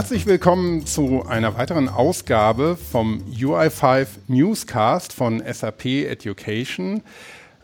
Herzlich 0.00 0.24
willkommen 0.24 0.86
zu 0.86 1.26
einer 1.26 1.58
weiteren 1.58 1.90
Ausgabe 1.90 2.78
vom 2.90 3.22
UI5 3.38 4.06
Newscast 4.28 5.12
von 5.12 5.42
SAP 5.46 5.84
Education. 5.84 7.02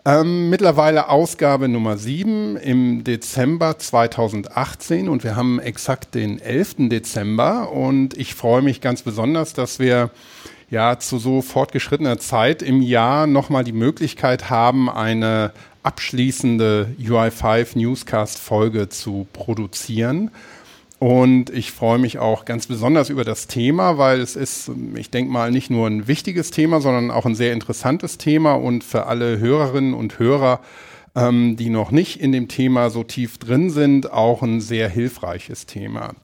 Ähm, 0.04 0.50
mittlerweile 0.50 1.08
Ausgabe 1.08 1.66
Nummer 1.66 1.96
7 1.96 2.58
im 2.58 3.04
Dezember 3.04 3.78
2018 3.78 5.08
und 5.08 5.24
wir 5.24 5.34
haben 5.34 5.58
exakt 5.60 6.14
den 6.14 6.38
11. 6.38 6.90
Dezember 6.90 7.72
und 7.72 8.14
ich 8.18 8.34
freue 8.34 8.60
mich 8.60 8.82
ganz 8.82 9.00
besonders, 9.00 9.54
dass 9.54 9.78
wir 9.78 10.10
ja 10.68 10.98
zu 10.98 11.16
so 11.16 11.40
fortgeschrittener 11.40 12.18
Zeit 12.18 12.60
im 12.60 12.82
Jahr 12.82 13.26
nochmal 13.26 13.64
die 13.64 13.72
Möglichkeit 13.72 14.50
haben, 14.50 14.90
eine 14.90 15.52
abschließende 15.82 16.96
UI5 17.00 17.78
Newscast 17.78 18.38
Folge 18.38 18.90
zu 18.90 19.26
produzieren. 19.32 20.30
Und 20.98 21.50
ich 21.50 21.72
freue 21.72 21.98
mich 21.98 22.18
auch 22.18 22.46
ganz 22.46 22.66
besonders 22.66 23.10
über 23.10 23.24
das 23.24 23.48
Thema, 23.48 23.98
weil 23.98 24.20
es 24.20 24.34
ist, 24.34 24.70
ich 24.94 25.10
denke 25.10 25.30
mal, 25.30 25.50
nicht 25.50 25.68
nur 25.68 25.86
ein 25.86 26.08
wichtiges 26.08 26.50
Thema, 26.50 26.80
sondern 26.80 27.10
auch 27.10 27.26
ein 27.26 27.34
sehr 27.34 27.52
interessantes 27.52 28.16
Thema 28.16 28.54
und 28.54 28.82
für 28.82 29.06
alle 29.06 29.38
Hörerinnen 29.38 29.92
und 29.92 30.18
Hörer, 30.18 30.60
ähm, 31.14 31.56
die 31.56 31.68
noch 31.68 31.90
nicht 31.90 32.20
in 32.20 32.32
dem 32.32 32.48
Thema 32.48 32.88
so 32.88 33.04
tief 33.04 33.36
drin 33.36 33.68
sind, 33.68 34.10
auch 34.10 34.42
ein 34.42 34.62
sehr 34.62 34.88
hilfreiches 34.88 35.66
Thema. 35.66 36.14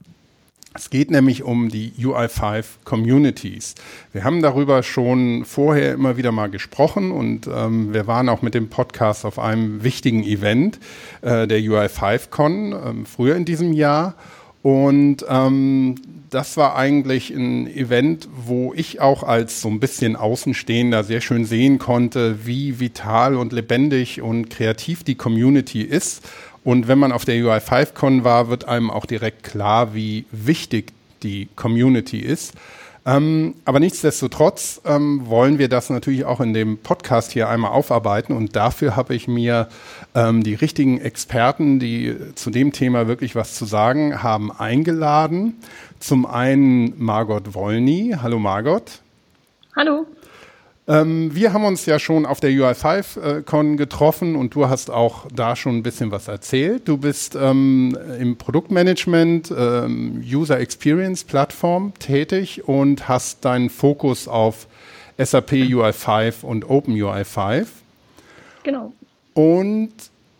Es 0.75 0.89
geht 0.89 1.11
nämlich 1.11 1.43
um 1.43 1.69
die 1.69 1.93
UI5 1.98 2.65
Communities. 2.84 3.75
Wir 4.12 4.25
haben 4.25 4.41
darüber 4.41 4.83
schon 4.83 5.45
vorher 5.45 5.93
immer 5.93 6.17
wieder 6.17 6.33
mal 6.33 6.48
gesprochen 6.48 7.12
und 7.12 7.47
ähm, 7.47 7.93
wir 7.93 8.07
waren 8.07 8.31
auch 8.31 8.41
mit 8.41 8.55
dem 8.55 8.70
Podcast 8.70 9.27
auf 9.27 9.39
einem 9.39 9.84
wichtigen 9.84 10.25
Event, 10.25 10.81
äh, 11.20 11.47
der 11.47 11.61
UI5Con, 11.61 12.73
äh, 12.73 13.05
früher 13.05 13.37
in 13.37 13.45
diesem 13.45 13.75
Jahr. 13.75 14.15
Und 14.63 15.25
ähm, 15.29 15.97
das 16.31 16.57
war 16.57 16.77
eigentlich 16.77 17.31
ein 17.31 17.67
Event, 17.67 18.29
wo 18.47 18.73
ich 18.75 19.01
auch 19.01 19.23
als 19.23 19.61
so 19.61 19.69
ein 19.69 19.81
bisschen 19.81 20.17
Außenstehender 20.17 21.05
sehr 21.05 21.21
schön 21.21 21.45
sehen 21.45 21.79
konnte, 21.79 22.47
wie 22.47 22.81
vital 22.81 23.37
und 23.37 23.53
lebendig 23.53 24.23
und 24.23 24.49
kreativ 24.49 25.03
die 25.05 25.17
Community 25.17 25.83
ist. 25.83 26.23
Und 26.65 26.87
wenn 26.87 26.99
man 26.99 27.13
auf 27.13 27.25
der 27.25 27.37
UI5Con 27.37 28.25
war, 28.25 28.49
wird 28.49 28.67
einem 28.67 28.91
auch 28.91 29.05
direkt 29.05 29.43
klar, 29.43 29.95
wie 29.95 30.25
wichtig 30.31 30.93
die 31.23 31.49
Community 31.57 32.19
ist. 32.19 32.55
Ähm, 33.05 33.55
aber 33.64 33.81
nichtsdestotrotz 33.81 34.81
ähm, 34.84 35.27
wollen 35.27 35.58
wir 35.58 35.69
das 35.69 35.91
natürlich 35.91 36.25
auch 36.25 36.41
in 36.41 36.55
dem 36.55 36.78
Podcast 36.78 37.33
hier 37.33 37.48
einmal 37.48 37.72
aufarbeiten 37.72 38.33
und 38.33 38.55
dafür 38.55 38.94
habe 38.94 39.14
ich 39.14 39.27
mir 39.27 39.69
ähm, 40.14 40.44
die 40.44 40.55
richtigen 40.55 41.00
Experten, 41.00 41.81
die 41.81 42.17
zu 42.36 42.50
dem 42.50 42.72
Thema 42.72 43.09
wirklich 43.09 43.34
was 43.34 43.55
zu 43.55 43.64
sagen 43.64 44.22
haben, 44.22 44.53
eingeladen. 44.53 45.56
Zum 45.98 46.27
einen 46.27 46.94
Margot 47.03 47.55
Wolny. 47.55 48.14
Hallo 48.22 48.39
Margot. 48.39 49.00
Hallo. 49.75 50.06
Ähm, 50.88 51.33
wir 51.33 51.52
haben 51.52 51.64
uns 51.64 51.86
ja 51.86 52.00
schon 52.00 52.27
auf 52.27 52.41
der 52.41 52.50
UI5-Con 52.50 53.75
äh, 53.75 53.77
getroffen 53.77 54.34
und 54.34 54.55
du 54.55 54.69
hast 54.69 54.91
auch 54.91 55.27
da 55.33 55.55
schon 55.55 55.77
ein 55.77 55.83
bisschen 55.84 56.11
was 56.11 56.27
erzählt. 56.27 56.88
Du 56.88 56.97
bist 56.97 57.36
ähm, 57.36 57.97
im 58.19 58.36
Produktmanagement, 58.36 59.53
ähm, 59.56 60.25
User 60.25 60.58
Experience 60.58 61.22
Plattform 61.22 61.92
tätig 62.00 62.66
und 62.66 63.08
hast 63.08 63.44
deinen 63.44 63.70
Fokus 63.70 64.27
auf 64.27 64.66
SAP 65.19 65.53
UI5 65.53 66.42
und 66.42 66.69
Open 66.69 66.94
UI5. 66.94 67.66
Genau. 68.64 68.92
Und 69.34 69.92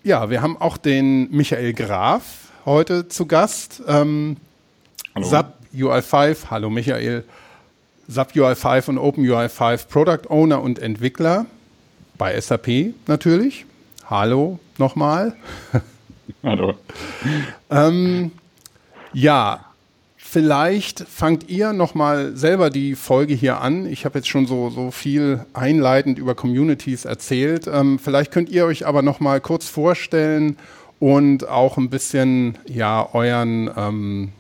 ja, 0.03 0.29
wir 0.29 0.43
haben 0.43 0.57
auch 0.57 0.77
den 0.77 1.31
Michael 1.31 1.73
Graf 1.73 2.51
heute 2.67 3.07
zu 3.07 3.27
Gast. 3.27 3.81
Ähm, 3.87 4.37
hallo. 5.15 5.27
SAP 5.27 5.55
UI5. 5.73 6.51
Hallo 6.51 6.69
Michael. 6.69 7.23
SAP 8.13 8.33
UI5 8.33 8.91
und 8.91 8.99
Open 8.99 9.25
UI5 9.25 9.89
Product 9.89 10.31
Owner 10.31 10.63
und 10.63 10.79
Entwickler 10.79 11.47
bei 12.19 12.39
SAP 12.39 12.95
natürlich. 13.07 13.65
Hallo 14.09 14.59
nochmal. 14.79 15.35
Hallo. 16.43 16.75
ähm, 17.71 18.33
ja, 19.13 19.65
vielleicht 20.17 21.01
fangt 21.01 21.49
ihr 21.49 21.73
nochmal 21.73 22.37
selber 22.37 22.71
die 22.71 22.95
Folge 22.95 23.35
hier 23.35 23.61
an. 23.61 23.87
Ich 23.87 24.05
habe 24.05 24.19
jetzt 24.19 24.29
schon 24.29 24.47
so, 24.47 24.71
so 24.71 24.91
viel 24.91 25.45
einleitend 25.55 26.19
über 26.19 26.35
Communities 26.35 27.05
erzählt. 27.05 27.67
Ähm, 27.67 27.99
vielleicht 27.99 28.31
könnt 28.31 28.51
ihr 28.51 28.67
euch 28.67 28.87
aber 28.87 29.03
nochmal 29.03 29.41
kurz 29.41 29.69
vorstellen 29.69 30.57
und 31.01 31.49
auch 31.49 31.79
ein 31.79 31.91
bisschen 31.91 32.59
ja 32.67 33.09
euren 33.13 33.71
ähm, 33.77 34.33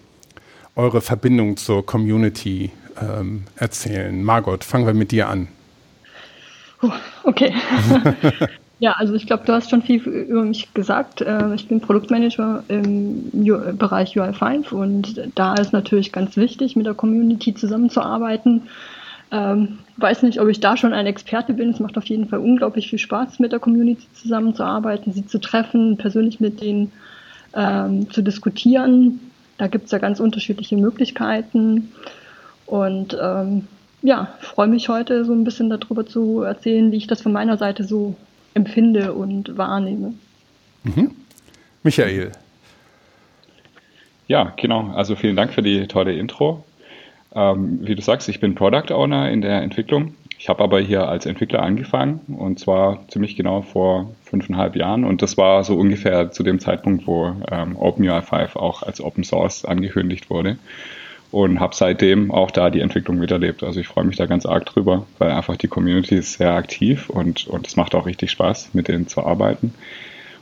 eure 0.76 1.00
Verbindung 1.00 1.56
zur 1.56 1.84
Community 1.84 2.70
ähm, 3.00 3.44
erzählen. 3.56 4.22
Margot, 4.22 4.64
fangen 4.64 4.86
wir 4.86 4.94
mit 4.94 5.12
dir 5.12 5.28
an. 5.28 5.48
Okay. 7.24 7.54
ja, 8.80 8.92
also 8.92 9.14
ich 9.14 9.26
glaube, 9.26 9.44
du 9.46 9.52
hast 9.52 9.70
schon 9.70 9.82
viel 9.82 10.02
über 10.02 10.42
mich 10.42 10.74
gesagt. 10.74 11.20
Äh, 11.20 11.54
ich 11.54 11.68
bin 11.68 11.80
Produktmanager 11.80 12.64
im 12.68 13.30
Bereich 13.78 14.16
UI5 14.16 14.72
und 14.72 15.30
da 15.34 15.54
ist 15.54 15.72
natürlich 15.72 16.12
ganz 16.12 16.36
wichtig, 16.36 16.74
mit 16.74 16.86
der 16.86 16.94
Community 16.94 17.54
zusammenzuarbeiten. 17.54 18.62
Ähm, 19.30 19.78
weiß 19.96 20.24
nicht, 20.24 20.40
ob 20.40 20.48
ich 20.48 20.60
da 20.60 20.76
schon 20.76 20.92
ein 20.92 21.06
Experte 21.06 21.54
bin. 21.54 21.70
Es 21.70 21.80
macht 21.80 21.96
auf 21.96 22.04
jeden 22.04 22.28
Fall 22.28 22.40
unglaublich 22.40 22.90
viel 22.90 22.98
Spaß, 22.98 23.38
mit 23.38 23.52
der 23.52 23.60
Community 23.60 24.06
zusammenzuarbeiten, 24.14 25.12
sie 25.12 25.26
zu 25.26 25.40
treffen, 25.40 25.96
persönlich 25.96 26.40
mit 26.40 26.60
denen 26.60 26.92
ähm, 27.54 28.10
zu 28.10 28.22
diskutieren. 28.22 29.20
Da 29.56 29.68
gibt 29.68 29.86
es 29.86 29.92
ja 29.92 29.98
ganz 29.98 30.20
unterschiedliche 30.20 30.76
Möglichkeiten. 30.76 31.92
Und 32.72 33.14
ähm, 33.20 33.68
ja, 34.00 34.32
freue 34.40 34.66
mich 34.66 34.88
heute 34.88 35.26
so 35.26 35.34
ein 35.34 35.44
bisschen 35.44 35.68
darüber 35.68 36.06
zu 36.06 36.40
erzählen, 36.40 36.90
wie 36.90 36.96
ich 36.96 37.06
das 37.06 37.20
von 37.20 37.30
meiner 37.30 37.58
Seite 37.58 37.84
so 37.84 38.16
empfinde 38.54 39.12
und 39.12 39.58
wahrnehme. 39.58 40.14
Mhm. 40.82 41.10
Michael. 41.82 42.32
Ja, 44.26 44.54
genau. 44.56 44.90
Also 44.94 45.16
vielen 45.16 45.36
Dank 45.36 45.52
für 45.52 45.60
die 45.60 45.86
tolle 45.86 46.14
Intro. 46.14 46.64
Ähm, 47.34 47.80
wie 47.82 47.94
du 47.94 48.00
sagst, 48.00 48.30
ich 48.30 48.40
bin 48.40 48.54
Product 48.54 48.90
Owner 48.90 49.30
in 49.30 49.42
der 49.42 49.60
Entwicklung. 49.60 50.14
Ich 50.38 50.48
habe 50.48 50.64
aber 50.64 50.80
hier 50.80 51.06
als 51.06 51.26
Entwickler 51.26 51.62
angefangen 51.62 52.20
und 52.38 52.58
zwar 52.58 53.06
ziemlich 53.08 53.36
genau 53.36 53.60
vor 53.60 54.14
fünfeinhalb 54.24 54.76
Jahren 54.76 55.04
und 55.04 55.20
das 55.20 55.36
war 55.36 55.62
so 55.62 55.76
ungefähr 55.76 56.30
zu 56.30 56.42
dem 56.42 56.58
Zeitpunkt, 56.58 57.06
wo 57.06 57.36
ähm, 57.50 57.76
OpenUI 57.76 58.22
5 58.22 58.56
auch 58.56 58.82
als 58.82 59.02
Open 59.02 59.24
Source 59.24 59.66
angekündigt 59.66 60.30
wurde 60.30 60.56
und 61.32 61.60
habe 61.60 61.74
seitdem 61.74 62.30
auch 62.30 62.50
da 62.50 62.70
die 62.70 62.80
Entwicklung 62.80 63.18
miterlebt. 63.18 63.62
Also 63.62 63.80
ich 63.80 63.88
freue 63.88 64.04
mich 64.04 64.16
da 64.16 64.26
ganz 64.26 64.44
arg 64.46 64.66
drüber, 64.66 65.06
weil 65.18 65.30
einfach 65.30 65.56
die 65.56 65.66
Community 65.66 66.16
ist 66.16 66.34
sehr 66.34 66.52
aktiv 66.52 67.08
und, 67.08 67.48
und 67.48 67.66
es 67.66 67.74
macht 67.74 67.94
auch 67.94 68.06
richtig 68.06 68.30
Spaß, 68.30 68.74
mit 68.74 68.86
denen 68.86 69.08
zu 69.08 69.24
arbeiten. 69.24 69.72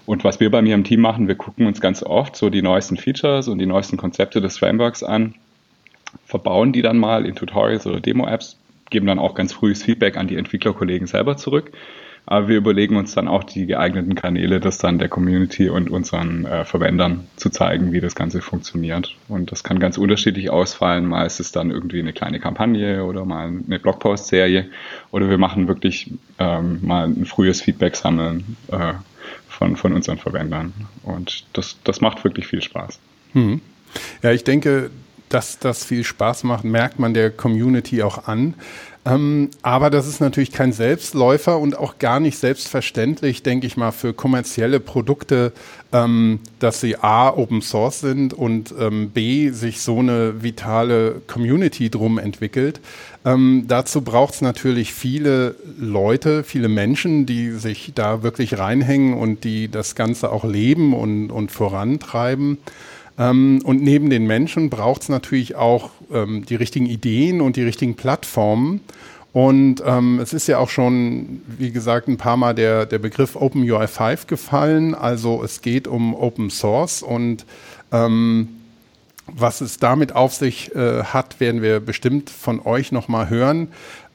Und 0.04 0.24
was 0.24 0.40
wir 0.40 0.50
bei 0.50 0.62
mir 0.62 0.74
im 0.74 0.82
Team 0.82 1.00
machen, 1.00 1.28
wir 1.28 1.36
gucken 1.36 1.66
uns 1.66 1.80
ganz 1.80 2.02
oft 2.02 2.34
so 2.34 2.50
die 2.50 2.60
neuesten 2.60 2.96
Features 2.96 3.46
und 3.46 3.58
die 3.58 3.66
neuesten 3.66 3.96
Konzepte 3.96 4.40
des 4.40 4.58
Frameworks 4.58 5.04
an, 5.04 5.36
verbauen 6.26 6.72
die 6.72 6.82
dann 6.82 6.98
mal 6.98 7.24
in 7.24 7.36
Tutorials 7.36 7.86
oder 7.86 8.00
Demo-Apps, 8.00 8.58
geben 8.90 9.06
dann 9.06 9.20
auch 9.20 9.36
ganz 9.36 9.52
frühes 9.52 9.84
Feedback 9.84 10.16
an 10.16 10.26
die 10.26 10.36
Entwicklerkollegen 10.36 11.06
selber 11.06 11.36
zurück 11.36 11.70
aber 12.30 12.46
wir 12.46 12.58
überlegen 12.58 12.96
uns 12.96 13.12
dann 13.12 13.26
auch 13.26 13.42
die 13.42 13.66
geeigneten 13.66 14.14
Kanäle, 14.14 14.60
das 14.60 14.78
dann 14.78 15.00
der 15.00 15.08
Community 15.08 15.68
und 15.68 15.90
unseren 15.90 16.44
äh, 16.44 16.64
Verwendern 16.64 17.26
zu 17.34 17.50
zeigen, 17.50 17.90
wie 17.90 18.00
das 18.00 18.14
Ganze 18.14 18.40
funktioniert. 18.40 19.16
Und 19.26 19.50
das 19.50 19.64
kann 19.64 19.80
ganz 19.80 19.98
unterschiedlich 19.98 20.48
ausfallen. 20.48 21.06
Mal 21.06 21.26
ist 21.26 21.40
es 21.40 21.50
dann 21.50 21.72
irgendwie 21.72 21.98
eine 21.98 22.12
kleine 22.12 22.38
Kampagne 22.38 23.04
oder 23.04 23.24
mal 23.24 23.48
eine 23.48 23.80
Blogpost-Serie. 23.80 24.70
Oder 25.10 25.28
wir 25.28 25.38
machen 25.38 25.66
wirklich 25.66 26.12
ähm, 26.38 26.78
mal 26.82 27.08
ein 27.08 27.26
frühes 27.26 27.62
Feedback 27.62 27.96
sammeln 27.96 28.56
äh, 28.70 28.92
von, 29.48 29.74
von 29.74 29.92
unseren 29.92 30.18
Verwendern. 30.18 30.72
Und 31.02 31.46
das, 31.54 31.78
das 31.82 32.00
macht 32.00 32.22
wirklich 32.22 32.46
viel 32.46 32.62
Spaß. 32.62 33.00
Hm. 33.32 33.60
Ja, 34.22 34.30
ich 34.30 34.44
denke, 34.44 34.92
dass 35.30 35.58
das 35.58 35.84
viel 35.84 36.04
Spaß 36.04 36.44
macht, 36.44 36.64
merkt 36.64 36.98
man 36.98 37.14
der 37.14 37.30
Community 37.30 38.02
auch 38.02 38.26
an. 38.26 38.54
Ähm, 39.06 39.48
aber 39.62 39.88
das 39.88 40.06
ist 40.06 40.20
natürlich 40.20 40.52
kein 40.52 40.72
Selbstläufer 40.72 41.58
und 41.58 41.76
auch 41.76 41.98
gar 41.98 42.20
nicht 42.20 42.36
selbstverständlich, 42.36 43.42
denke 43.42 43.66
ich 43.66 43.78
mal, 43.78 43.92
für 43.92 44.12
kommerzielle 44.12 44.78
Produkte, 44.78 45.52
ähm, 45.90 46.40
dass 46.58 46.82
sie 46.82 46.96
A, 46.96 47.30
Open 47.30 47.62
Source 47.62 48.00
sind 48.00 48.34
und 48.34 48.74
ähm, 48.78 49.08
B, 49.08 49.50
sich 49.50 49.80
so 49.80 50.00
eine 50.00 50.42
vitale 50.42 51.22
Community 51.26 51.88
drum 51.88 52.18
entwickelt. 52.18 52.80
Ähm, 53.24 53.64
dazu 53.68 54.02
braucht 54.02 54.34
es 54.34 54.42
natürlich 54.42 54.92
viele 54.92 55.54
Leute, 55.78 56.44
viele 56.44 56.68
Menschen, 56.68 57.24
die 57.24 57.52
sich 57.52 57.92
da 57.94 58.22
wirklich 58.22 58.58
reinhängen 58.58 59.14
und 59.14 59.44
die 59.44 59.68
das 59.70 59.94
Ganze 59.94 60.30
auch 60.30 60.44
leben 60.44 60.92
und, 60.92 61.30
und 61.30 61.50
vorantreiben. 61.50 62.58
Ähm, 63.20 63.60
und 63.64 63.82
neben 63.82 64.08
den 64.08 64.26
Menschen 64.26 64.70
braucht 64.70 65.02
es 65.02 65.08
natürlich 65.10 65.54
auch 65.54 65.90
ähm, 66.10 66.46
die 66.46 66.54
richtigen 66.54 66.86
Ideen 66.86 67.42
und 67.42 67.56
die 67.56 67.62
richtigen 67.62 67.94
Plattformen. 67.94 68.80
Und 69.32 69.82
ähm, 69.86 70.18
es 70.20 70.32
ist 70.32 70.48
ja 70.48 70.58
auch 70.58 70.70
schon, 70.70 71.42
wie 71.46 71.70
gesagt, 71.70 72.08
ein 72.08 72.16
paar 72.16 72.38
Mal 72.38 72.54
der, 72.54 72.86
der 72.86 72.98
Begriff 72.98 73.36
OpenUI 73.36 73.86
5 73.86 74.26
gefallen. 74.26 74.94
Also 74.94 75.44
es 75.44 75.60
geht 75.60 75.86
um 75.86 76.14
Open 76.14 76.50
Source 76.50 77.02
und 77.02 77.44
ähm, 77.92 78.48
was 79.26 79.60
es 79.60 79.78
damit 79.78 80.16
auf 80.16 80.34
sich 80.34 80.74
äh, 80.74 81.04
hat, 81.04 81.38
werden 81.38 81.62
wir 81.62 81.78
bestimmt 81.78 82.30
von 82.30 82.58
euch 82.66 82.90
nochmal 82.90 83.28
hören. 83.28 83.68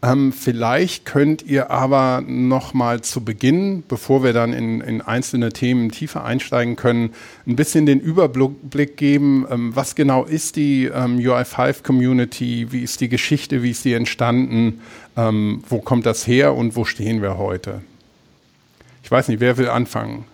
Ähm, 0.05 0.31
vielleicht 0.33 1.05
könnt 1.05 1.41
ihr 1.41 1.71
aber 1.71 2.21
nochmal 2.21 3.01
zu 3.01 3.25
Beginn, 3.25 3.83
bevor 3.87 4.23
wir 4.23 4.33
dann 4.33 4.53
in, 4.53 4.81
in, 4.81 5.01
einzelne 5.01 5.51
Themen 5.51 5.89
tiefer 5.89 6.23
einsteigen 6.23 6.75
können, 6.75 7.11
ein 7.47 7.55
bisschen 7.55 7.87
den 7.87 7.99
Überblick 7.99 8.97
geben, 8.97 9.47
ähm, 9.49 9.75
was 9.75 9.95
genau 9.95 10.23
ist 10.23 10.57
die 10.57 10.85
ähm, 10.85 11.17
UI5 11.17 11.81
Community, 11.81 12.67
wie 12.71 12.83
ist 12.83 13.01
die 13.01 13.09
Geschichte, 13.09 13.63
wie 13.63 13.71
ist 13.71 13.83
die 13.83 13.93
entstanden, 13.93 14.81
ähm, 15.17 15.63
wo 15.67 15.79
kommt 15.79 16.05
das 16.05 16.27
her 16.27 16.53
und 16.53 16.75
wo 16.75 16.85
stehen 16.85 17.23
wir 17.23 17.39
heute? 17.39 17.81
Ich 19.01 19.09
weiß 19.09 19.27
nicht, 19.29 19.39
wer 19.39 19.57
will 19.57 19.69
anfangen? 19.69 20.25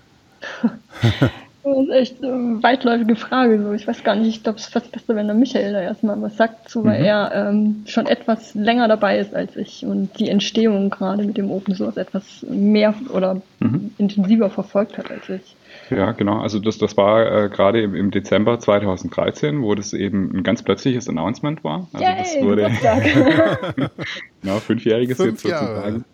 Das 1.63 1.77
ist 1.77 1.89
echt 1.89 2.23
eine 2.23 2.63
weitläufige 2.63 3.15
Frage. 3.15 3.61
So. 3.61 3.73
Ich 3.73 3.87
weiß 3.87 4.03
gar 4.03 4.15
nicht, 4.15 4.29
ich 4.29 4.43
glaube, 4.43 4.57
es 4.57 4.65
ist 4.65 4.73
fast 4.73 4.91
besser, 4.91 5.15
wenn 5.15 5.27
der 5.27 5.35
Michael 5.35 5.73
da 5.73 5.81
erstmal 5.81 6.19
was 6.21 6.37
sagt, 6.37 6.69
so, 6.69 6.83
weil 6.83 6.99
mhm. 6.99 7.05
er 7.05 7.31
ähm, 7.33 7.83
schon 7.85 8.07
etwas 8.07 8.55
länger 8.55 8.87
dabei 8.87 9.19
ist 9.19 9.35
als 9.35 9.55
ich 9.55 9.85
und 9.85 10.17
die 10.19 10.29
Entstehung 10.29 10.89
gerade 10.89 11.23
mit 11.23 11.37
dem 11.37 11.51
Open 11.51 11.75
Source 11.75 11.97
etwas 11.97 12.45
mehr 12.49 12.95
oder 13.13 13.41
mhm. 13.59 13.91
intensiver 13.97 14.49
verfolgt 14.49 14.97
hat 14.97 15.11
als 15.11 15.29
ich. 15.29 15.55
Ja, 15.89 16.11
genau. 16.13 16.39
Also 16.39 16.59
das, 16.59 16.77
das 16.77 16.97
war 16.97 17.25
äh, 17.25 17.49
gerade 17.49 17.81
im, 17.81 17.95
im, 17.95 18.11
Dezember 18.11 18.59
2013, 18.59 19.61
wo 19.61 19.75
das 19.75 19.93
eben 19.93 20.31
ein 20.33 20.43
ganz 20.43 20.63
plötzliches 20.63 21.07
Announcement 21.09 21.63
war. 21.63 21.87
Also 21.93 22.05
Yay, 22.05 22.17
das 22.17 22.41
wurde 22.41 22.71
genau, 24.41 24.55
fünfjähriges 24.59 25.17
Fünf 25.17 25.43
jetzt 25.43 25.59
sozusagen. 25.59 26.05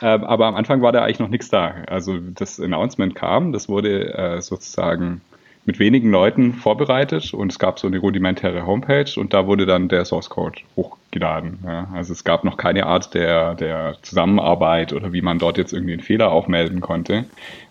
Ähm, 0.00 0.24
aber 0.24 0.46
am 0.46 0.54
Anfang 0.54 0.82
war 0.82 0.92
da 0.92 1.02
eigentlich 1.02 1.18
noch 1.18 1.28
nichts 1.28 1.48
da. 1.48 1.74
Also 1.86 2.18
das 2.18 2.60
Announcement 2.60 3.14
kam, 3.14 3.52
das 3.52 3.68
wurde 3.68 4.14
äh, 4.14 4.40
sozusagen 4.40 5.20
mit 5.64 5.78
wenigen 5.78 6.10
Leuten 6.10 6.54
vorbereitet 6.54 7.34
und 7.34 7.52
es 7.52 7.58
gab 7.58 7.78
so 7.78 7.88
eine 7.88 7.98
rudimentäre 7.98 8.64
Homepage 8.64 9.10
und 9.16 9.34
da 9.34 9.46
wurde 9.46 9.66
dann 9.66 9.88
der 9.88 10.06
Source 10.06 10.30
Code 10.30 10.60
hochgeladen. 10.76 11.58
Ja. 11.66 11.88
Also 11.92 12.14
es 12.14 12.24
gab 12.24 12.42
noch 12.42 12.56
keine 12.56 12.86
Art 12.86 13.12
der, 13.12 13.54
der 13.54 13.96
Zusammenarbeit 14.00 14.94
oder 14.94 15.12
wie 15.12 15.20
man 15.20 15.38
dort 15.38 15.58
jetzt 15.58 15.74
irgendwie 15.74 15.92
einen 15.92 16.02
Fehler 16.02 16.32
auch 16.32 16.48
melden 16.48 16.80
konnte 16.80 17.26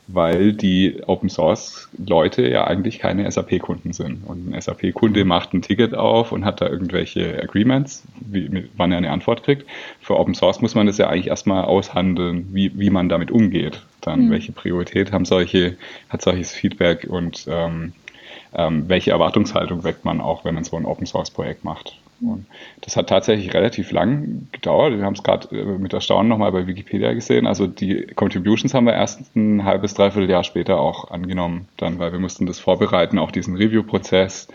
weil 0.07 0.53
die 0.53 1.01
Open 1.05 1.29
Source 1.29 1.89
Leute 1.97 2.47
ja 2.47 2.65
eigentlich 2.65 2.99
keine 2.99 3.29
SAP-Kunden 3.29 3.91
sind. 3.91 4.25
Und 4.25 4.53
ein 4.53 4.59
SAP-Kunde 4.59 5.25
macht 5.25 5.53
ein 5.53 5.61
Ticket 5.61 5.95
auf 5.95 6.31
und 6.31 6.45
hat 6.45 6.61
da 6.61 6.67
irgendwelche 6.67 7.41
Agreements, 7.41 8.03
wie, 8.19 8.69
wann 8.77 8.91
er 8.91 8.99
eine 8.99 9.11
Antwort 9.11 9.43
kriegt. 9.43 9.65
Für 9.99 10.17
Open 10.17 10.33
Source 10.33 10.61
muss 10.61 10.75
man 10.75 10.87
das 10.87 10.97
ja 10.97 11.09
eigentlich 11.09 11.27
erstmal 11.27 11.65
aushandeln, 11.65 12.47
wie, 12.53 12.71
wie 12.79 12.89
man 12.89 13.09
damit 13.09 13.31
umgeht. 13.31 13.83
Dann, 13.99 14.27
mhm. 14.27 14.31
welche 14.31 14.53
Priorität 14.53 15.11
haben 15.11 15.25
solche, 15.25 15.75
hat 16.09 16.21
solches 16.21 16.53
Feedback 16.53 17.05
und 17.09 17.45
ähm, 17.49 17.91
ähm, 18.53 18.87
welche 18.87 19.11
Erwartungshaltung 19.11 19.83
weckt 19.83 20.05
man 20.05 20.21
auch, 20.21 20.45
wenn 20.45 20.55
man 20.55 20.63
so 20.63 20.77
ein 20.77 20.85
Open 20.85 21.05
Source 21.05 21.31
Projekt 21.31 21.65
macht. 21.65 21.97
Und 22.21 22.45
das 22.81 22.97
hat 22.97 23.09
tatsächlich 23.09 23.53
relativ 23.53 23.91
lang 23.91 24.47
gedauert. 24.51 24.97
Wir 24.97 25.05
haben 25.05 25.13
es 25.13 25.23
gerade 25.23 25.55
äh, 25.55 25.77
mit 25.77 25.93
Erstaunen 25.93 26.27
nochmal 26.27 26.51
bei 26.51 26.65
Wikipedia 26.65 27.13
gesehen. 27.13 27.45
Also 27.45 27.67
die 27.67 28.07
Contributions 28.15 28.73
haben 28.73 28.85
wir 28.85 28.93
erst 28.93 29.35
ein 29.35 29.63
halbes, 29.63 29.93
dreiviertel 29.93 30.29
Jahr 30.29 30.43
später 30.43 30.79
auch 30.79 31.11
angenommen, 31.11 31.67
dann, 31.77 31.99
weil 31.99 32.11
wir 32.11 32.19
mussten 32.19 32.45
das 32.45 32.59
vorbereiten, 32.59 33.19
auch 33.19 33.31
diesen 33.31 33.55
Review-Prozess. 33.55 34.47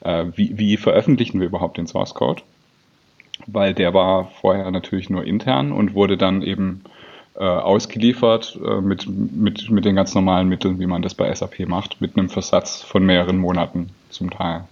Äh, 0.00 0.26
wie, 0.36 0.56
wie 0.56 0.76
veröffentlichen 0.76 1.40
wir 1.40 1.46
überhaupt 1.46 1.78
den 1.78 1.86
Source 1.86 2.14
Code? 2.14 2.42
Weil 3.46 3.74
der 3.74 3.92
war 3.92 4.26
vorher 4.40 4.70
natürlich 4.70 5.10
nur 5.10 5.24
intern 5.24 5.72
und 5.72 5.94
wurde 5.94 6.16
dann 6.16 6.42
eben 6.42 6.84
äh, 7.36 7.44
ausgeliefert 7.44 8.58
äh, 8.64 8.80
mit, 8.80 9.08
mit, 9.08 9.68
mit 9.68 9.84
den 9.84 9.96
ganz 9.96 10.14
normalen 10.14 10.48
Mitteln, 10.48 10.78
wie 10.78 10.86
man 10.86 11.02
das 11.02 11.14
bei 11.14 11.34
SAP 11.34 11.66
macht, 11.66 12.00
mit 12.00 12.16
einem 12.16 12.28
Versatz 12.28 12.80
von 12.80 13.04
mehreren 13.04 13.38
Monaten 13.38 13.90
zum 14.10 14.30
Teil. 14.30 14.68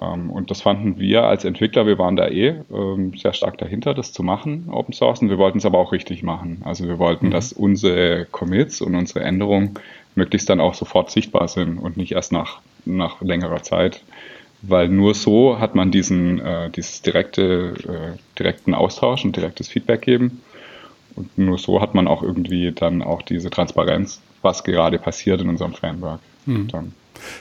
Ähm, 0.00 0.30
und 0.30 0.50
das 0.50 0.62
fanden 0.62 0.98
wir 0.98 1.24
als 1.24 1.44
Entwickler, 1.44 1.86
wir 1.86 1.98
waren 1.98 2.16
da 2.16 2.28
eh 2.28 2.60
ähm, 2.72 3.12
sehr 3.16 3.32
stark 3.32 3.58
dahinter, 3.58 3.94
das 3.94 4.12
zu 4.12 4.22
machen, 4.22 4.68
Open 4.70 4.92
Source. 4.92 5.20
Und 5.20 5.30
wir 5.30 5.38
wollten 5.38 5.58
es 5.58 5.66
aber 5.66 5.78
auch 5.78 5.92
richtig 5.92 6.22
machen. 6.22 6.62
Also 6.64 6.86
wir 6.86 6.98
wollten, 6.98 7.26
mhm. 7.26 7.30
dass 7.30 7.52
unsere 7.52 8.26
Commits 8.26 8.80
und 8.80 8.94
unsere 8.94 9.20
Änderungen 9.20 9.74
möglichst 10.14 10.48
dann 10.48 10.60
auch 10.60 10.74
sofort 10.74 11.10
sichtbar 11.10 11.48
sind 11.48 11.78
und 11.78 11.96
nicht 11.96 12.12
erst 12.12 12.32
nach, 12.32 12.60
nach 12.84 13.20
längerer 13.20 13.62
Zeit. 13.62 14.02
Weil 14.60 14.88
nur 14.88 15.14
so 15.14 15.60
hat 15.60 15.76
man 15.76 15.92
diesen 15.92 16.40
äh, 16.40 16.70
dieses 16.70 17.02
direkte, 17.02 17.74
äh, 17.86 18.38
direkten 18.38 18.74
Austausch 18.74 19.24
und 19.24 19.36
direktes 19.36 19.68
Feedback 19.68 20.02
geben. 20.02 20.42
Und 21.14 21.36
nur 21.38 21.58
so 21.58 21.80
hat 21.80 21.94
man 21.94 22.08
auch 22.08 22.22
irgendwie 22.22 22.72
dann 22.72 23.02
auch 23.02 23.22
diese 23.22 23.50
Transparenz, 23.50 24.20
was 24.42 24.64
gerade 24.64 24.98
passiert 24.98 25.40
in 25.40 25.48
unserem 25.48 25.74
Framework. 25.74 26.20
Mhm. 26.46 26.68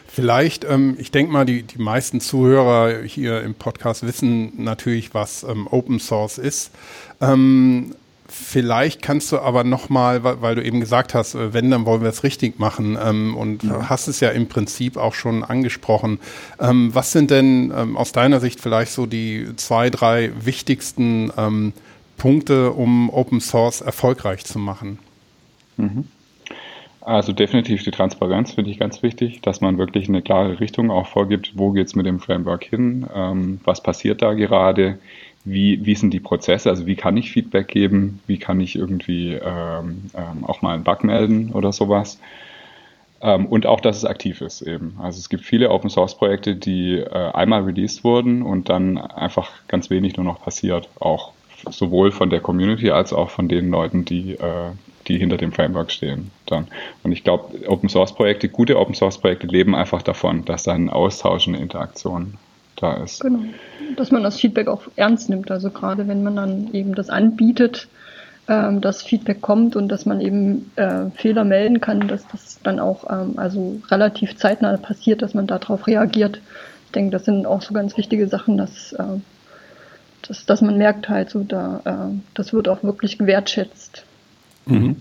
Vielleicht, 0.07 0.63
ähm, 0.63 0.95
ich 0.99 1.11
denke 1.11 1.31
mal, 1.31 1.45
die, 1.45 1.63
die 1.63 1.79
meisten 1.79 2.19
Zuhörer 2.21 3.03
hier 3.03 3.41
im 3.41 3.53
Podcast 3.53 4.05
wissen 4.05 4.51
natürlich, 4.63 5.13
was 5.13 5.43
ähm, 5.43 5.67
Open 5.67 5.99
Source 5.99 6.37
ist. 6.37 6.71
Ähm, 7.21 7.93
vielleicht 8.27 9.01
kannst 9.01 9.31
du 9.31 9.39
aber 9.39 9.63
nochmal, 9.63 10.23
weil, 10.23 10.41
weil 10.41 10.55
du 10.55 10.63
eben 10.63 10.79
gesagt 10.79 11.13
hast, 11.13 11.35
äh, 11.35 11.53
wenn, 11.53 11.69
dann 11.69 11.85
wollen 11.85 12.01
wir 12.01 12.09
es 12.09 12.23
richtig 12.23 12.59
machen 12.59 12.97
ähm, 13.01 13.35
und 13.35 13.63
ja. 13.63 13.89
hast 13.89 14.07
es 14.07 14.19
ja 14.19 14.29
im 14.29 14.47
Prinzip 14.47 14.97
auch 14.97 15.13
schon 15.13 15.43
angesprochen. 15.43 16.19
Ähm, 16.59 16.93
was 16.93 17.11
sind 17.11 17.29
denn 17.29 17.71
ähm, 17.75 17.95
aus 17.95 18.11
deiner 18.11 18.39
Sicht 18.39 18.59
vielleicht 18.59 18.91
so 18.91 19.05
die 19.05 19.47
zwei, 19.55 19.89
drei 19.89 20.31
wichtigsten 20.43 21.31
Punkte, 22.17 22.71
um 22.71 23.11
Open 23.11 23.41
Source 23.41 23.81
erfolgreich 23.81 24.43
zu 24.45 24.57
machen? 24.57 24.97
Mhm. 25.77 26.05
Also 27.07 27.31
definitiv 27.31 27.85
die 27.85 27.91
Transparenz 27.91 28.51
finde 28.51 28.69
ich 28.69 28.79
ganz 28.79 29.01
wichtig, 29.01 29.39
dass 29.39 29.61
man 29.61 29.77
wirklich 29.77 30.09
eine 30.09 30.21
klare 30.21 30.59
Richtung 30.59 30.91
auch 30.91 31.07
vorgibt, 31.07 31.53
wo 31.55 31.71
geht 31.71 31.87
es 31.87 31.95
mit 31.95 32.05
dem 32.05 32.19
Framework 32.19 32.65
hin, 32.65 33.07
ähm, 33.15 33.61
was 33.63 33.81
passiert 33.81 34.21
da 34.21 34.33
gerade, 34.33 34.99
wie, 35.45 35.85
wie 35.85 35.95
sind 35.95 36.13
die 36.13 36.19
Prozesse, 36.19 36.69
also 36.69 36.85
wie 36.85 36.97
kann 36.97 37.15
ich 37.15 37.31
Feedback 37.31 37.69
geben, 37.69 38.19
wie 38.27 38.37
kann 38.37 38.59
ich 38.59 38.75
irgendwie 38.75 39.35
ähm, 39.35 40.11
ähm, 40.15 40.43
auch 40.43 40.61
mal 40.61 40.73
einen 40.73 40.83
Bug 40.83 41.05
melden 41.05 41.51
oder 41.53 41.71
sowas. 41.71 42.19
Ähm, 43.21 43.45
und 43.45 43.67
auch, 43.67 43.79
dass 43.79 43.95
es 43.95 44.03
aktiv 44.03 44.41
ist 44.41 44.61
eben. 44.61 44.97
Also 45.01 45.19
es 45.19 45.29
gibt 45.29 45.45
viele 45.45 45.69
Open 45.71 45.89
Source 45.89 46.17
Projekte, 46.17 46.57
die 46.57 46.97
äh, 46.97 47.31
einmal 47.31 47.61
released 47.61 48.03
wurden 48.03 48.41
und 48.41 48.67
dann 48.67 48.97
einfach 48.97 49.49
ganz 49.69 49.89
wenig 49.89 50.17
nur 50.17 50.25
noch 50.25 50.41
passiert, 50.41 50.89
auch 50.99 51.31
sowohl 51.69 52.11
von 52.11 52.29
der 52.29 52.41
Community 52.41 52.91
als 52.91 53.13
auch 53.13 53.29
von 53.29 53.47
den 53.47 53.69
Leuten, 53.69 54.03
die, 54.03 54.33
äh, 54.33 54.71
die 55.07 55.17
hinter 55.17 55.37
dem 55.37 55.51
Framework 55.51 55.91
stehen. 55.91 56.31
Dann. 56.45 56.67
Und 57.03 57.11
ich 57.11 57.23
glaube, 57.23 57.67
Open 57.67 57.89
Source 57.89 58.13
Projekte, 58.13 58.49
gute 58.49 58.77
Open 58.77 58.95
Source 58.95 59.17
Projekte 59.17 59.47
leben 59.47 59.75
einfach 59.75 60.01
davon, 60.01 60.45
dass 60.45 60.63
da 60.63 60.73
ein 60.73 60.89
Austausch, 60.89 61.47
eine 61.47 61.59
Interaktion 61.59 62.37
da 62.75 62.93
ist. 63.03 63.21
Genau. 63.21 63.39
Dass 63.95 64.11
man 64.11 64.23
das 64.23 64.39
Feedback 64.39 64.67
auch 64.67 64.83
ernst 64.95 65.29
nimmt. 65.29 65.51
Also 65.51 65.69
gerade 65.69 66.07
wenn 66.07 66.23
man 66.23 66.35
dann 66.35 66.73
eben 66.73 66.95
das 66.95 67.09
anbietet, 67.09 67.87
ähm, 68.47 68.81
dass 68.81 69.03
Feedback 69.03 69.41
kommt 69.41 69.75
und 69.75 69.89
dass 69.89 70.05
man 70.05 70.21
eben 70.21 70.71
äh, 70.75 71.09
Fehler 71.15 71.43
melden 71.43 71.81
kann, 71.81 72.07
dass 72.07 72.25
das 72.27 72.59
dann 72.63 72.79
auch 72.79 73.09
ähm, 73.09 73.33
also 73.37 73.81
relativ 73.89 74.37
zeitnah 74.37 74.77
passiert, 74.77 75.21
dass 75.21 75.33
man 75.33 75.47
darauf 75.47 75.87
reagiert. 75.87 76.39
Ich 76.85 76.91
denke, 76.93 77.11
das 77.11 77.25
sind 77.25 77.45
auch 77.45 77.61
so 77.61 77.73
ganz 77.73 77.97
wichtige 77.97 78.27
Sachen, 78.27 78.57
dass, 78.57 78.93
äh, 78.93 79.03
dass, 80.27 80.45
dass 80.45 80.61
man 80.61 80.77
merkt 80.77 81.09
halt 81.09 81.29
so, 81.29 81.43
da, 81.43 81.81
äh, 81.83 82.17
das 82.35 82.53
wird 82.53 82.69
auch 82.69 82.83
wirklich 82.83 83.17
gewertschätzt. 83.17 84.05
Mhm. 84.67 84.95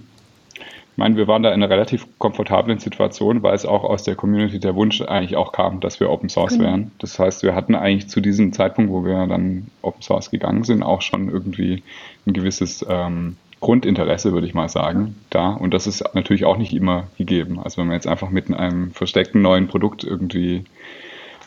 Ich 0.96 0.98
meine, 0.98 1.16
wir 1.16 1.28
waren 1.28 1.42
da 1.42 1.50
in 1.50 1.62
einer 1.62 1.68
relativ 1.68 2.06
komfortablen 2.18 2.78
Situation, 2.78 3.42
weil 3.42 3.54
es 3.54 3.66
auch 3.66 3.84
aus 3.84 4.02
der 4.02 4.14
Community 4.14 4.58
der 4.58 4.74
Wunsch 4.74 5.02
eigentlich 5.02 5.36
auch 5.36 5.52
kam, 5.52 5.80
dass 5.80 6.00
wir 6.00 6.08
Open 6.08 6.30
Source 6.30 6.54
genau. 6.54 6.64
wären. 6.64 6.90
Das 7.00 7.18
heißt, 7.18 7.42
wir 7.42 7.54
hatten 7.54 7.74
eigentlich 7.74 8.08
zu 8.08 8.22
diesem 8.22 8.54
Zeitpunkt, 8.54 8.90
wo 8.90 9.04
wir 9.04 9.26
dann 9.26 9.66
Open 9.82 10.00
Source 10.00 10.30
gegangen 10.30 10.64
sind, 10.64 10.82
auch 10.82 11.02
schon 11.02 11.28
irgendwie 11.28 11.82
ein 12.26 12.32
gewisses 12.32 12.84
ähm, 12.88 13.36
Grundinteresse, 13.60 14.32
würde 14.32 14.46
ich 14.46 14.54
mal 14.54 14.70
sagen, 14.70 15.16
da. 15.28 15.50
Und 15.50 15.74
das 15.74 15.86
ist 15.86 16.02
natürlich 16.14 16.46
auch 16.46 16.56
nicht 16.56 16.72
immer 16.72 17.08
gegeben. 17.18 17.60
Also 17.62 17.78
wenn 17.78 17.88
man 17.88 17.94
jetzt 17.96 18.06
einfach 18.06 18.30
mit 18.30 18.50
einem 18.50 18.90
versteckten 18.92 19.42
neuen 19.42 19.66
Produkt 19.68 20.02
irgendwie 20.02 20.64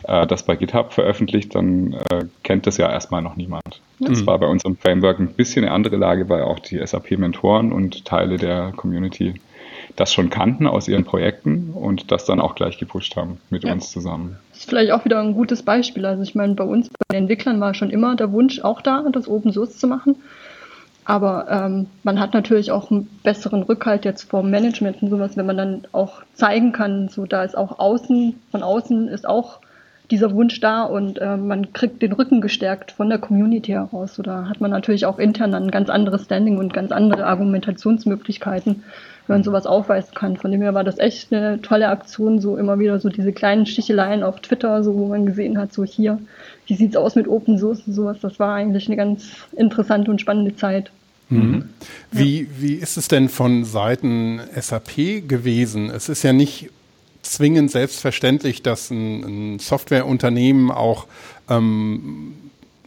äh, 0.03 0.27
das 0.27 0.43
bei 0.43 0.55
GitHub 0.55 0.93
veröffentlicht, 0.93 1.55
dann 1.55 1.93
äh, 1.93 2.25
kennt 2.43 2.67
das 2.67 2.77
ja 2.77 2.91
erstmal 2.91 3.21
noch 3.21 3.35
niemand. 3.35 3.81
Das 4.00 4.22
mhm. 4.22 4.27
war 4.27 4.39
bei 4.39 4.48
unserem 4.48 4.77
Framework 4.77 5.20
ein 5.20 5.34
bisschen 5.34 5.65
eine 5.65 5.74
andere 5.74 5.98
Lage, 5.98 6.29
weil 6.29 6.44
auch 6.44 6.60
die 6.60 6.86
SAP-Mentoren 6.86 7.72
und 7.72 8.06
Teile 8.06 8.38
der 8.38 8.72
Community 8.75 9.36
das 9.96 10.13
schon 10.13 10.29
kannten 10.29 10.68
aus 10.68 10.88
ihren 10.88 11.03
Projekten 11.03 11.72
und 11.74 12.12
das 12.12 12.25
dann 12.25 12.39
auch 12.39 12.56
gleich 12.56 12.77
gepusht 12.77 13.15
haben 13.15 13.39
mit 13.50 13.63
ja. 13.63 13.74
uns 13.74 13.91
zusammen. 13.91 14.38
Das 14.51 14.60
ist 14.60 14.70
vielleicht 14.70 14.91
auch 14.91 15.03
wieder 15.03 15.20
ein 15.20 15.34
gutes 15.34 15.63
Beispiel. 15.63 16.06
Also 16.06 16.24
ich 16.24 16.36
meine, 16.36 16.56
bei 16.56 16.63
uns, 16.63 16.89
bei 16.89 17.13
den 17.13 17.24
Entwicklern 17.24 17.60
war 17.60 17.74
schon 17.74 17.89
immer 17.89 18.15
der 18.15 18.32
Wunsch 18.32 18.62
auch 18.62 18.82
da, 18.82 19.03
das 19.12 19.27
Open 19.27 19.51
Source 19.51 19.77
zu 19.77 19.88
machen. 19.88 20.15
Aber 21.06 21.48
ähm, 21.50 21.88
man 22.03 22.20
hat 22.20 22.34
natürlich 22.34 22.72
auch 22.72 22.91
einen 22.91 23.08
besseren 23.24 23.63
Rückhalt 23.63 24.06
jetzt 24.06 24.29
vom 24.29 24.51
Management 24.51 25.01
und 25.01 25.10
sowas, 25.10 25.36
wenn 25.38 25.48
man 25.48 25.58
dann 25.58 25.88
auch 25.91 26.22
zeigen 26.34 26.72
kann, 26.72 27.10
so 27.10 27.25
da 27.25 27.44
ist 27.44 27.58
auch 27.58 27.79
außen, 27.79 28.39
von 28.51 28.63
außen 28.63 29.08
ist 29.08 29.27
auch 29.27 29.60
dieser 30.12 30.34
Wunsch 30.34 30.60
da 30.60 30.84
und 30.84 31.20
äh, 31.20 31.38
man 31.38 31.72
kriegt 31.74 32.01
den 32.01 32.13
Rücken 32.13 32.42
gestärkt 32.42 32.92
von 32.92 33.10
der 33.10 33.20
Community 33.20 33.72
heraus. 33.72 34.20
Oder 34.20 34.50
hat 34.50 34.60
man 34.60 34.72
natürlich 34.72 35.06
auch 35.06 35.20
intern 35.20 35.54
ein 35.54 35.72
ganz 35.72 35.89
anderes 35.89 36.25
Standing 36.25 36.58
und 36.58 36.74
ganz 36.74 36.92
andere 36.92 37.25
Argumentationsmöglichkeiten, 37.25 38.84
wenn 39.28 39.36
man 39.36 39.44
sowas 39.44 39.68
aufweisen 39.68 40.16
kann. 40.16 40.38
Von 40.38 40.51
dem 40.51 40.62
her 40.62 40.74
war 40.74 40.84
das 40.84 40.98
echt 40.98 41.32
eine 41.32 41.62
tolle 41.62 41.89
Aktion, 41.89 42.42
so 42.42 42.58
immer 42.58 42.80
wieder 42.80 43.00
so 43.00 43.10
diese 43.10 43.32
kleinen 43.32 43.68
Sticheleien 43.68 44.24
auf 44.24 44.39
Twitter, 44.39 44.84
so 44.84 44.96
wo 44.96 45.08
man 45.08 45.28
gesehen 45.28 45.60
hat, 45.60 45.74
so 45.74 45.84
hier, 45.84 46.20
wie 46.66 46.75
sieht's 46.75 46.96
aus 46.96 47.16
mit 47.16 47.28
Open 47.28 47.60
Source 47.60 47.84
und 47.86 47.94
sowas. 47.94 48.18
Das 48.22 48.39
war 48.39 48.56
eigentlich 48.56 48.88
eine 48.88 48.98
ganz 48.98 49.32
interessante 49.56 50.10
und 50.10 50.20
spannende 50.20 50.56
Zeit. 50.56 50.92
Mhm. 51.30 51.70
Wie, 52.12 52.48
wie 52.58 52.74
ist 52.74 52.98
es 52.98 53.08
denn 53.08 53.30
von 53.30 53.63
Seiten 53.63 54.42
SAP 54.60 55.28
gewesen? 55.28 55.92
Es 55.92 56.10
ist 56.10 56.24
ja 56.24 56.34
nicht 56.34 56.72
zwingend 57.29 57.71
selbstverständlich, 57.71 58.62
dass 58.63 58.89
ein, 58.89 59.55
ein 59.55 59.59
Softwareunternehmen 59.59 60.71
auch 60.71 61.07
ähm, 61.50 62.33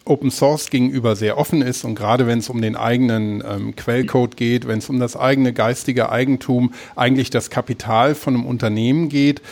Open 0.04 0.30
Source 0.30 0.70
gegenüber 0.70 1.14
sehr 1.14 1.38
offen 1.38 1.62
ist 1.62 1.84
und 1.84 1.94
gerade 1.94 2.26
wenn 2.26 2.40
es 2.40 2.48
um 2.48 2.60
den 2.60 2.74
eigenen 2.74 3.42
ähm, 3.48 3.76
Quellcode 3.76 4.36
geht, 4.36 4.66
wenn 4.66 4.78
es 4.78 4.88
um 4.88 4.98
das 4.98 5.16
eigene 5.16 5.52
geistige 5.52 6.10
Eigentum, 6.10 6.74
eigentlich 6.96 7.30
das 7.30 7.50
Kapital 7.50 8.14
von 8.14 8.34
einem 8.34 8.46
Unternehmen 8.46 9.08
geht, 9.08 9.42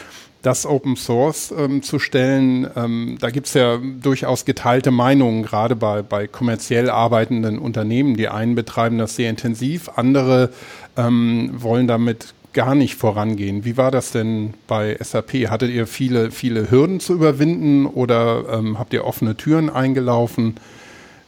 das 0.43 0.67
Open 0.67 0.97
Source 0.97 1.55
ähm, 1.57 1.83
zu 1.83 1.99
stellen, 1.99 2.69
ähm, 2.75 3.19
da 3.21 3.31
gibt 3.31 3.47
es 3.47 3.55
ja 3.55 3.79
durchaus 3.79 4.45
geteilte 4.45 4.91
Meinungen, 4.91 5.43
gerade 5.43 5.77
bei, 5.77 6.03
bei 6.03 6.27
kommerziell 6.27 6.91
arbeitenden 6.91 7.59
Unternehmen. 7.59 8.17
Die 8.17 8.29
einen 8.29 8.55
betreiben 8.55 8.99
das 8.99 9.17
sehr 9.17 9.31
intensiv, 9.31 9.91
andere 9.97 10.51
ähm, 10.97 11.51
wollen 11.53 11.87
damit 11.87 12.35
gar 12.53 12.75
nicht 12.75 12.97
vorangehen. 12.97 13.65
Wie 13.65 13.77
war 13.77 13.91
das 13.91 14.13
denn 14.13 14.55
bei 14.67 14.97
SAP? 15.01 15.49
Hattet 15.51 15.71
ihr 15.71 15.87
viele, 15.87 16.31
viele 16.31 16.71
Hürden 16.71 17.01
zu 17.01 17.15
überwinden 17.15 17.87
oder 17.87 18.45
ähm, 18.51 18.79
habt 18.79 18.93
ihr 18.93 19.05
offene 19.05 19.37
Türen 19.37 19.71
eingelaufen? 19.71 20.57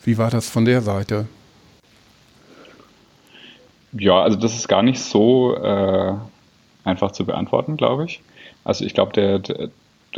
Wie 0.05 0.19
war 0.19 0.31
das 0.31 0.49
von 0.49 0.65
der 0.65 0.83
Seite? 0.83 1.27
Ja, 3.93 4.23
also 4.23 4.39
das 4.39 4.55
ist 4.55 4.69
gar 4.69 4.83
nicht 4.83 5.01
so 5.01 5.55
äh, 5.55 6.15
einfach 6.85 7.13
zu 7.13 7.25
beantworten, 7.25 7.77
glaube 7.77 8.07
ich. 8.07 8.23
Also 8.65 8.85
ich 8.85 8.95
glaube, 8.95 9.13
der, 9.13 9.39
der, 9.39 9.71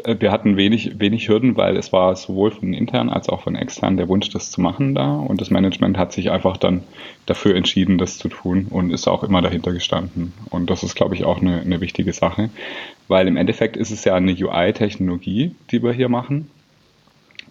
wir 0.05 0.33
hatten 0.33 0.57
wenig, 0.57 0.99
wenig 0.99 1.29
Hürden, 1.29 1.57
weil 1.57 1.77
es 1.77 1.93
war 1.93 2.15
sowohl 2.17 2.51
von 2.51 2.73
intern 2.73 3.09
als 3.09 3.29
auch 3.29 3.43
von 3.43 3.55
extern 3.55 3.97
der 3.97 4.09
Wunsch, 4.09 4.29
das 4.31 4.51
zu 4.51 4.61
machen 4.61 4.95
da. 4.95 5.17
Und 5.17 5.41
das 5.41 5.51
Management 5.51 5.97
hat 5.97 6.13
sich 6.13 6.31
einfach 6.31 6.57
dann 6.57 6.83
dafür 7.27 7.55
entschieden, 7.55 7.99
das 7.99 8.19
zu 8.19 8.29
tun 8.29 8.67
und 8.71 8.91
ist 8.91 9.07
auch 9.07 9.23
immer 9.23 9.41
dahinter 9.41 9.73
gestanden. 9.73 10.33
Und 10.51 10.71
das 10.71 10.83
ist, 10.83 10.95
glaube 10.95 11.15
ich, 11.15 11.25
auch 11.25 11.41
eine, 11.41 11.61
eine 11.61 11.81
wichtige 11.81 12.13
Sache, 12.13 12.51
weil 13.09 13.29
im 13.29 13.37
Endeffekt 13.37 13.77
ist 13.77 13.91
es 13.91 14.05
ja 14.05 14.15
eine 14.15 14.33
UI-Technologie, 14.33 15.55
die 15.71 15.83
wir 15.83 15.93
hier 15.93 16.09
machen. 16.09 16.51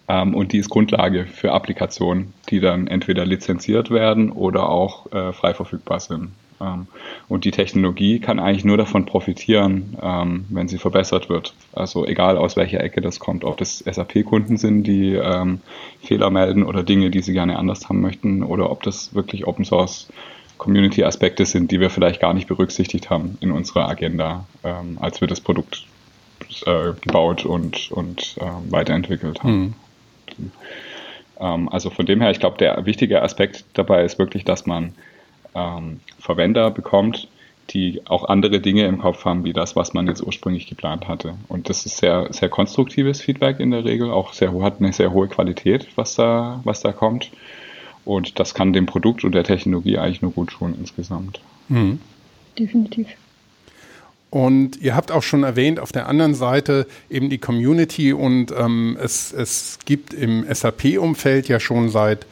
Ähm, 0.06 0.34
und 0.34 0.52
die 0.52 0.58
ist 0.58 0.68
Grundlage 0.68 1.24
für 1.24 1.52
Applikationen, 1.52 2.34
die 2.50 2.60
dann 2.60 2.86
entweder 2.86 3.24
lizenziert 3.24 3.90
werden 3.90 4.30
oder 4.30 4.68
auch 4.68 5.10
äh, 5.12 5.32
frei 5.32 5.54
verfügbar 5.54 6.00
sind. 6.00 6.32
Ähm, 6.60 6.86
und 7.28 7.44
die 7.44 7.50
Technologie 7.50 8.20
kann 8.20 8.38
eigentlich 8.38 8.64
nur 8.64 8.76
davon 8.76 9.06
profitieren, 9.06 9.96
ähm, 10.00 10.44
wenn 10.48 10.68
sie 10.68 10.78
verbessert 10.78 11.28
wird. 11.28 11.54
Also 11.72 12.06
egal 12.06 12.36
aus 12.36 12.56
welcher 12.56 12.82
Ecke 12.82 13.00
das 13.00 13.18
kommt, 13.18 13.44
ob 13.44 13.56
das 13.56 13.78
SAP-Kunden 13.78 14.56
sind, 14.56 14.84
die 14.84 15.14
ähm, 15.14 15.60
Fehler 16.02 16.30
melden 16.30 16.64
oder 16.64 16.82
Dinge, 16.82 17.10
die 17.10 17.22
sie 17.22 17.32
gerne 17.32 17.58
anders 17.58 17.88
haben 17.88 18.00
möchten, 18.00 18.42
oder 18.42 18.70
ob 18.70 18.82
das 18.82 19.14
wirklich 19.14 19.46
Open 19.46 19.64
Source 19.64 20.08
Community-Aspekte 20.58 21.46
sind, 21.46 21.72
die 21.72 21.80
wir 21.80 21.90
vielleicht 21.90 22.20
gar 22.20 22.32
nicht 22.32 22.46
berücksichtigt 22.46 23.10
haben 23.10 23.36
in 23.40 23.50
unserer 23.50 23.88
Agenda, 23.88 24.46
als 25.00 25.20
wir 25.20 25.26
das 25.26 25.40
Produkt 25.40 25.84
äh, 26.64 26.92
gebaut 27.00 27.44
und, 27.44 27.90
und 27.90 28.36
weiterentwickelt 28.70 29.42
haben. 29.42 29.74
Mhm. 31.38 31.68
also 31.68 31.90
von 31.90 32.06
dem 32.06 32.20
her, 32.20 32.30
ich 32.30 32.38
glaube, 32.38 32.56
der 32.56 32.86
wichtige 32.86 33.20
Aspekt 33.22 33.64
dabei 33.74 34.04
ist 34.04 34.20
wirklich, 34.20 34.44
dass 34.44 34.64
man 34.64 34.94
ähm, 35.54 36.00
Verwender 36.18 36.70
bekommt, 36.70 37.28
die 37.70 38.02
auch 38.06 38.24
andere 38.28 38.60
Dinge 38.60 38.86
im 38.86 38.98
Kopf 38.98 39.24
haben, 39.24 39.44
wie 39.44 39.52
das, 39.52 39.74
was 39.74 39.94
man 39.94 40.06
jetzt 40.06 40.22
ursprünglich 40.22 40.66
geplant 40.66 41.08
hatte. 41.08 41.34
Und 41.48 41.68
das 41.68 41.86
ist 41.86 41.96
sehr, 41.96 42.32
sehr 42.32 42.48
konstruktives 42.48 43.22
Feedback 43.22 43.60
in 43.60 43.70
der 43.70 43.84
Regel, 43.84 44.10
auch 44.10 44.32
sehr, 44.32 44.52
hat 44.62 44.80
eine 44.80 44.92
sehr 44.92 45.12
hohe 45.12 45.28
Qualität, 45.28 45.88
was 45.96 46.14
da, 46.14 46.60
was 46.64 46.80
da 46.80 46.92
kommt. 46.92 47.30
Und 48.04 48.38
das 48.38 48.54
kann 48.54 48.74
dem 48.74 48.86
Produkt 48.86 49.24
und 49.24 49.34
der 49.34 49.44
Technologie 49.44 49.96
eigentlich 49.96 50.20
nur 50.20 50.32
gut 50.32 50.50
tun 50.50 50.74
insgesamt. 50.78 51.40
Mhm. 51.68 52.00
Definitiv. 52.58 53.08
Und 54.34 54.82
ihr 54.82 54.96
habt 54.96 55.12
auch 55.12 55.22
schon 55.22 55.44
erwähnt, 55.44 55.78
auf 55.78 55.92
der 55.92 56.08
anderen 56.08 56.34
Seite 56.34 56.88
eben 57.08 57.30
die 57.30 57.38
Community 57.38 58.12
und 58.12 58.50
ähm, 58.50 58.98
es, 59.00 59.32
es 59.32 59.78
gibt 59.84 60.12
im 60.12 60.44
SAP-Umfeld 60.52 61.46
ja 61.46 61.60
schon 61.60 61.88
seit 61.88 62.26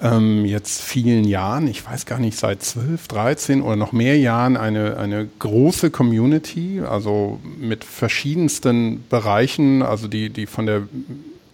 ähm, 0.00 0.44
jetzt 0.44 0.80
vielen 0.80 1.24
Jahren, 1.24 1.66
ich 1.66 1.84
weiß 1.84 2.06
gar 2.06 2.20
nicht, 2.20 2.38
seit 2.38 2.62
12, 2.62 3.08
13 3.08 3.62
oder 3.62 3.74
noch 3.74 3.90
mehr 3.90 4.16
Jahren 4.16 4.56
eine, 4.56 4.98
eine 4.98 5.28
große 5.40 5.90
Community, 5.90 6.80
also 6.88 7.40
mit 7.58 7.82
verschiedensten 7.82 9.04
Bereichen, 9.10 9.82
also 9.82 10.06
die, 10.06 10.30
die 10.30 10.46
von 10.46 10.64
der 10.64 10.82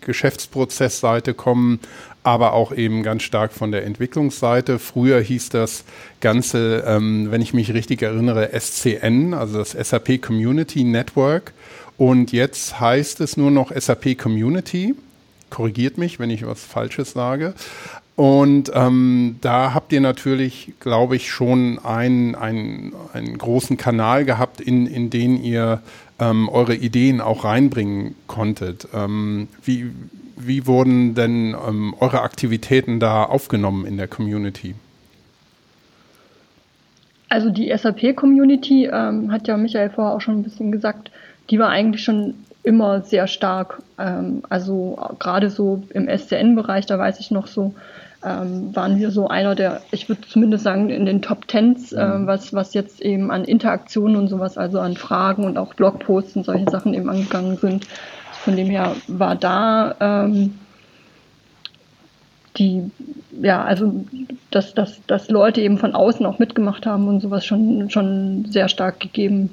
Geschäftsprozessseite 0.04 1.34
kommen, 1.34 1.80
aber 2.23 2.52
auch 2.52 2.73
eben 2.73 3.02
ganz 3.02 3.23
stark 3.23 3.52
von 3.52 3.70
der 3.70 3.84
Entwicklungsseite. 3.84 4.78
Früher 4.78 5.20
hieß 5.20 5.50
das 5.50 5.84
Ganze, 6.20 6.84
ähm, 6.87 7.30
wenn 7.30 7.42
ich 7.42 7.52
mich 7.52 7.75
richtig 7.75 8.02
erinnere, 8.02 8.50
SCN, 8.58 9.34
also 9.34 9.58
das 9.58 9.73
SAP 9.73 10.23
Community 10.23 10.84
Network. 10.84 11.52
Und 11.96 12.32
jetzt 12.32 12.80
heißt 12.80 13.20
es 13.20 13.37
nur 13.37 13.50
noch 13.50 13.70
SAP 13.75 14.16
Community. 14.18 14.94
Korrigiert 15.50 15.99
mich, 15.99 16.18
wenn 16.18 16.30
ich 16.30 16.46
was 16.46 16.64
Falsches 16.64 17.12
sage. 17.12 17.54
Und 18.16 18.71
ähm, 18.75 19.37
da 19.40 19.75
habt 19.75 19.92
ihr 19.92 20.00
natürlich, 20.00 20.73
glaube 20.78 21.16
ich, 21.16 21.30
schon 21.30 21.80
einen, 21.80 22.37
einen, 22.37 22.92
einen 23.12 23.37
großen 23.37 23.76
Kanal 23.76 24.25
gehabt, 24.25 24.61
in, 24.61 24.87
in 24.87 25.11
den 25.11 25.42
ihr 25.42 25.83
ähm, 26.21 26.49
eure 26.49 26.76
Ideen 26.76 27.21
auch 27.21 27.44
reinbringen 27.44 28.14
konntet. 28.28 28.87
Ähm, 28.94 29.49
wie, 29.64 29.90
wie 30.37 30.66
wurden 30.66 31.16
denn 31.16 31.56
ähm, 31.66 31.94
eure 31.99 32.23
Aktivitäten 32.23 33.00
da 33.00 33.25
aufgenommen 33.25 33.85
in 33.85 33.97
der 33.97 34.06
Community? 34.06 34.76
Also 37.28 37.50
die 37.50 37.76
SAP-Community, 37.76 38.88
ähm, 38.92 39.33
hat 39.33 39.49
ja 39.49 39.56
Michael 39.56 39.90
vorher 39.90 40.14
auch 40.14 40.21
schon 40.21 40.38
ein 40.38 40.42
bisschen 40.44 40.71
gesagt, 40.71 41.11
die 41.50 41.59
war 41.59 41.71
eigentlich 41.71 42.04
schon 42.04 42.35
immer 42.62 43.02
sehr 43.02 43.26
stark. 43.26 43.83
Ähm, 43.99 44.44
also 44.49 44.99
gerade 45.18 45.50
so 45.50 45.83
im 45.92 46.09
SCN-Bereich, 46.09 46.87
da 46.87 46.97
weiß 46.97 47.18
ich 47.18 47.33
noch 47.33 47.49
so, 47.49 47.75
ähm, 48.25 48.75
waren 48.75 48.99
wir 48.99 49.11
so 49.11 49.28
einer 49.28 49.54
der, 49.54 49.83
ich 49.90 50.09
würde 50.09 50.23
zumindest 50.23 50.64
sagen, 50.64 50.88
in 50.90 51.04
den 51.04 51.23
Top 51.23 51.47
Tens, 51.47 51.93
äh, 51.93 52.26
was, 52.26 52.54
was 52.54 52.75
jetzt 52.75 53.02
eben 53.02 53.31
an 53.31 53.45
Interaktionen 53.45 54.16
und 54.16 54.28
sowas, 54.28 54.57
also 54.57 54.81
an 54.81 54.97
Fragen 54.97 55.45
und 55.45 55.59
auch 55.59 55.75
Blogposts 55.75 56.37
und 56.37 56.45
solche 56.45 56.71
Sachen 56.71 56.95
eben 56.95 57.09
angegangen 57.11 57.57
sind. 57.57 57.87
Von 58.33 58.57
dem 58.57 58.69
her 58.69 58.97
war 59.09 59.37
da 59.37 59.95
ähm, 60.00 60.59
die, 62.57 62.90
ja, 63.40 63.62
also 63.64 64.04
dass, 64.50 64.75
dass, 64.75 65.00
dass 65.07 65.28
Leute 65.28 65.61
eben 65.61 65.78
von 65.78 65.95
außen 65.95 66.25
auch 66.25 66.38
mitgemacht 66.38 66.87
haben 66.87 67.09
und 67.09 67.21
sowas 67.21 67.45
schon, 67.45 67.90
schon 67.90 68.47
sehr 68.47 68.69
stark 68.69 69.00
gegeben. 69.00 69.50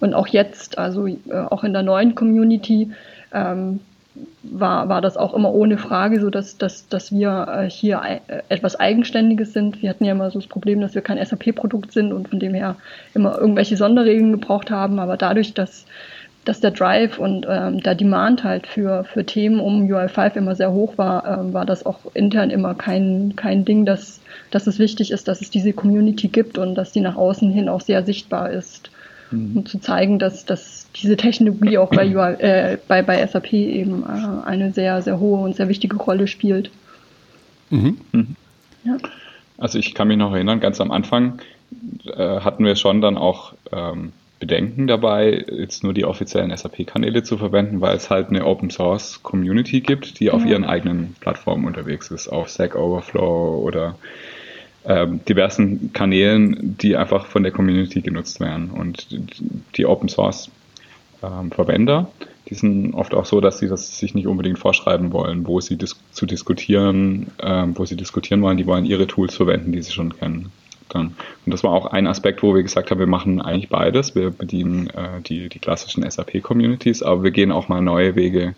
Und 0.00 0.14
auch 0.14 0.26
jetzt, 0.26 0.78
also 0.78 1.06
äh, 1.06 1.16
auch 1.50 1.64
in 1.64 1.72
der 1.72 1.82
neuen 1.82 2.14
Community, 2.14 2.90
ähm, 3.32 3.80
war, 4.42 4.88
war 4.88 5.00
das 5.00 5.16
auch 5.16 5.34
immer 5.34 5.52
ohne 5.52 5.78
Frage 5.78 6.20
so, 6.20 6.30
dass, 6.30 6.56
dass, 6.56 6.88
dass 6.88 7.10
wir 7.12 7.48
äh, 7.48 7.70
hier 7.70 8.00
äh, 8.04 8.42
etwas 8.48 8.76
Eigenständiges 8.76 9.52
sind. 9.52 9.82
Wir 9.82 9.90
hatten 9.90 10.04
ja 10.04 10.12
immer 10.12 10.30
so 10.30 10.38
das 10.38 10.48
Problem, 10.48 10.80
dass 10.80 10.94
wir 10.94 11.02
kein 11.02 11.24
SAP-Produkt 11.24 11.92
sind 11.92 12.12
und 12.12 12.28
von 12.28 12.38
dem 12.38 12.54
her 12.54 12.76
immer 13.14 13.38
irgendwelche 13.38 13.76
Sonderregeln 13.76 14.32
gebraucht 14.32 14.70
haben. 14.70 14.98
Aber 15.00 15.16
dadurch, 15.16 15.54
dass 15.54 15.86
dass 16.44 16.60
der 16.60 16.72
Drive 16.72 17.18
und 17.18 17.46
ähm, 17.48 17.80
der 17.80 17.94
Demand 17.94 18.44
halt 18.44 18.66
für, 18.66 19.04
für 19.04 19.24
Themen 19.24 19.60
um 19.60 19.86
UI5 19.86 20.36
immer 20.36 20.54
sehr 20.54 20.72
hoch 20.72 20.98
war, 20.98 21.38
ähm, 21.38 21.54
war 21.54 21.64
das 21.64 21.86
auch 21.86 22.00
intern 22.14 22.50
immer 22.50 22.74
kein, 22.74 23.34
kein 23.34 23.64
Ding, 23.64 23.86
dass, 23.86 24.20
dass 24.50 24.66
es 24.66 24.78
wichtig 24.78 25.10
ist, 25.10 25.26
dass 25.26 25.40
es 25.40 25.50
diese 25.50 25.72
Community 25.72 26.28
gibt 26.28 26.58
und 26.58 26.74
dass 26.74 26.92
die 26.92 27.00
nach 27.00 27.16
außen 27.16 27.50
hin 27.50 27.68
auch 27.68 27.80
sehr 27.80 28.04
sichtbar 28.04 28.50
ist. 28.50 28.90
Mhm. 29.34 29.56
Um 29.58 29.66
zu 29.66 29.78
zeigen, 29.80 30.18
dass, 30.18 30.44
dass 30.44 30.88
diese 30.94 31.16
Technologie 31.16 31.78
auch 31.78 31.90
bei, 31.90 32.06
UI, 32.06 32.34
äh, 32.34 32.78
bei, 32.88 33.02
bei 33.02 33.26
SAP 33.26 33.52
eben 33.52 34.02
äh, 34.02 34.46
eine 34.46 34.72
sehr, 34.72 35.02
sehr 35.02 35.18
hohe 35.18 35.40
und 35.40 35.56
sehr 35.56 35.68
wichtige 35.68 35.96
Rolle 35.96 36.26
spielt. 36.26 36.70
Mhm. 37.70 37.98
Mhm. 38.12 38.36
Ja. 38.84 38.96
Also 39.58 39.78
ich 39.78 39.94
kann 39.94 40.08
mich 40.08 40.16
noch 40.16 40.32
erinnern, 40.32 40.60
ganz 40.60 40.80
am 40.80 40.90
Anfang 40.90 41.40
äh, 42.06 42.40
hatten 42.40 42.64
wir 42.64 42.76
schon 42.76 43.00
dann 43.00 43.16
auch 43.16 43.54
ähm, 43.72 44.12
Bedenken 44.40 44.86
dabei, 44.86 45.44
jetzt 45.48 45.84
nur 45.84 45.94
die 45.94 46.04
offiziellen 46.04 46.54
SAP-Kanäle 46.54 47.22
zu 47.22 47.38
verwenden, 47.38 47.80
weil 47.80 47.96
es 47.96 48.10
halt 48.10 48.28
eine 48.28 48.44
Open 48.44 48.68
Source 48.68 49.22
Community 49.22 49.80
gibt, 49.80 50.20
die 50.20 50.30
auf 50.30 50.44
ihren 50.44 50.64
eigenen 50.64 51.16
Plattformen 51.20 51.64
unterwegs 51.66 52.10
ist, 52.10 52.28
auf 52.28 52.48
Stack 52.48 52.74
Overflow 52.74 53.62
oder 53.64 53.96
ähm, 54.86 55.20
diversen 55.24 55.92
Kanälen, 55.92 56.76
die 56.78 56.96
einfach 56.96 57.26
von 57.26 57.42
der 57.42 57.52
Community 57.52 58.00
genutzt 58.00 58.40
werden. 58.40 58.70
Und 58.70 59.08
die 59.76 59.86
Open 59.86 60.08
Source 60.08 60.50
ähm, 61.22 61.50
Verwender, 61.50 62.08
die 62.48 62.54
sind 62.54 62.92
oft 62.94 63.14
auch 63.14 63.24
so, 63.24 63.40
dass 63.40 63.58
sie 63.58 63.68
das 63.68 63.98
sich 63.98 64.14
nicht 64.14 64.26
unbedingt 64.26 64.58
vorschreiben 64.58 65.12
wollen, 65.12 65.46
wo 65.46 65.60
sie 65.60 65.76
dis 65.76 65.96
zu 66.12 66.26
diskutieren, 66.26 67.28
ähm, 67.40 67.76
wo 67.76 67.84
sie 67.86 67.96
diskutieren 67.96 68.42
wollen, 68.42 68.58
die 68.58 68.66
wollen 68.66 68.84
ihre 68.84 69.06
Tools 69.06 69.34
verwenden, 69.34 69.72
die 69.72 69.82
sie 69.82 69.92
schon 69.92 70.14
kennen. 70.14 70.52
dann. 70.90 71.14
Und 71.46 71.52
das 71.54 71.64
war 71.64 71.72
auch 71.72 71.86
ein 71.86 72.06
Aspekt, 72.06 72.42
wo 72.42 72.54
wir 72.54 72.62
gesagt 72.62 72.90
haben, 72.90 73.00
wir 73.00 73.06
machen 73.06 73.40
eigentlich 73.40 73.70
beides. 73.70 74.14
Wir 74.14 74.30
bedienen 74.30 74.88
äh, 74.88 75.22
die, 75.22 75.48
die 75.48 75.58
klassischen 75.58 76.08
SAP-Communities, 76.08 77.02
aber 77.02 77.22
wir 77.22 77.30
gehen 77.30 77.52
auch 77.52 77.68
mal 77.68 77.80
neue 77.80 78.14
Wege 78.16 78.54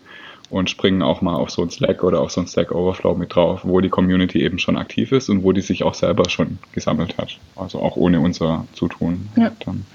und 0.49 0.69
springen 0.69 1.01
auch 1.01 1.21
mal 1.21 1.35
auf 1.35 1.49
so 1.49 1.61
ein 1.61 1.69
Slack 1.69 2.03
oder 2.03 2.21
auf 2.21 2.31
so 2.31 2.41
ein 2.41 2.47
Stack 2.47 2.71
Overflow 2.71 3.15
mit 3.15 3.35
drauf, 3.35 3.61
wo 3.63 3.81
die 3.81 3.89
Community 3.89 4.41
eben 4.41 4.59
schon 4.59 4.77
aktiv 4.77 5.11
ist 5.11 5.29
und 5.29 5.43
wo 5.43 5.51
die 5.51 5.61
sich 5.61 5.83
auch 5.83 5.93
selber 5.93 6.29
schon 6.29 6.59
gesammelt 6.71 7.17
hat. 7.17 7.37
Also 7.55 7.81
auch 7.81 7.97
ohne 7.97 8.19
unser 8.19 8.65
Zutun. 8.73 9.29
Ja. 9.35 9.51
Dann. 9.65 9.85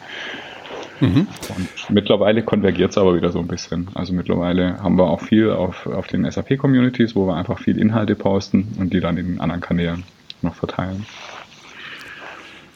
Mhm. 1.00 1.26
Und 1.56 1.68
mittlerweile 1.90 2.42
konvergiert 2.42 2.92
es 2.92 2.99
aber 2.99 3.16
wieder 3.16 3.32
so 3.32 3.40
ein 3.40 3.49
bisschen. 3.49 3.88
Also 3.94 4.12
mittlerweile 4.12 4.80
haben 4.82 4.97
wir 4.97 5.04
auch 5.04 5.21
viel 5.21 5.50
auf, 5.50 5.87
auf 5.87 6.06
den 6.06 6.30
SAP-Communities, 6.30 7.16
wo 7.16 7.26
wir 7.26 7.35
einfach 7.35 7.59
viel 7.59 7.78
Inhalte 7.78 8.14
posten 8.14 8.75
und 8.78 8.92
die 8.92 9.00
dann 9.00 9.16
in 9.16 9.40
anderen 9.40 9.61
Kanälen 9.61 10.04
noch 10.42 10.54
verteilen. 10.54 11.06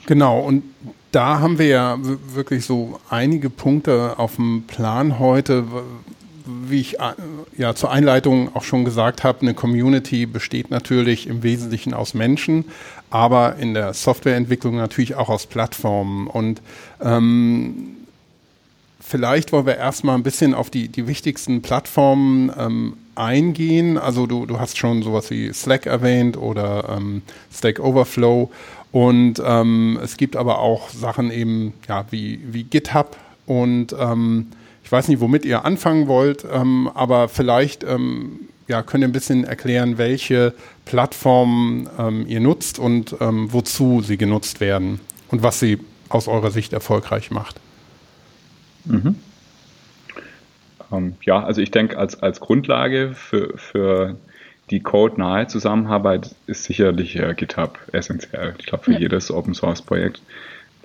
Genau, 0.06 0.40
und 0.40 0.62
da 1.12 1.40
haben 1.40 1.58
wir 1.58 1.66
ja 1.66 1.98
wirklich 2.34 2.64
so 2.64 3.00
einige 3.10 3.48
Punkte 3.48 4.18
auf 4.18 4.36
dem 4.36 4.64
Plan 4.66 5.18
heute. 5.18 5.64
Wie 6.46 6.80
ich 6.80 7.00
äh, 7.00 7.12
ja 7.56 7.74
zur 7.74 7.90
Einleitung 7.90 8.54
auch 8.54 8.62
schon 8.62 8.84
gesagt 8.84 9.24
habe, 9.24 9.42
eine 9.42 9.54
Community 9.54 10.26
besteht 10.26 10.70
natürlich 10.70 11.26
im 11.26 11.42
Wesentlichen 11.42 11.94
aus 11.94 12.14
Menschen, 12.14 12.66
aber 13.10 13.56
in 13.56 13.74
der 13.74 13.94
Softwareentwicklung 13.94 14.76
natürlich 14.76 15.14
auch 15.14 15.28
aus 15.28 15.46
Plattformen. 15.46 16.26
Und 16.26 16.62
ähm, 17.00 17.96
vielleicht 19.00 19.52
wollen 19.52 19.66
wir 19.66 19.76
erstmal 19.76 20.16
ein 20.16 20.22
bisschen 20.22 20.54
auf 20.54 20.70
die, 20.70 20.88
die 20.88 21.06
wichtigsten 21.06 21.62
Plattformen 21.62 22.52
ähm, 22.56 22.96
eingehen. 23.14 23.98
Also 23.98 24.26
du, 24.26 24.46
du 24.46 24.60
hast 24.60 24.78
schon 24.78 25.02
sowas 25.02 25.30
wie 25.30 25.52
Slack 25.52 25.86
erwähnt 25.86 26.36
oder 26.36 26.96
ähm, 26.96 27.22
Stack 27.52 27.80
Overflow. 27.80 28.50
Und 28.92 29.42
ähm, 29.44 29.98
es 30.02 30.16
gibt 30.16 30.36
aber 30.36 30.58
auch 30.58 30.88
Sachen 30.90 31.30
eben, 31.30 31.74
ja, 31.88 32.06
wie, 32.10 32.40
wie 32.46 32.64
GitHub 32.64 33.16
und 33.46 33.94
ähm, 33.98 34.48
ich 34.86 34.92
weiß 34.92 35.08
nicht, 35.08 35.18
womit 35.18 35.44
ihr 35.44 35.64
anfangen 35.64 36.06
wollt, 36.06 36.46
ähm, 36.48 36.88
aber 36.94 37.28
vielleicht 37.28 37.82
ähm, 37.82 38.38
ja, 38.68 38.84
könnt 38.84 39.02
ihr 39.02 39.08
ein 39.08 39.12
bisschen 39.12 39.42
erklären, 39.42 39.98
welche 39.98 40.54
Plattformen 40.84 41.90
ähm, 41.98 42.24
ihr 42.28 42.38
nutzt 42.38 42.78
und 42.78 43.16
ähm, 43.20 43.52
wozu 43.52 44.00
sie 44.00 44.16
genutzt 44.16 44.60
werden 44.60 45.00
und 45.26 45.42
was 45.42 45.58
sie 45.58 45.80
aus 46.08 46.28
eurer 46.28 46.52
Sicht 46.52 46.72
erfolgreich 46.72 47.32
macht. 47.32 47.56
Mhm. 48.84 49.16
ja, 51.22 51.42
also 51.42 51.60
ich 51.60 51.72
denke, 51.72 51.98
als, 51.98 52.22
als 52.22 52.38
Grundlage 52.38 53.10
für, 53.12 53.58
für 53.58 54.14
die 54.70 54.84
codenahe 54.84 55.48
Zusammenarbeit 55.48 56.36
ist 56.46 56.62
sicherlich 56.62 57.16
äh, 57.16 57.34
GitHub 57.34 57.76
essentiell. 57.90 58.54
Ich 58.60 58.66
glaube, 58.66 58.84
für 58.84 58.92
ja. 58.92 59.00
jedes 59.00 59.32
Open 59.32 59.52
Source 59.52 59.82
Projekt. 59.82 60.22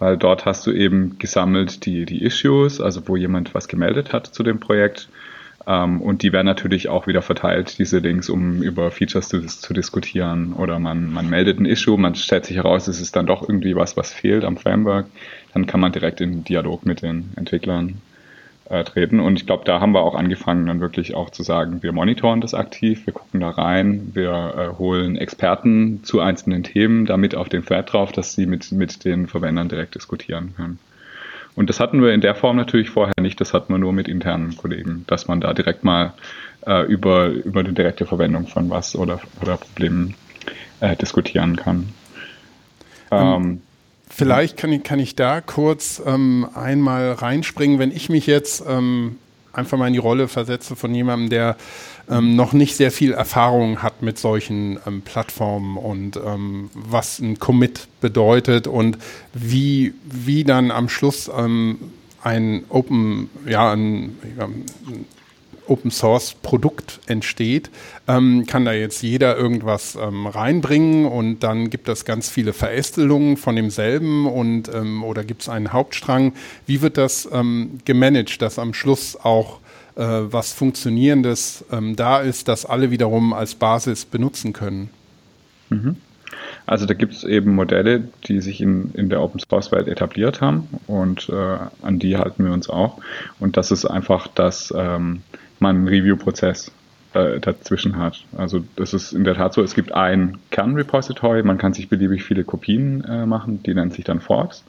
Weil 0.02 0.18
dort 0.18 0.46
hast 0.48 0.66
du 0.66 0.72
eben 0.72 1.20
gesammelt 1.20 1.86
die, 1.86 2.08
die 2.08 2.24
Issues, 2.24 2.82
also 2.82 3.08
wo 3.08 3.16
jemand 3.16 3.54
was 3.54 3.68
gemeldet 3.68 4.14
hat 4.14 4.26
zu 4.26 4.42
dem 4.42 4.60
Projekt. 4.60 5.10
Ähm, 5.68 6.02
und 6.02 6.24
die 6.24 6.34
werden 6.34 6.48
natürlich 6.48 6.90
auch 6.90 7.06
wieder 7.06 7.22
verteilt, 7.22 7.78
diese 7.78 8.00
Links, 8.00 8.28
um 8.28 8.64
über 8.64 8.90
Features 8.90 9.30
zu, 9.30 9.46
zu 9.46 9.74
diskutieren. 9.76 10.54
Oder 10.54 10.80
man, 10.80 11.14
man 11.14 11.30
meldet 11.30 11.60
ein 11.60 11.68
Issue, 11.68 12.00
man 12.00 12.16
stellt 12.16 12.46
sich 12.48 12.58
heraus, 12.58 12.88
es 12.88 13.00
ist 13.00 13.16
dann 13.16 13.28
doch 13.28 13.48
irgendwie 13.48 13.76
was, 13.76 13.96
was 13.96 14.12
fehlt 14.12 14.44
am 14.44 14.58
Framework. 14.58 15.06
Dann 15.54 15.68
kann 15.68 15.80
man 15.80 15.92
direkt 15.92 16.20
in 16.20 16.44
Dialog 16.44 16.84
mit 16.84 17.04
den 17.04 17.30
Entwicklern 17.36 18.02
äh, 18.72 18.84
treten. 18.86 19.20
Und 19.20 19.38
ich 19.38 19.46
glaube, 19.46 19.66
da 19.66 19.82
haben 19.82 19.94
wir 19.94 20.02
auch 20.02 20.16
angefangen, 20.16 20.66
dann 20.66 20.80
wirklich 20.80 21.14
auch 21.14 21.30
zu 21.30 21.44
sagen, 21.44 21.84
wir 21.84 21.92
monitoren 21.92 22.40
das 22.40 22.54
aktiv, 22.54 23.06
wir 23.06 23.14
gucken 23.14 23.42
da 23.42 23.50
rein, 23.50 24.12
wir 24.14 24.32
äh, 24.32 24.78
holen 24.78 25.18
Experten 25.18 26.04
zu 26.04 26.22
einzelnen 26.22 26.64
Themen 26.64 27.06
damit 27.06 27.36
auf 27.36 27.50
den 27.50 27.66
Thread 27.66 27.92
drauf, 27.92 28.12
dass 28.14 28.34
sie 28.34 28.46
mit, 28.46 28.72
mit 28.72 29.04
den 29.04 29.28
Verwendern 29.28 29.68
direkt 29.68 29.96
diskutieren 29.96 30.54
können. 30.56 30.80
Und 31.54 31.70
das 31.70 31.82
hatten 31.82 32.02
wir 32.02 32.14
in 32.14 32.22
der 32.22 32.34
Form 32.34 32.56
natürlich 32.56 32.90
vorher 32.90 33.14
nicht, 33.22 33.42
das 33.42 33.54
hatten 33.54 33.74
wir 33.74 33.78
nur 33.78 33.92
mit 33.92 34.08
internen 34.08 34.56
Kollegen, 34.56 35.04
dass 35.08 35.28
man 35.28 35.42
da 35.42 35.54
direkt 35.54 35.84
mal 35.84 36.14
äh, 36.66 36.86
über, 36.86 37.28
über 37.28 37.64
die 37.64 37.74
direkte 37.74 38.06
Verwendung 38.06 38.48
von 38.48 38.70
was 38.70 38.96
oder, 38.96 39.20
oder 39.42 39.58
Problemen 39.58 40.16
äh, 40.80 40.96
diskutieren 40.96 41.58
kann. 41.58 41.90
Ähm, 43.12 43.62
Vielleicht 44.14 44.58
kann 44.58 44.72
ich, 44.72 44.84
kann 44.84 45.00
ich 45.00 45.16
da 45.16 45.42
kurz 45.42 46.02
ähm, 46.06 46.48
einmal 46.54 47.14
reinspringen, 47.14 47.80
wenn 47.80 47.92
ich 47.92 48.10
mich 48.10 48.28
jetzt 48.28 48.64
ähm, 48.68 49.18
einfach 49.54 49.78
mal 49.78 49.88
in 49.88 49.94
die 49.94 50.00
Rolle 50.00 50.28
versetze 50.28 50.76
von 50.76 50.94
jemandem, 50.94 51.30
der 51.30 51.58
ähm, 52.10 52.36
noch 52.36 52.54
nicht 52.54 52.76
sehr 52.76 52.92
viel 52.92 53.14
Erfahrung 53.14 53.82
hat 53.82 54.02
mit 54.02 54.20
solchen 54.20 54.80
ähm, 54.86 55.02
Plattformen 55.02 55.78
und 55.78 56.18
ähm, 56.18 56.70
was 56.74 57.20
ein 57.20 57.40
Commit 57.40 57.88
bedeutet 58.02 58.68
und 58.68 58.98
wie, 59.34 59.94
wie 60.04 60.44
dann 60.44 60.72
am 60.72 60.90
Schluss 60.90 61.32
ähm, 61.36 61.80
ein 62.22 62.64
Open, 62.70 63.30
ja, 63.48 63.72
ein, 63.72 64.18
ein 64.38 64.66
Open 65.72 65.90
Source 65.90 66.34
Produkt 66.34 67.00
entsteht, 67.08 67.70
ähm, 68.08 68.46
kann 68.46 68.66
da 68.66 68.74
jetzt 68.74 69.02
jeder 69.02 69.38
irgendwas 69.38 69.96
ähm, 69.96 70.28
reinbringen 70.28 71.06
und 71.06 71.40
dann 71.40 71.70
gibt 71.70 71.88
es 71.88 72.04
ganz 72.04 72.30
viele 72.30 72.52
Verästelungen 72.52 73.38
von 73.38 73.56
demselben 73.56 74.28
und 74.28 74.70
ähm, 74.74 75.04
oder 75.04 75.24
gibt 75.24 75.44
es 75.44 75.50
einen 75.50 75.72
Hauptstrang. 75.72 76.34
Wie 76.66 76.82
wird 76.82 76.98
das 76.98 77.28
ähm, 77.32 77.80
gemanagt, 77.86 78.42
dass 78.42 78.60
am 78.60 78.74
Schluss 78.74 79.16
auch 79.16 79.60
äh, 79.96 80.02
was 80.04 80.52
Funktionierendes 80.52 81.64
ähm, 81.72 81.96
da 81.96 82.20
ist, 82.20 82.50
das 82.50 82.66
alle 82.66 82.92
wiederum 82.92 83.32
als 83.32 83.56
Basis 83.56 84.04
benutzen 84.04 84.52
können? 84.52 84.90
Mhm. 85.70 85.96
Also 86.66 86.86
da 86.86 86.94
gibt 86.94 87.14
es 87.14 87.24
eben 87.24 87.56
Modelle, 87.56 88.04
die 88.28 88.40
sich 88.40 88.62
in, 88.62 88.92
in 88.94 89.10
der 89.10 89.22
Open 89.22 89.40
Source 89.40 89.72
Welt 89.72 89.88
etabliert 89.88 90.42
haben 90.42 90.68
und 90.88 91.30
äh, 91.30 91.58
an 91.82 92.00
die 92.00 92.18
halten 92.18 92.46
wir 92.46 92.54
uns 92.54 92.70
auch. 92.70 93.00
Und 93.40 93.58
das 93.58 93.72
ist 93.72 93.86
einfach 93.86 94.28
das, 94.28 94.74
ähm, 94.76 95.22
man 95.62 95.78
einen 95.78 95.88
Review-Prozess 95.88 96.72
äh, 97.14 97.40
dazwischen 97.40 97.98
hat. 97.98 98.24
Also 98.38 98.64
das 98.76 98.94
ist 98.94 99.14
in 99.14 99.24
der 99.24 99.36
Tat 99.36 99.54
so, 99.54 99.62
es 99.62 99.74
gibt 99.74 99.94
ein 99.94 100.38
Kernrepository, 100.50 101.44
man 101.44 101.58
kann 101.58 101.74
sich 101.74 101.90
beliebig 101.90 102.24
viele 102.24 102.44
Kopien 102.44 103.04
äh, 103.04 103.26
machen, 103.26 103.62
die 103.64 103.74
nennt 103.74 103.94
sich 103.94 104.06
dann 104.06 104.22
Forks. 104.22 104.64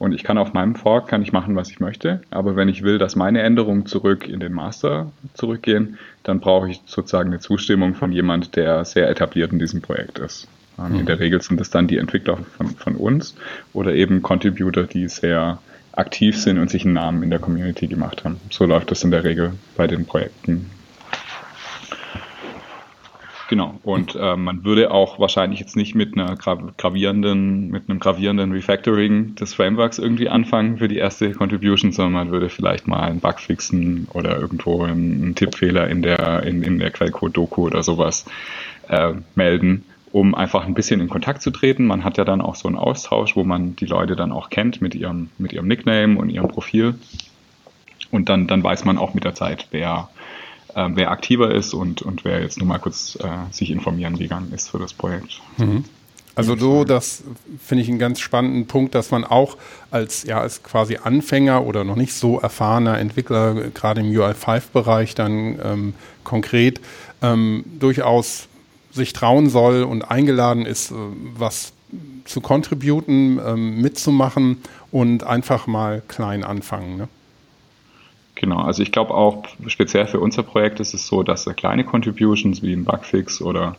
Und 0.00 0.12
ich 0.14 0.24
kann 0.24 0.38
auf 0.38 0.54
meinem 0.54 0.76
Fork 0.76 1.08
kann 1.08 1.20
ich 1.20 1.30
machen, 1.30 1.56
was 1.56 1.70
ich 1.70 1.78
möchte. 1.78 2.22
Aber 2.30 2.56
wenn 2.56 2.70
ich 2.70 2.82
will, 2.82 2.96
dass 2.96 3.16
meine 3.16 3.42
Änderungen 3.42 3.84
zurück 3.84 4.26
in 4.26 4.40
den 4.40 4.54
Master 4.54 5.12
zurückgehen, 5.34 5.98
dann 6.22 6.40
brauche 6.40 6.70
ich 6.70 6.80
sozusagen 6.86 7.28
eine 7.28 7.38
Zustimmung 7.38 7.94
von 7.94 8.10
jemand, 8.10 8.56
der 8.56 8.86
sehr 8.86 9.10
etabliert 9.10 9.52
in 9.52 9.58
diesem 9.58 9.82
Projekt 9.82 10.18
ist. 10.18 10.48
Ähm, 10.78 10.92
mhm. 10.94 11.00
In 11.00 11.06
der 11.06 11.20
Regel 11.20 11.42
sind 11.42 11.60
es 11.60 11.68
dann 11.68 11.86
die 11.86 11.98
Entwickler 11.98 12.38
von, 12.56 12.68
von 12.68 12.96
uns 12.96 13.36
oder 13.74 13.94
eben 13.94 14.22
Contributor, 14.22 14.84
die 14.84 15.06
sehr 15.08 15.58
aktiv 15.92 16.40
sind 16.40 16.58
und 16.58 16.70
sich 16.70 16.84
einen 16.84 16.94
Namen 16.94 17.22
in 17.22 17.30
der 17.30 17.38
Community 17.38 17.86
gemacht 17.86 18.24
haben. 18.24 18.40
So 18.50 18.64
läuft 18.64 18.90
das 18.90 19.04
in 19.04 19.10
der 19.10 19.24
Regel 19.24 19.54
bei 19.76 19.86
den 19.86 20.06
Projekten. 20.06 20.70
Genau. 23.50 23.80
Und 23.82 24.14
äh, 24.14 24.36
man 24.36 24.64
würde 24.64 24.92
auch 24.92 25.18
wahrscheinlich 25.18 25.58
jetzt 25.58 25.74
nicht 25.74 25.96
mit 25.96 26.16
einer 26.16 26.36
gravierenden, 26.36 27.68
mit 27.70 27.90
einem 27.90 27.98
gravierenden 27.98 28.52
Refactoring 28.52 29.34
des 29.34 29.54
Frameworks 29.54 29.98
irgendwie 29.98 30.28
anfangen 30.28 30.78
für 30.78 30.86
die 30.86 30.98
erste 30.98 31.32
Contribution, 31.32 31.90
sondern 31.90 32.12
man 32.12 32.30
würde 32.30 32.48
vielleicht 32.48 32.86
mal 32.86 33.00
einen 33.00 33.18
Bug 33.18 33.40
fixen 33.40 34.06
oder 34.14 34.38
irgendwo 34.38 34.84
einen, 34.84 35.34
Tippfehler 35.34 35.88
in 35.88 36.00
der, 36.00 36.44
in, 36.44 36.62
in 36.62 36.78
der 36.78 36.92
Quellcode-Doku 36.92 37.66
oder 37.66 37.82
sowas 37.82 38.24
äh, 38.88 39.14
melden 39.34 39.84
um 40.12 40.34
einfach 40.34 40.66
ein 40.66 40.74
bisschen 40.74 41.00
in 41.00 41.08
Kontakt 41.08 41.42
zu 41.42 41.50
treten. 41.50 41.86
Man 41.86 42.04
hat 42.04 42.18
ja 42.18 42.24
dann 42.24 42.40
auch 42.40 42.56
so 42.56 42.68
einen 42.68 42.76
Austausch, 42.76 43.36
wo 43.36 43.44
man 43.44 43.76
die 43.76 43.86
Leute 43.86 44.16
dann 44.16 44.32
auch 44.32 44.50
kennt 44.50 44.80
mit 44.80 44.94
ihrem, 44.94 45.30
mit 45.38 45.52
ihrem 45.52 45.68
Nickname 45.68 46.18
und 46.18 46.30
ihrem 46.30 46.48
Profil. 46.48 46.94
Und 48.10 48.28
dann, 48.28 48.46
dann 48.46 48.62
weiß 48.62 48.84
man 48.84 48.98
auch 48.98 49.14
mit 49.14 49.24
der 49.24 49.34
Zeit, 49.34 49.68
wer, 49.70 50.08
äh, 50.74 50.88
wer 50.94 51.10
aktiver 51.12 51.54
ist 51.54 51.74
und, 51.74 52.02
und 52.02 52.24
wer 52.24 52.40
jetzt 52.40 52.58
nur 52.58 52.66
mal 52.66 52.78
kurz 52.78 53.16
äh, 53.22 53.52
sich 53.52 53.70
informieren 53.70 54.18
gegangen 54.18 54.52
ist 54.52 54.70
für 54.70 54.78
das 54.78 54.92
Projekt. 54.92 55.40
Mhm. 55.58 55.84
Also 56.34 56.56
so, 56.56 56.84
das 56.84 57.22
finde 57.62 57.82
ich 57.82 57.90
einen 57.90 57.98
ganz 57.98 58.20
spannenden 58.20 58.66
Punkt, 58.66 58.94
dass 58.94 59.10
man 59.10 59.24
auch 59.24 59.56
als, 59.90 60.24
ja, 60.24 60.40
als 60.40 60.62
quasi 60.62 60.96
Anfänger 60.96 61.66
oder 61.66 61.84
noch 61.84 61.96
nicht 61.96 62.14
so 62.14 62.40
erfahrener 62.40 62.98
Entwickler, 62.98 63.54
gerade 63.74 64.00
im 64.00 64.10
UI5-Bereich 64.10 65.14
dann 65.14 65.58
ähm, 65.62 65.94
konkret, 66.24 66.80
ähm, 67.20 67.64
durchaus 67.78 68.48
sich 68.90 69.12
trauen 69.12 69.48
soll 69.48 69.82
und 69.82 70.02
eingeladen 70.10 70.66
ist, 70.66 70.90
äh, 70.90 70.94
was 71.36 71.72
zu 72.24 72.40
contributen, 72.40 73.40
ähm, 73.44 73.80
mitzumachen 73.80 74.58
und 74.92 75.24
einfach 75.24 75.66
mal 75.66 76.02
klein 76.06 76.44
anfangen. 76.44 76.96
Ne? 76.96 77.08
Genau, 78.36 78.60
also 78.60 78.82
ich 78.82 78.92
glaube 78.92 79.14
auch 79.14 79.44
speziell 79.66 80.06
für 80.06 80.20
unser 80.20 80.42
Projekt 80.42 80.80
ist 80.80 80.94
es 80.94 81.06
so, 81.06 81.22
dass 81.22 81.44
kleine 81.56 81.84
Contributions 81.84 82.62
wie 82.62 82.72
ein 82.72 82.84
Bugfix 82.84 83.42
oder 83.42 83.76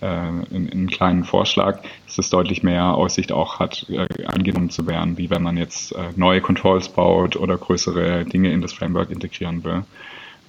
äh, 0.00 0.06
einen 0.06 0.90
kleinen 0.90 1.24
Vorschlag, 1.24 1.80
dass 2.06 2.18
es 2.18 2.30
deutlich 2.30 2.62
mehr 2.62 2.94
Aussicht 2.94 3.32
auch 3.32 3.60
hat, 3.60 3.86
äh, 3.88 4.06
angenommen 4.26 4.70
zu 4.70 4.86
werden, 4.86 5.16
wie 5.16 5.30
wenn 5.30 5.42
man 5.42 5.56
jetzt 5.56 5.92
äh, 5.92 6.10
neue 6.16 6.40
Controls 6.40 6.88
baut 6.88 7.36
oder 7.36 7.56
größere 7.56 8.24
Dinge 8.24 8.52
in 8.52 8.60
das 8.60 8.72
Framework 8.72 9.10
integrieren 9.10 9.64
will 9.64 9.84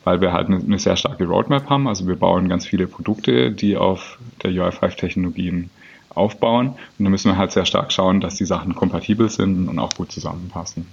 weil 0.05 0.21
wir 0.21 0.31
halt 0.31 0.47
eine, 0.47 0.79
sehr 0.79 0.95
starke 0.95 1.25
Roadmap 1.25 1.69
haben. 1.69 1.87
Also 1.87 2.07
wir 2.07 2.15
bauen 2.15 2.47
ganz 2.47 2.65
viele 2.65 2.87
Produkte, 2.87 3.51
die 3.51 3.75
auf 3.75 4.17
der 4.43 4.51
UI5-Technologien 4.51 5.71
aufbauen. 6.11 6.75
Und 6.97 7.05
da 7.05 7.09
müssen 7.09 7.31
wir 7.31 7.37
halt 7.37 7.51
sehr 7.51 7.65
stark 7.65 7.91
schauen, 7.91 8.21
dass 8.21 8.35
die 8.35 8.45
Sachen 8.45 8.75
kompatibel 8.75 9.29
sind 9.29 9.67
und 9.67 9.79
auch 9.79 9.93
gut 9.95 10.11
zusammenpassen. 10.11 10.85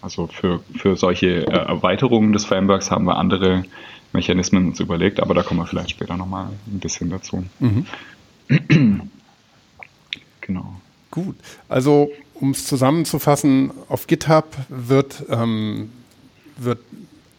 Also 0.00 0.28
für, 0.28 0.60
für 0.76 0.96
solche 0.96 1.46
äh, 1.46 1.50
Erweiterungen 1.50 2.32
des 2.32 2.44
Frameworks 2.44 2.90
haben 2.90 3.04
wir 3.04 3.16
andere 3.16 3.64
Mechanismen 4.12 4.68
uns 4.68 4.80
überlegt, 4.80 5.20
aber 5.20 5.34
da 5.34 5.42
kommen 5.42 5.60
wir 5.60 5.66
vielleicht 5.66 5.90
später 5.90 6.16
nochmal 6.16 6.46
ein 6.66 6.78
bisschen 6.78 7.10
dazu. 7.10 7.44
Mhm. 7.58 7.86
genau. 10.40 10.76
Gut. 11.10 11.36
Also, 11.68 12.10
um 12.34 12.50
es 12.50 12.66
zusammenzufassen, 12.66 13.72
auf 13.88 14.06
GitHub 14.06 14.46
wird, 14.68 15.24
ähm, 15.30 15.90
wird 16.56 16.78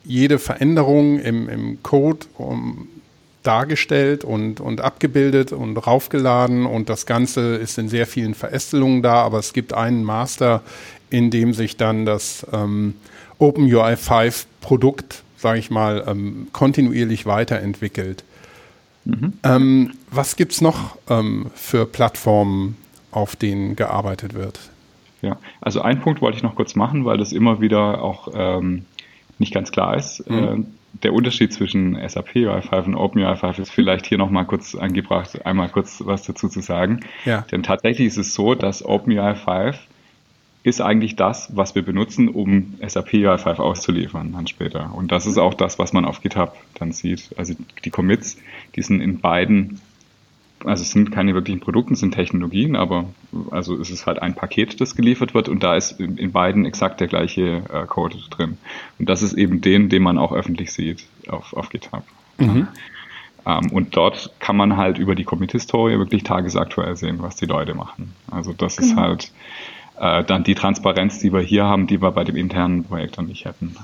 jede 0.03 0.39
Veränderung 0.39 1.19
im, 1.19 1.49
im 1.49 1.83
Code 1.83 2.25
um, 2.37 2.87
dargestellt 3.43 4.23
und, 4.23 4.59
und 4.59 4.81
abgebildet 4.81 5.51
und 5.51 5.77
raufgeladen 5.77 6.65
und 6.65 6.89
das 6.89 7.05
Ganze 7.05 7.55
ist 7.55 7.77
in 7.77 7.89
sehr 7.89 8.07
vielen 8.07 8.33
Verästelungen 8.33 9.01
da, 9.01 9.15
aber 9.15 9.39
es 9.39 9.53
gibt 9.53 9.73
einen 9.73 10.03
Master, 10.03 10.61
in 11.09 11.29
dem 11.29 11.53
sich 11.53 11.77
dann 11.77 12.05
das 12.05 12.45
ähm, 12.53 12.95
OpenUI 13.37 13.97
5 13.97 14.47
Produkt, 14.61 15.23
sage 15.37 15.59
ich 15.59 15.69
mal, 15.69 16.03
ähm, 16.07 16.47
kontinuierlich 16.53 17.25
weiterentwickelt. 17.25 18.23
Mhm. 19.05 19.33
Ähm, 19.43 19.93
was 20.09 20.37
gibt 20.37 20.53
es 20.53 20.61
noch 20.61 20.97
ähm, 21.09 21.47
für 21.53 21.85
Plattformen, 21.85 22.77
auf 23.11 23.35
denen 23.35 23.75
gearbeitet 23.75 24.33
wird? 24.33 24.59
Ja, 25.21 25.37
also 25.61 25.81
einen 25.81 26.01
Punkt 26.01 26.21
wollte 26.21 26.37
ich 26.37 26.43
noch 26.43 26.55
kurz 26.55 26.75
machen, 26.75 27.05
weil 27.05 27.17
das 27.17 27.31
immer 27.31 27.61
wieder 27.61 28.01
auch 28.01 28.29
ähm, 28.33 28.85
nicht 29.39 29.53
ganz 29.53 29.71
klar 29.71 29.95
ist. 29.97 30.29
Mhm. 30.29 30.37
Äh, 30.37 30.63
der 31.01 31.13
Unterschied 31.13 31.51
zwischen 31.51 31.97
SAP 32.07 32.35
UI5 32.35 32.85
und 32.85 32.95
OpenUI5 32.95 33.59
ist 33.59 33.71
vielleicht 33.71 34.05
hier 34.05 34.17
nochmal 34.17 34.45
kurz 34.45 34.75
angebracht, 34.75 35.45
einmal 35.45 35.69
kurz 35.69 36.03
was 36.05 36.23
dazu 36.23 36.47
zu 36.47 36.61
sagen. 36.61 36.99
Ja. 37.25 37.41
Denn 37.51 37.63
tatsächlich 37.63 38.07
ist 38.07 38.17
es 38.17 38.33
so, 38.33 38.53
dass 38.53 38.85
OpenUI5 38.85 39.75
ist 40.63 40.81
eigentlich 40.81 41.15
das, 41.17 41.49
was 41.55 41.75
wir 41.75 41.81
benutzen, 41.81 42.29
um 42.29 42.75
SAP 42.85 43.13
UI5 43.13 43.55
auszuliefern 43.57 44.31
dann 44.31 44.47
später. 44.47 44.93
Und 44.95 45.11
das 45.11 45.25
ist 45.25 45.37
auch 45.37 45.53
das, 45.53 45.77
was 45.77 45.91
man 45.91 46.05
auf 46.05 46.21
GitHub 46.21 46.55
dann 46.75 46.93
sieht. 46.93 47.31
Also 47.37 47.53
die 47.83 47.89
Commits, 47.89 48.37
die 48.75 48.81
sind 48.81 49.01
in 49.01 49.19
beiden, 49.19 49.81
also 50.65 50.81
es 50.81 50.91
sind 50.91 51.11
keine 51.11 51.33
wirklichen 51.33 51.59
Produkte, 51.59 51.93
es 51.93 51.99
sind 51.99 52.13
Technologien, 52.13 52.75
aber 52.75 53.05
also 53.51 53.79
es 53.79 53.89
ist 53.89 54.05
halt 54.05 54.21
ein 54.21 54.35
Paket, 54.35 54.79
das 54.79 54.95
geliefert 54.95 55.33
wird 55.33 55.49
und 55.49 55.63
da 55.63 55.75
ist 55.75 55.99
in 55.99 56.31
beiden 56.31 56.65
exakt 56.65 56.99
der 57.01 57.07
gleiche 57.07 57.63
äh, 57.71 57.85
Code 57.85 58.17
drin. 58.29 58.57
Und 58.99 59.09
das 59.09 59.21
ist 59.21 59.33
eben 59.33 59.61
den, 59.61 59.89
den 59.89 60.03
man 60.03 60.17
auch 60.17 60.31
öffentlich 60.31 60.71
sieht 60.71 61.05
auf, 61.27 61.53
auf 61.53 61.69
GitHub. 61.69 62.03
Mhm. 62.37 62.67
Um, 63.45 63.53
ähm, 63.65 63.71
und 63.71 63.95
dort 63.97 64.31
kann 64.39 64.55
man 64.55 64.77
halt 64.77 64.97
über 64.97 65.15
die 65.15 65.25
Commit-Historie 65.25 65.97
wirklich 65.97 66.23
tagesaktuell 66.23 66.95
sehen, 66.95 67.17
was 67.19 67.35
die 67.35 67.45
Leute 67.45 67.73
machen. 67.73 68.13
Also 68.31 68.53
das 68.53 68.77
genau. 68.77 68.89
ist 68.89 68.97
halt 68.97 69.31
äh, 69.99 70.23
dann 70.23 70.43
die 70.43 70.55
Transparenz, 70.55 71.19
die 71.19 71.33
wir 71.33 71.41
hier 71.41 71.65
haben, 71.65 71.87
die 71.87 72.01
wir 72.01 72.11
bei 72.11 72.23
dem 72.23 72.37
internen 72.37 72.85
Projekt 72.85 73.17
dann 73.17 73.27
nicht 73.27 73.45
hätten. 73.45 73.75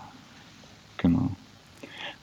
Genau. 0.98 1.32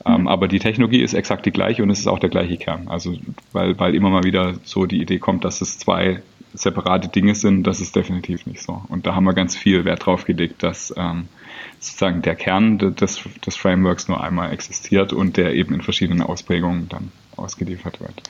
Ähm, 0.04 0.22
mhm. 0.22 0.28
aber 0.28 0.48
die 0.48 0.58
Technologie 0.58 1.02
ist 1.02 1.14
exakt 1.14 1.46
die 1.46 1.52
gleiche 1.52 1.82
und 1.82 1.90
es 1.90 2.00
ist 2.00 2.06
auch 2.06 2.18
der 2.18 2.28
gleiche 2.28 2.56
Kern. 2.56 2.88
Also, 2.88 3.16
weil, 3.52 3.78
weil 3.78 3.94
immer 3.94 4.10
mal 4.10 4.24
wieder 4.24 4.54
so 4.64 4.86
die 4.86 5.00
Idee 5.00 5.18
kommt, 5.18 5.44
dass 5.44 5.60
es 5.60 5.78
zwei 5.78 6.22
separate 6.52 7.08
Dinge 7.08 7.34
sind, 7.34 7.64
das 7.64 7.80
ist 7.80 7.96
definitiv 7.96 8.46
nicht 8.46 8.62
so. 8.62 8.82
Und 8.88 9.06
da 9.06 9.14
haben 9.14 9.24
wir 9.24 9.34
ganz 9.34 9.56
viel 9.56 9.84
Wert 9.84 10.06
drauf 10.06 10.24
gelegt, 10.24 10.62
dass 10.62 10.92
ähm, 10.96 11.28
sozusagen 11.80 12.22
der 12.22 12.34
Kern 12.34 12.78
des, 12.78 13.20
des 13.44 13.56
Frameworks 13.56 14.08
nur 14.08 14.22
einmal 14.22 14.52
existiert 14.52 15.12
und 15.12 15.36
der 15.36 15.54
eben 15.54 15.74
in 15.74 15.82
verschiedenen 15.82 16.22
Ausprägungen 16.22 16.88
dann 16.88 17.12
ausgeliefert 17.36 18.00
wird. 18.00 18.22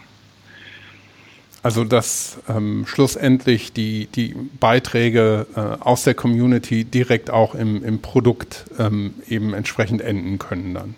Also 1.62 1.83
dass 1.83 2.38
ähm, 2.48 2.85
schlussendlich 2.87 3.72
die, 3.72 4.07
die 4.07 4.37
Beiträge 4.61 5.46
äh, 5.57 5.61
aus 5.61 6.05
der 6.05 6.14
Community 6.14 6.85
direkt 6.85 7.31
auch 7.31 7.55
im, 7.55 7.83
im 7.83 8.00
Produkt 8.00 8.66
ähm, 8.79 9.14
eben 9.29 9.52
entsprechend 9.52 10.00
enden 10.00 10.38
können 10.38 10.74
dann. 10.74 10.94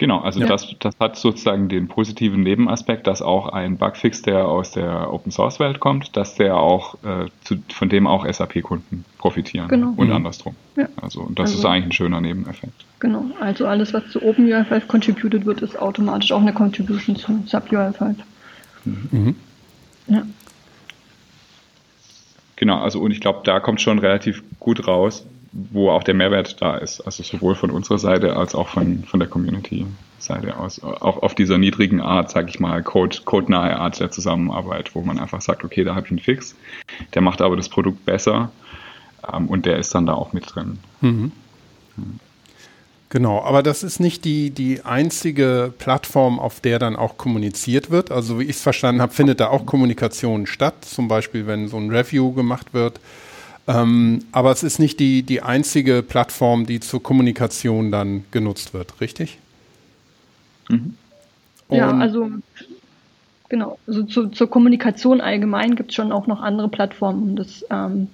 Genau, 0.00 0.20
also 0.20 0.40
ja. 0.40 0.46
das, 0.46 0.74
das 0.78 0.94
hat 0.98 1.16
sozusagen 1.16 1.68
den 1.68 1.86
positiven 1.86 2.42
Nebenaspekt, 2.42 3.06
dass 3.06 3.20
auch 3.20 3.50
ein 3.50 3.76
Bugfix, 3.76 4.22
der 4.22 4.48
aus 4.48 4.70
der 4.70 5.12
Open 5.12 5.30
Source 5.30 5.60
Welt 5.60 5.78
kommt, 5.78 6.16
dass 6.16 6.36
der 6.36 6.56
auch 6.56 6.94
äh, 7.04 7.26
zu, 7.44 7.62
von 7.68 7.90
dem 7.90 8.06
auch 8.06 8.26
SAP-Kunden 8.26 9.04
profitieren 9.18 9.68
genau. 9.68 9.92
und 9.98 10.06
mhm. 10.06 10.14
andersrum. 10.14 10.54
Ja. 10.76 10.88
Also 11.02 11.28
das 11.34 11.50
also, 11.50 11.58
ist 11.58 11.64
eigentlich 11.66 11.84
ein 11.84 11.92
schöner 11.92 12.22
Nebeneffekt. 12.22 12.86
Genau, 12.98 13.26
also 13.40 13.66
alles, 13.66 13.92
was 13.92 14.08
zu 14.08 14.20
OpenUI5 14.20 14.86
contributed 14.86 15.44
wird, 15.44 15.60
ist 15.60 15.78
automatisch 15.78 16.32
auch 16.32 16.40
eine 16.40 16.54
Contribution 16.54 17.16
zu 17.16 17.32
SubUI5. 17.32 18.14
Mhm. 18.86 19.08
mhm. 19.10 19.36
Ja. 20.06 20.22
Genau, 22.56 22.80
also 22.80 23.00
und 23.00 23.10
ich 23.10 23.20
glaube, 23.20 23.40
da 23.44 23.60
kommt 23.60 23.82
schon 23.82 23.98
relativ 23.98 24.42
gut 24.58 24.88
raus, 24.88 25.26
wo 25.52 25.90
auch 25.90 26.04
der 26.04 26.14
Mehrwert 26.14 26.60
da 26.62 26.76
ist. 26.76 27.00
Also 27.00 27.22
sowohl 27.22 27.54
von 27.54 27.70
unserer 27.70 27.98
Seite 27.98 28.36
als 28.36 28.54
auch 28.54 28.68
von, 28.68 29.04
von 29.04 29.18
der 29.18 29.28
Community-Seite 29.28 30.56
aus. 30.56 30.82
Auch 30.82 31.22
auf 31.22 31.34
dieser 31.34 31.58
niedrigen 31.58 32.00
Art, 32.00 32.30
sage 32.30 32.50
ich 32.50 32.60
mal, 32.60 32.82
Code, 32.82 33.18
codenahe 33.24 33.76
Art 33.76 33.98
der 33.98 34.10
Zusammenarbeit, 34.10 34.94
wo 34.94 35.02
man 35.02 35.18
einfach 35.18 35.40
sagt, 35.40 35.64
okay, 35.64 35.84
da 35.84 35.94
habe 35.94 36.06
ich 36.06 36.12
einen 36.12 36.20
Fix, 36.20 36.54
der 37.14 37.22
macht 37.22 37.40
aber 37.40 37.56
das 37.56 37.68
Produkt 37.68 38.04
besser 38.04 38.52
ähm, 39.32 39.48
und 39.48 39.66
der 39.66 39.78
ist 39.78 39.94
dann 39.94 40.06
da 40.06 40.14
auch 40.14 40.32
mit 40.32 40.54
drin. 40.54 40.78
Mhm. 41.00 41.32
Mhm. 41.96 42.20
Genau, 43.12 43.42
aber 43.42 43.64
das 43.64 43.82
ist 43.82 43.98
nicht 43.98 44.24
die, 44.24 44.50
die 44.50 44.84
einzige 44.84 45.74
Plattform, 45.76 46.38
auf 46.38 46.60
der 46.60 46.78
dann 46.78 46.94
auch 46.94 47.16
kommuniziert 47.16 47.90
wird. 47.90 48.12
Also 48.12 48.38
wie 48.38 48.44
ich 48.44 48.50
es 48.50 48.62
verstanden 48.62 49.02
habe, 49.02 49.12
findet 49.12 49.40
da 49.40 49.48
auch 49.48 49.66
Kommunikation 49.66 50.46
statt, 50.46 50.84
zum 50.84 51.08
Beispiel 51.08 51.48
wenn 51.48 51.66
so 51.66 51.76
ein 51.76 51.90
Review 51.90 52.32
gemacht 52.32 52.72
wird. 52.72 53.00
Ähm, 53.70 54.24
aber 54.32 54.50
es 54.50 54.62
ist 54.62 54.80
nicht 54.80 54.98
die, 54.98 55.22
die 55.22 55.42
einzige 55.42 56.02
Plattform, 56.02 56.66
die 56.66 56.80
zur 56.80 57.02
Kommunikation 57.02 57.92
dann 57.92 58.24
genutzt 58.32 58.74
wird, 58.74 59.00
richtig? 59.00 59.38
Mhm. 60.68 60.94
Ja, 61.70 61.96
also 61.96 62.30
genau, 63.48 63.78
also 63.86 64.02
zu, 64.02 64.26
zur 64.28 64.50
Kommunikation 64.50 65.20
allgemein 65.20 65.76
gibt 65.76 65.90
es 65.90 65.94
schon 65.94 66.10
auch 66.10 66.26
noch 66.26 66.40
andere 66.40 66.68
Plattformen. 66.68 67.36
Das 67.36 67.64
ähm, 67.70 68.08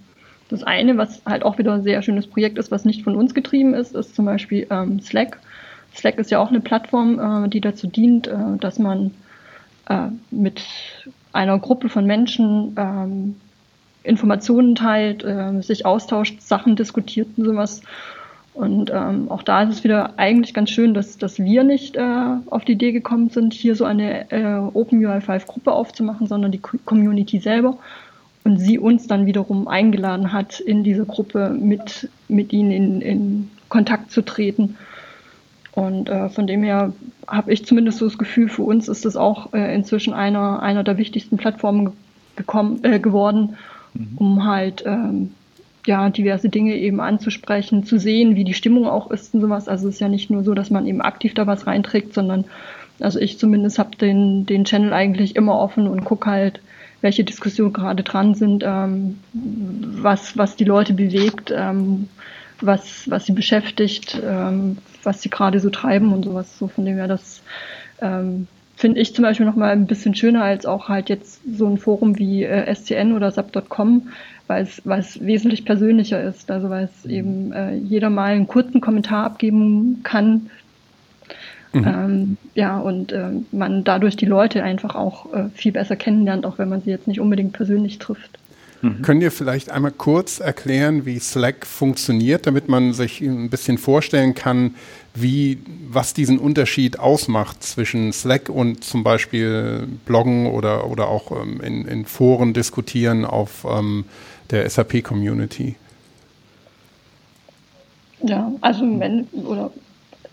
das 0.49 0.63
eine, 0.63 0.97
was 0.97 1.23
halt 1.25 1.43
auch 1.43 1.59
wieder 1.59 1.73
ein 1.73 1.83
sehr 1.83 2.03
schönes 2.03 2.27
Projekt 2.27 2.59
ist, 2.59 2.71
was 2.71 2.85
nicht 2.85 3.03
von 3.03 3.17
uns 3.17 3.35
getrieben 3.35 3.75
ist, 3.75 3.95
ist 3.95 4.15
zum 4.15 4.27
Beispiel 4.27 4.67
ähm, 4.71 5.01
Slack. 5.01 5.39
Slack 5.95 6.19
ist 6.19 6.31
ja 6.31 6.39
auch 6.39 6.51
eine 6.51 6.61
Plattform, 6.61 7.47
äh, 7.47 7.49
die 7.49 7.61
dazu 7.61 7.87
dient, 7.87 8.29
äh, 8.29 8.57
dass 8.61 8.79
man 8.79 9.13
äh, 9.89 10.09
mit 10.31 10.63
einer 11.33 11.59
Gruppe 11.59 11.89
von 11.89 12.07
Menschen 12.07 12.75
ähm, 12.77 13.37
Informationen 14.07 14.75
teilt, 14.75 15.25
äh, 15.25 15.61
sich 15.61 15.85
austauscht, 15.85 16.41
Sachen 16.41 16.77
diskutiert 16.77 17.29
und 17.37 17.45
sowas. 17.45 17.83
Und 18.55 18.91
ähm, 18.91 19.31
auch 19.31 19.43
da 19.43 19.63
ist 19.63 19.71
es 19.71 19.85
wieder 19.85 20.19
eigentlich 20.19 20.55
ganz 20.55 20.71
schön, 20.71 20.95
dass, 20.95 21.19
dass 21.19 21.39
wir 21.39 21.63
nicht 21.63 21.97
äh, 21.97 22.37
auf 22.47 22.65
die 22.65 22.73
Idee 22.73 22.93
gekommen 22.93 23.29
sind, 23.29 23.53
hier 23.53 23.75
so 23.75 23.85
eine 23.85 24.31
äh, 24.31 24.59
OpenUI5-Gruppe 24.73 25.73
aufzumachen, 25.73 26.27
sondern 26.27 26.53
die 26.53 26.61
Community 26.61 27.39
selber 27.39 27.77
und 28.45 28.59
sie 28.59 28.79
uns 28.79 29.09
dann 29.09 29.27
wiederum 29.27 29.69
eingeladen 29.69 30.33
hat, 30.33 30.61
in 30.61 30.85
diese 30.85 31.05
Gruppe 31.05 31.51
mit, 31.51 32.09
mit 32.29 32.53
ihnen 32.53 32.71
in, 32.71 33.01
in 33.03 33.51
Kontakt 33.69 34.11
zu 34.11 34.23
treten. 34.23 34.77
Und 35.73 36.09
äh, 36.09 36.31
von 36.31 36.47
dem 36.47 36.63
her 36.63 36.95
habe 37.27 37.53
ich 37.53 37.67
zumindest 37.67 37.99
so 37.99 38.07
das 38.07 38.17
Gefühl, 38.17 38.49
für 38.49 38.63
uns 38.63 38.89
ist 38.89 39.05
das 39.05 39.17
auch 39.17 39.53
äh, 39.53 39.75
inzwischen 39.75 40.15
einer, 40.15 40.63
einer 40.63 40.83
der 40.83 40.97
wichtigsten 40.97 41.37
Plattformen 41.37 41.93
gekommen, 42.37 42.81
äh, 42.85 42.99
geworden, 43.01 43.57
mhm. 43.99 44.17
um 44.17 44.47
halt 44.47 44.85
ähm, 44.87 45.31
ja, 45.87 46.11
diverse 46.11 46.49
Dinge 46.49 46.75
eben 46.75 47.01
anzusprechen, 47.01 47.85
zu 47.85 47.99
sehen, 47.99 48.35
wie 48.35 48.45
die 48.45 48.55
Stimmung 48.55 48.87
auch 48.87 49.11
ist 49.11 49.35
und 49.35 49.41
sowas. 49.41 49.69
Also 49.69 49.89
es 49.89 49.95
ist 49.95 50.01
ja 50.01 50.09
nicht 50.09 50.31
nur 50.31 50.43
so, 50.43 50.55
dass 50.55 50.71
man 50.71 50.87
eben 50.87 51.01
aktiv 51.01 51.35
da 51.35 51.47
was 51.47 51.67
reinträgt, 51.67 52.13
sondern 52.13 52.45
also 53.01 53.19
ich 53.19 53.39
zumindest 53.39 53.79
habe 53.79 53.97
den, 53.97 54.47
den 54.47 54.65
Channel 54.65 54.93
eigentlich 54.93 55.37
immer 55.37 55.59
offen 55.59 55.87
und 55.87 56.05
gucke 56.05 56.31
halt, 56.31 56.61
welche 57.03 57.25
Diskussionen 57.25 57.73
gerade 57.73 58.03
dran 58.03 58.35
sind, 58.35 58.65
ähm, 58.67 59.19
was, 59.33 60.37
was 60.37 60.57
die 60.57 60.65
Leute 60.65 60.95
bewegt, 60.95 61.53
ähm, 61.55 62.09
was, 62.61 63.09
was 63.09 63.27
sie 63.27 63.33
beschäftigt, 63.33 64.21
ähm, 64.25 64.79
was 65.03 65.21
sie 65.23 65.29
gerade 65.29 65.61
so 65.61 65.71
treiben 65.71 66.13
und 66.13 66.25
sowas. 66.25 66.59
So 66.59 66.69
von 66.69 66.85
dem 66.85 66.97
her, 66.97 67.07
das 67.07 67.43
ähm, 68.01 68.49
finde 68.77 69.01
ich 69.01 69.15
zum 69.15 69.23
Beispiel 69.25 69.47
nochmal 69.47 69.73
ein 69.73 69.87
bisschen 69.87 70.15
schöner 70.15 70.45
als 70.45 70.67
auch 70.67 70.89
halt 70.89 71.09
jetzt 71.09 71.41
so 71.57 71.67
ein 71.67 71.79
Forum 71.79 72.19
wie 72.19 72.45
äh, 72.45 72.73
SCN 72.75 73.13
oder 73.13 73.31
sub.com, 73.31 74.09
weil 74.47 74.63
es, 74.63 74.83
weil 74.85 75.01
es 75.01 75.25
wesentlich 75.25 75.65
persönlicher 75.65 76.23
ist. 76.23 76.51
Also 76.51 76.71
weil 76.71 76.85
es 76.85 77.11
eben 77.11 77.53
äh, 77.53 77.75
jeder 77.75 78.11
mal 78.11 78.33
einen 78.33 78.47
kurzen 78.47 78.81
Kommentar 78.81 79.25
abgeben 79.25 80.01
kann 80.03 80.51
Mhm. 81.77 81.85
Ähm, 81.87 82.37
ja, 82.55 82.79
und 82.79 83.13
äh, 83.13 83.31
man 83.53 83.85
dadurch 83.85 84.17
die 84.17 84.27
Leute 84.27 84.63
einfach 84.63 84.95
auch 84.95 85.33
äh, 85.33 85.49
viel 85.55 85.73
besser 85.73 85.97
kennenlernt, 85.97 86.47
auch 86.47 86.59
wenn 86.59 86.69
man 86.69 86.83
sie 86.83 86.91
jetzt 86.91 87.07
nicht 87.07 87.21
unbedingt 87.21 87.53
persönlich 87.53 87.99
trifft. 87.99 88.39
Mhm. 88.83 89.03
Könnt 89.03 89.23
ihr 89.23 89.31
vielleicht 89.31 89.71
einmal 89.71 89.91
kurz 89.91 90.41
erklären, 90.41 91.07
wie 91.07 91.19
Slack 91.19 91.67
funktioniert, 91.67 92.47
damit 92.47 92.69
man 92.69 92.93
sich 92.93 93.21
ein 93.21 93.51
bisschen 93.51 93.79
vorstellen 93.79 94.35
kann, 94.35 94.75
wie, 95.17 95.59
was 95.89 96.15
diesen 96.15 96.39
Unterschied 96.39 96.99
ausmacht 96.99 97.63
zwischen 97.63 98.13
Slack 98.13 98.49
und 98.49 98.85
zum 98.85 99.03
Beispiel 99.03 99.89
Bloggen 100.05 100.47
oder, 100.47 100.89
oder 100.91 101.09
auch 101.09 101.33
ähm, 101.33 101.61
in, 101.61 101.87
in, 101.87 102.05
Foren 102.05 102.53
diskutieren 102.53 103.25
auf 103.25 103.67
ähm, 103.69 104.05
der 104.51 104.69
SAP-Community? 104.69 105.77
Ja, 108.23 108.53
also 108.61 108.85
im, 108.85 109.03
Ende, 109.03 109.27
oder 109.37 109.71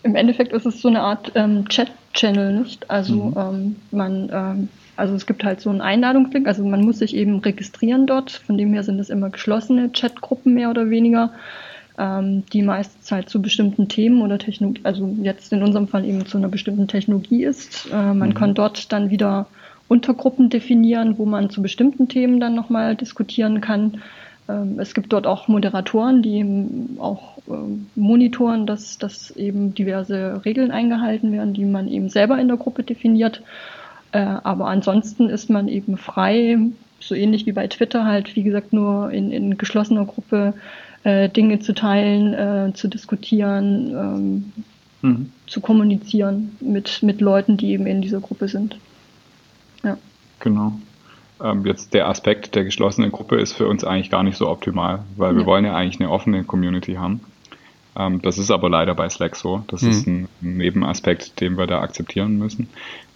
im 0.02 0.14
Endeffekt 0.16 0.52
ist 0.52 0.66
es 0.66 0.80
so 0.80 0.88
eine 0.88 1.00
Art 1.00 1.32
ähm, 1.34 1.68
Chat-Channel, 1.68 2.60
nicht? 2.60 2.90
Also 2.90 3.14
mhm. 3.14 3.34
ähm, 3.36 3.76
man, 3.90 4.30
ähm, 4.32 4.68
also 4.96 5.14
es 5.14 5.26
gibt 5.26 5.44
halt 5.44 5.60
so 5.60 5.70
einen 5.70 5.80
Einladungslink, 5.80 6.46
also 6.46 6.64
man 6.64 6.84
muss 6.84 6.98
sich 6.98 7.16
eben 7.16 7.40
registrieren 7.40 8.06
dort. 8.06 8.30
Von 8.30 8.58
dem 8.58 8.72
her 8.72 8.84
sind 8.84 9.00
es 9.00 9.10
immer 9.10 9.30
geschlossene 9.30 9.90
Chatgruppen 9.90 10.54
mehr 10.54 10.70
oder 10.70 10.90
weniger, 10.90 11.30
ähm, 11.98 12.44
die 12.52 12.62
meistens 12.62 13.10
halt 13.10 13.28
zu 13.28 13.40
bestimmten 13.40 13.88
Themen 13.88 14.22
oder 14.22 14.38
Technologie, 14.38 14.80
also 14.84 15.14
jetzt 15.22 15.52
in 15.52 15.62
unserem 15.62 15.88
Fall 15.88 16.04
eben 16.04 16.26
zu 16.26 16.38
einer 16.38 16.48
bestimmten 16.48 16.88
Technologie 16.88 17.44
ist. 17.44 17.88
Äh, 17.92 18.14
man 18.14 18.30
mhm. 18.30 18.34
kann 18.34 18.54
dort 18.54 18.92
dann 18.92 19.10
wieder 19.10 19.46
Untergruppen 19.88 20.50
definieren, 20.50 21.18
wo 21.18 21.26
man 21.26 21.50
zu 21.50 21.62
bestimmten 21.62 22.08
Themen 22.08 22.40
dann 22.40 22.54
nochmal 22.54 22.96
diskutieren 22.96 23.60
kann. 23.60 24.02
Ähm, 24.48 24.78
es 24.78 24.94
gibt 24.94 25.12
dort 25.12 25.26
auch 25.26 25.48
Moderatoren, 25.48 26.22
die 26.22 26.44
auch 26.98 27.38
ähm, 27.48 27.86
monitoren, 27.94 28.66
dass, 28.66 28.98
dass 28.98 29.30
eben 29.30 29.74
diverse 29.74 30.42
Regeln 30.44 30.70
eingehalten 30.70 31.32
werden, 31.32 31.54
die 31.54 31.64
man 31.64 31.88
eben 31.88 32.08
selber 32.08 32.38
in 32.38 32.48
der 32.48 32.56
Gruppe 32.56 32.82
definiert. 32.82 33.42
Äh, 34.12 34.18
aber 34.18 34.66
ansonsten 34.66 35.28
ist 35.28 35.50
man 35.50 35.68
eben 35.68 35.96
frei, 35.96 36.58
so 37.00 37.14
ähnlich 37.14 37.46
wie 37.46 37.52
bei 37.52 37.66
Twitter 37.66 38.04
halt, 38.04 38.34
wie 38.36 38.42
gesagt, 38.42 38.72
nur 38.72 39.10
in, 39.10 39.30
in 39.30 39.58
geschlossener 39.58 40.06
Gruppe 40.06 40.54
äh, 41.04 41.28
Dinge 41.28 41.60
zu 41.60 41.74
teilen, 41.74 42.34
äh, 42.34 42.72
zu 42.74 42.88
diskutieren, 42.88 44.52
ähm, 45.02 45.08
mhm. 45.08 45.32
zu 45.46 45.60
kommunizieren 45.60 46.56
mit, 46.60 47.02
mit 47.02 47.20
Leuten, 47.20 47.56
die 47.56 47.72
eben 47.72 47.86
in 47.86 48.02
dieser 48.02 48.20
Gruppe 48.20 48.48
sind. 48.48 48.78
Ja. 49.82 49.96
Genau 50.40 50.74
ähm, 51.42 51.66
jetzt 51.66 51.94
der 51.94 52.08
Aspekt 52.08 52.54
der 52.54 52.64
geschlossenen 52.64 53.12
Gruppe 53.12 53.36
ist 53.36 53.52
für 53.52 53.66
uns 53.66 53.84
eigentlich 53.84 54.10
gar 54.10 54.22
nicht 54.22 54.36
so 54.36 54.48
optimal, 54.48 55.04
weil 55.16 55.32
ja. 55.32 55.38
wir 55.38 55.46
wollen 55.46 55.64
ja 55.64 55.74
eigentlich 55.74 56.00
eine 56.00 56.10
offene 56.10 56.44
Community 56.44 56.94
haben. 56.94 57.20
Ähm, 57.96 58.22
das 58.22 58.38
ist 58.38 58.50
aber 58.50 58.70
leider 58.70 58.94
bei 58.94 59.08
Slack 59.08 59.36
so. 59.36 59.64
Das 59.68 59.82
mhm. 59.82 59.90
ist 59.90 60.06
ein 60.06 60.28
Nebenaspekt, 60.40 61.40
den 61.40 61.56
wir 61.56 61.66
da 61.66 61.80
akzeptieren 61.80 62.38
müssen. 62.38 62.68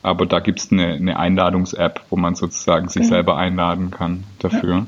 Aber 0.02 0.26
da 0.26 0.40
gibt 0.40 0.60
es 0.60 0.70
eine, 0.70 0.94
eine 0.94 1.18
Einladungs-App, 1.18 2.02
wo 2.10 2.16
man 2.16 2.34
sozusagen 2.34 2.88
sich 2.88 3.02
mhm. 3.02 3.08
selber 3.08 3.36
einladen 3.36 3.90
kann 3.90 4.24
dafür. 4.38 4.86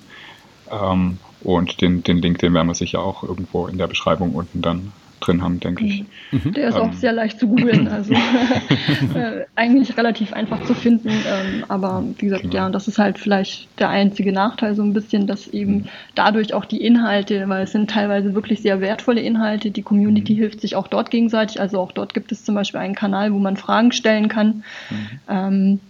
Ja. 0.70 0.92
Ähm, 0.92 1.18
und 1.42 1.81
den, 1.81 2.03
den 2.03 2.18
Link, 2.18 2.38
den 2.38 2.55
werden 2.55 2.68
wir 2.68 2.74
sicher 2.74 3.00
auch 3.00 3.22
irgendwo 3.22 3.66
in 3.66 3.79
der 3.79 3.87
Beschreibung 3.87 4.35
unten 4.35 4.62
dann 4.62 4.92
drin 5.20 5.42
haben, 5.42 5.61
denke 5.61 5.85
ich. 5.85 6.05
Mhm. 6.33 6.53
Der 6.53 6.68
ist 6.68 6.76
ähm. 6.76 6.83
auch 6.83 6.92
sehr 6.94 7.12
leicht 7.12 7.38
zu 7.38 7.48
googeln, 7.48 7.88
also 7.88 8.14
äh, 9.14 9.44
eigentlich 9.55 9.96
relativ 9.96 10.33
einfach 10.33 10.64
zu 10.64 10.74
finden, 10.74 11.09
ähm, 11.09 11.64
aber 11.68 12.03
wie 12.18 12.24
gesagt, 12.24 12.42
genau. 12.42 12.55
ja, 12.55 12.70
das 12.70 12.88
ist 12.88 12.98
halt 12.98 13.18
vielleicht 13.18 13.68
der 13.79 13.90
einzige 13.90 14.33
Nachteil 14.33 14.74
so 14.74 14.83
ein 14.83 14.92
bisschen, 14.92 15.26
dass 15.26 15.46
eben 15.48 15.72
mhm. 15.72 15.85
dadurch 16.14 16.55
auch 16.55 16.64
die 16.64 16.83
Inhalte, 16.83 17.48
weil 17.48 17.64
es 17.64 17.72
sind 17.72 17.90
teilweise 17.90 18.35
wirklich 18.35 18.62
sehr 18.62 18.81
wertvolle 18.81 19.20
Inhalte, 19.20 19.70
die 19.70 19.83
Community 19.83 20.35
mhm. 20.35 20.38
hilft 20.38 20.61
sich 20.61 20.74
auch 20.76 20.88
dort 20.88 21.11
gegenseitig, 21.11 21.61
also 21.61 21.79
auch 21.81 21.92
dort 21.92 22.14
gibt 22.14 22.33
es 22.33 22.44
zum 22.44 22.55
Beispiel 22.55 22.81
einen 22.81 22.94
Kanal, 22.94 23.33
wo 23.33 23.38
man 23.38 23.57
Fragen 23.57 23.92
stellen 23.92 24.29
kann. 24.29 24.64
Mhm. 24.90 25.20
Ähm, 25.29 25.81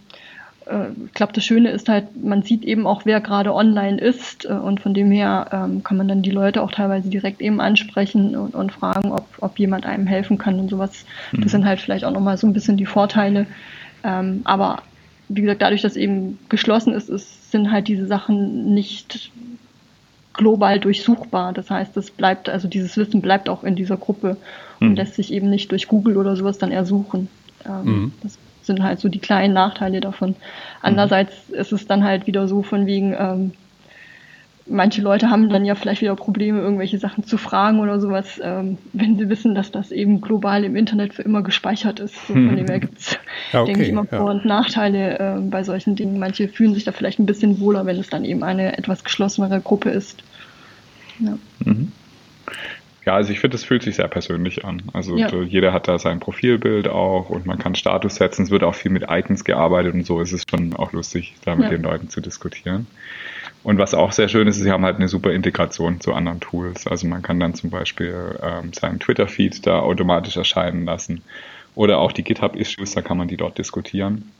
ich 1.05 1.13
glaube, 1.13 1.33
das 1.33 1.43
Schöne 1.43 1.69
ist 1.69 1.89
halt, 1.89 2.23
man 2.23 2.43
sieht 2.43 2.63
eben 2.63 2.87
auch, 2.87 3.05
wer 3.05 3.21
gerade 3.21 3.53
online 3.53 3.99
ist 3.99 4.45
äh, 4.45 4.49
und 4.53 4.79
von 4.79 4.93
dem 4.93 5.11
her 5.11 5.47
ähm, 5.51 5.83
kann 5.83 5.97
man 5.97 6.07
dann 6.07 6.21
die 6.21 6.31
Leute 6.31 6.61
auch 6.61 6.71
teilweise 6.71 7.09
direkt 7.09 7.41
eben 7.41 7.59
ansprechen 7.59 8.35
und, 8.35 8.55
und 8.55 8.71
fragen, 8.71 9.11
ob, 9.11 9.25
ob 9.39 9.59
jemand 9.59 9.85
einem 9.85 10.07
helfen 10.07 10.37
kann 10.37 10.59
und 10.59 10.69
sowas. 10.69 11.05
Mhm. 11.31 11.41
Das 11.41 11.51
sind 11.51 11.65
halt 11.65 11.79
vielleicht 11.79 12.05
auch 12.05 12.11
nochmal 12.11 12.37
so 12.37 12.47
ein 12.47 12.53
bisschen 12.53 12.77
die 12.77 12.85
Vorteile. 12.85 13.45
Ähm, 14.03 14.41
aber 14.43 14.81
wie 15.29 15.41
gesagt, 15.41 15.61
dadurch, 15.61 15.81
dass 15.81 15.95
eben 15.95 16.39
geschlossen 16.49 16.93
ist, 16.93 17.09
ist, 17.09 17.51
sind 17.51 17.71
halt 17.71 17.87
diese 17.87 18.07
Sachen 18.07 18.73
nicht 18.73 19.31
global 20.33 20.79
durchsuchbar. 20.79 21.53
Das 21.53 21.69
heißt, 21.69 21.95
es 21.97 22.11
bleibt, 22.11 22.49
also 22.49 22.67
dieses 22.67 22.97
Wissen 22.97 23.21
bleibt 23.21 23.49
auch 23.49 23.63
in 23.63 23.75
dieser 23.75 23.97
Gruppe 23.97 24.37
und 24.79 24.89
mhm. 24.89 24.95
lässt 24.95 25.15
sich 25.15 25.31
eben 25.31 25.49
nicht 25.49 25.71
durch 25.71 25.87
Google 25.87 26.17
oder 26.17 26.35
sowas 26.35 26.57
dann 26.57 26.71
ersuchen. 26.71 27.27
Ähm, 27.65 27.83
mhm. 27.85 28.13
Sind 28.63 28.83
halt 28.83 28.99
so 28.99 29.09
die 29.09 29.19
kleinen 29.19 29.53
Nachteile 29.53 30.01
davon. 30.01 30.35
Andererseits 30.81 31.49
ist 31.49 31.71
es 31.71 31.87
dann 31.87 32.03
halt 32.03 32.27
wieder 32.27 32.47
so 32.47 32.61
von 32.61 32.85
wegen, 32.85 33.15
ähm, 33.17 33.51
manche 34.67 35.01
Leute 35.01 35.29
haben 35.29 35.49
dann 35.49 35.65
ja 35.65 35.75
vielleicht 35.75 36.01
wieder 36.01 36.15
Probleme, 36.15 36.59
irgendwelche 36.59 36.97
Sachen 36.97 37.23
zu 37.23 37.37
fragen 37.37 37.79
oder 37.79 37.99
sowas, 37.99 38.39
ähm, 38.43 38.77
wenn 38.93 39.17
sie 39.17 39.29
wissen, 39.29 39.55
dass 39.55 39.71
das 39.71 39.91
eben 39.91 40.21
global 40.21 40.63
im 40.63 40.75
Internet 40.75 41.13
für 41.13 41.21
immer 41.21 41.41
gespeichert 41.41 41.99
ist. 41.99 42.15
So, 42.27 42.33
von 42.33 42.55
dem 42.55 42.67
her 42.67 42.79
gibt 42.79 42.99
es, 42.99 43.17
ja, 43.51 43.61
okay, 43.61 43.71
denke 43.71 43.83
ich, 43.83 43.89
immer 43.89 44.05
Vor- 44.05 44.31
und 44.31 44.45
Nachteile 44.45 45.19
äh, 45.19 45.39
bei 45.39 45.63
solchen 45.63 45.95
Dingen. 45.95 46.19
Manche 46.19 46.47
fühlen 46.47 46.73
sich 46.73 46.83
da 46.83 46.91
vielleicht 46.91 47.19
ein 47.19 47.25
bisschen 47.25 47.59
wohler, 47.59 47.85
wenn 47.85 47.97
es 47.97 48.09
dann 48.09 48.25
eben 48.25 48.43
eine 48.43 48.77
etwas 48.77 49.03
geschlossenere 49.03 49.61
Gruppe 49.61 49.89
ist. 49.89 50.23
Ja. 51.19 51.37
Mhm. 51.65 51.91
Ja, 53.05 53.15
also 53.15 53.31
ich 53.31 53.39
finde, 53.39 53.57
es 53.57 53.63
fühlt 53.63 53.81
sich 53.81 53.95
sehr 53.95 54.07
persönlich 54.07 54.63
an. 54.63 54.83
Also 54.93 55.17
ja. 55.17 55.27
jeder 55.41 55.73
hat 55.73 55.87
da 55.87 55.97
sein 55.97 56.19
Profilbild 56.19 56.87
auch 56.87 57.29
und 57.29 57.47
man 57.47 57.57
kann 57.57 57.73
Status 57.73 58.15
setzen. 58.15 58.43
Es 58.43 58.51
wird 58.51 58.63
auch 58.63 58.75
viel 58.75 58.91
mit 58.91 59.05
Icons 59.09 59.43
gearbeitet 59.43 59.95
und 59.95 60.05
so 60.05 60.21
ist 60.21 60.33
es 60.33 60.43
schon 60.47 60.75
auch 60.75 60.91
lustig, 60.93 61.33
da 61.43 61.55
mit 61.55 61.65
ja. 61.65 61.69
den 61.71 61.81
Leuten 61.81 62.09
zu 62.09 62.21
diskutieren. 62.21 62.85
Und 63.63 63.77
was 63.77 63.93
auch 63.93 64.11
sehr 64.11 64.27
schön 64.27 64.47
ist, 64.47 64.57
sie 64.57 64.71
haben 64.71 64.85
halt 64.85 64.97
eine 64.97 65.07
super 65.07 65.31
Integration 65.31 65.99
zu 65.99 66.13
anderen 66.13 66.39
Tools. 66.39 66.87
Also 66.87 67.07
man 67.07 67.21
kann 67.21 67.39
dann 67.39 67.53
zum 67.53 67.69
Beispiel 67.69 68.39
ähm, 68.41 68.73
seinen 68.73 68.99
Twitter-Feed 68.99 69.65
da 69.65 69.79
automatisch 69.79 70.37
erscheinen 70.37 70.85
lassen. 70.85 71.21
Oder 71.75 71.99
auch 71.99 72.11
die 72.11 72.23
GitHub-Issues, 72.23 72.93
da 72.93 73.01
kann 73.01 73.17
man 73.17 73.27
die 73.27 73.37
dort 73.37 73.57
diskutieren. 73.57 74.31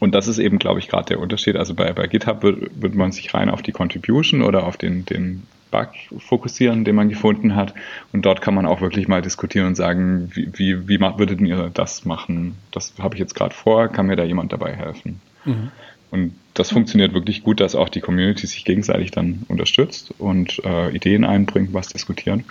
Und 0.00 0.14
das 0.14 0.28
ist 0.28 0.38
eben, 0.38 0.58
glaube 0.58 0.78
ich, 0.78 0.88
gerade 0.88 1.06
der 1.06 1.20
Unterschied. 1.20 1.56
Also 1.56 1.74
bei, 1.74 1.92
bei 1.92 2.06
GitHub 2.06 2.42
wird, 2.42 2.82
wird 2.82 2.94
man 2.94 3.12
sich 3.12 3.32
rein 3.34 3.48
auf 3.48 3.62
die 3.62 3.72
Contribution 3.72 4.42
oder 4.42 4.66
auf 4.66 4.76
den, 4.76 5.04
den 5.04 5.44
Bug 5.74 5.88
fokussieren, 6.20 6.84
den 6.84 6.94
man 6.94 7.08
gefunden 7.08 7.56
hat. 7.56 7.74
Und 8.12 8.24
dort 8.24 8.40
kann 8.40 8.54
man 8.54 8.64
auch 8.64 8.80
wirklich 8.80 9.08
mal 9.08 9.22
diskutieren 9.22 9.66
und 9.66 9.74
sagen, 9.74 10.30
wie, 10.32 10.48
wie, 10.56 10.88
wie 10.88 11.00
würdet 11.00 11.40
ihr 11.40 11.70
das 11.74 12.04
machen? 12.04 12.56
Das 12.70 12.94
habe 13.00 13.16
ich 13.16 13.20
jetzt 13.20 13.34
gerade 13.34 13.54
vor, 13.54 13.88
kann 13.88 14.06
mir 14.06 14.14
da 14.14 14.22
jemand 14.22 14.52
dabei 14.52 14.74
helfen? 14.74 15.20
Mhm. 15.44 15.72
Und 16.12 16.34
das 16.54 16.70
funktioniert 16.70 17.12
wirklich 17.12 17.42
gut, 17.42 17.60
dass 17.60 17.74
auch 17.74 17.88
die 17.88 18.00
Community 18.00 18.46
sich 18.46 18.64
gegenseitig 18.64 19.10
dann 19.10 19.44
unterstützt 19.48 20.14
und 20.18 20.64
äh, 20.64 20.94
Ideen 20.94 21.24
einbringt, 21.24 21.72
was 21.72 21.88
diskutieren. 21.88 22.44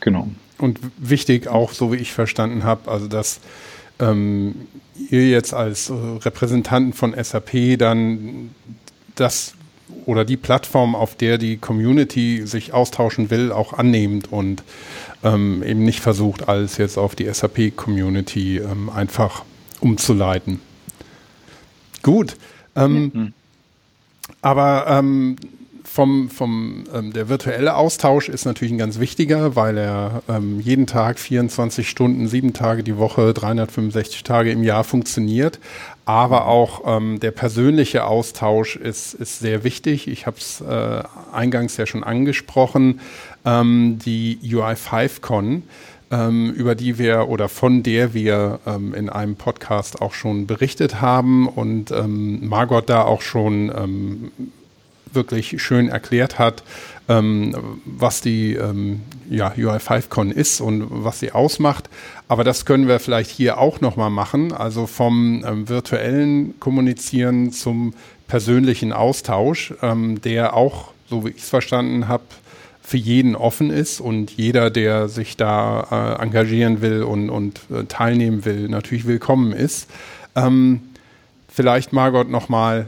Genau. 0.00 0.28
Und 0.56 0.80
wichtig 0.96 1.48
auch, 1.48 1.72
so 1.72 1.92
wie 1.92 1.96
ich 1.96 2.12
verstanden 2.12 2.64
habe, 2.64 2.90
also 2.90 3.06
dass 3.06 3.40
ähm, 3.98 4.54
ihr 5.10 5.28
jetzt 5.28 5.52
als 5.52 5.92
Repräsentanten 5.92 6.94
von 6.94 7.12
SAP 7.22 7.78
dann 7.78 8.54
das 9.14 9.56
oder 10.04 10.24
die 10.24 10.36
Plattform, 10.36 10.94
auf 10.94 11.14
der 11.14 11.38
die 11.38 11.56
Community 11.56 12.46
sich 12.46 12.72
austauschen 12.72 13.30
will, 13.30 13.52
auch 13.52 13.72
annehmend 13.72 14.32
und 14.32 14.62
ähm, 15.22 15.62
eben 15.62 15.84
nicht 15.84 16.00
versucht, 16.00 16.48
alles 16.48 16.78
jetzt 16.78 16.98
auf 16.98 17.14
die 17.14 17.32
SAP-Community 17.32 18.58
ähm, 18.58 18.90
einfach 18.90 19.44
umzuleiten. 19.80 20.60
Gut. 22.02 22.36
Ähm, 22.74 23.10
mhm. 23.12 23.32
Aber 24.42 24.86
ähm, 24.88 25.36
vom, 25.96 26.28
vom 26.28 26.84
ähm, 26.94 27.14
der 27.14 27.30
virtuelle 27.30 27.74
Austausch 27.74 28.28
ist 28.28 28.44
natürlich 28.44 28.70
ein 28.70 28.76
ganz 28.76 29.00
wichtiger, 29.00 29.56
weil 29.56 29.78
er 29.78 30.22
ähm, 30.28 30.60
jeden 30.60 30.86
Tag 30.86 31.18
24 31.18 31.88
Stunden, 31.88 32.28
sieben 32.28 32.52
Tage 32.52 32.82
die 32.82 32.98
Woche, 32.98 33.32
365 33.32 34.22
Tage 34.22 34.50
im 34.50 34.62
Jahr 34.62 34.84
funktioniert. 34.84 35.58
Aber 36.04 36.48
auch 36.48 36.82
ähm, 36.84 37.18
der 37.18 37.30
persönliche 37.30 38.04
Austausch 38.04 38.76
ist, 38.76 39.14
ist 39.14 39.38
sehr 39.38 39.64
wichtig. 39.64 40.06
Ich 40.06 40.26
habe 40.26 40.36
es 40.36 40.60
äh, 40.60 41.02
eingangs 41.32 41.78
ja 41.78 41.86
schon 41.86 42.04
angesprochen. 42.04 43.00
Ähm, 43.46 43.98
die 44.04 44.38
UI5Con, 44.44 45.62
ähm, 46.10 46.50
über 46.52 46.74
die 46.74 46.98
wir 46.98 47.30
oder 47.30 47.48
von 47.48 47.82
der 47.82 48.12
wir 48.12 48.60
ähm, 48.66 48.92
in 48.92 49.08
einem 49.08 49.36
Podcast 49.36 50.02
auch 50.02 50.12
schon 50.12 50.46
berichtet 50.46 51.00
haben 51.00 51.48
und 51.48 51.90
ähm, 51.90 52.46
Margot 52.46 52.90
da 52.90 53.02
auch 53.02 53.22
schon 53.22 53.72
ähm, 53.74 54.30
wirklich 55.16 55.60
schön 55.60 55.88
erklärt 55.88 56.38
hat, 56.38 56.62
ähm, 57.08 57.80
was 57.84 58.20
die 58.20 58.54
ähm, 58.54 59.02
ja, 59.28 59.52
UI5Con 59.52 60.30
ist 60.30 60.60
und 60.60 60.86
was 60.88 61.18
sie 61.18 61.32
ausmacht. 61.32 61.90
Aber 62.28 62.44
das 62.44 62.64
können 62.64 62.86
wir 62.86 63.00
vielleicht 63.00 63.30
hier 63.30 63.58
auch 63.58 63.80
nochmal 63.80 64.10
machen, 64.10 64.52
also 64.52 64.86
vom 64.86 65.44
ähm, 65.44 65.68
virtuellen 65.68 66.58
Kommunizieren 66.60 67.50
zum 67.50 67.94
persönlichen 68.28 68.92
Austausch, 68.92 69.74
ähm, 69.82 70.20
der 70.20 70.54
auch, 70.54 70.92
so 71.08 71.24
wie 71.24 71.30
ich 71.30 71.42
es 71.42 71.48
verstanden 71.48 72.06
habe, 72.06 72.24
für 72.86 72.96
jeden 72.96 73.34
offen 73.34 73.70
ist 73.70 74.00
und 74.00 74.30
jeder, 74.30 74.70
der 74.70 75.08
sich 75.08 75.36
da 75.36 76.16
äh, 76.18 76.22
engagieren 76.22 76.82
will 76.82 77.02
und, 77.02 77.30
und 77.30 77.60
äh, 77.68 77.84
teilnehmen 77.84 78.44
will, 78.44 78.68
natürlich 78.68 79.08
willkommen 79.08 79.52
ist. 79.52 79.90
Ähm, 80.36 80.82
vielleicht, 81.48 81.92
Margot, 81.92 82.30
nochmal 82.30 82.86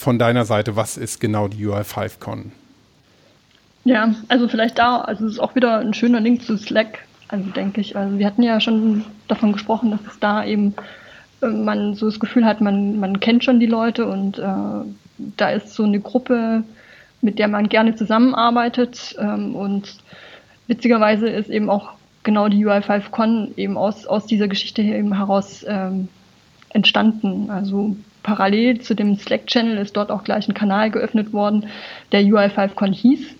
von 0.00 0.18
deiner 0.18 0.44
Seite, 0.44 0.76
was 0.76 0.96
ist 0.96 1.20
genau 1.20 1.48
die 1.48 1.66
UI5Con? 1.66 2.52
Ja, 3.84 4.14
also 4.28 4.48
vielleicht 4.48 4.78
da, 4.78 4.98
also 4.98 5.26
es 5.26 5.32
ist 5.32 5.38
auch 5.38 5.54
wieder 5.54 5.78
ein 5.78 5.94
schöner 5.94 6.20
Link 6.20 6.42
zu 6.42 6.56
Slack, 6.56 6.98
also 7.28 7.48
denke 7.50 7.80
ich. 7.80 7.96
Also 7.96 8.18
wir 8.18 8.26
hatten 8.26 8.42
ja 8.42 8.60
schon 8.60 9.04
davon 9.28 9.52
gesprochen, 9.52 9.90
dass 9.90 10.00
es 10.06 10.18
da 10.18 10.44
eben 10.44 10.74
äh, 11.42 11.46
man 11.46 11.94
so 11.94 12.06
das 12.06 12.18
Gefühl 12.18 12.44
hat, 12.44 12.60
man, 12.60 12.98
man 12.98 13.20
kennt 13.20 13.44
schon 13.44 13.60
die 13.60 13.66
Leute 13.66 14.06
und 14.06 14.38
äh, 14.38 14.42
da 15.36 15.50
ist 15.50 15.74
so 15.74 15.84
eine 15.84 16.00
Gruppe, 16.00 16.64
mit 17.20 17.38
der 17.38 17.48
man 17.48 17.68
gerne 17.68 17.94
zusammenarbeitet 17.94 19.14
ähm, 19.18 19.54
und 19.54 19.98
witzigerweise 20.66 21.28
ist 21.28 21.50
eben 21.50 21.68
auch 21.68 21.92
genau 22.22 22.48
die 22.48 22.66
UI5Con 22.66 23.56
eben 23.56 23.76
aus, 23.76 24.06
aus 24.06 24.26
dieser 24.26 24.48
Geschichte 24.48 24.82
hier 24.82 24.96
eben 24.96 25.16
heraus 25.16 25.64
ähm, 25.66 26.08
entstanden. 26.70 27.50
Also 27.50 27.96
parallel 28.22 28.80
zu 28.80 28.94
dem 28.94 29.16
Slack-Channel 29.16 29.78
ist 29.78 29.96
dort 29.96 30.10
auch 30.10 30.24
gleich 30.24 30.48
ein 30.48 30.54
Kanal 30.54 30.90
geöffnet 30.90 31.32
worden, 31.32 31.66
der 32.12 32.22
UI5Con 32.22 32.92
hieß 32.92 33.36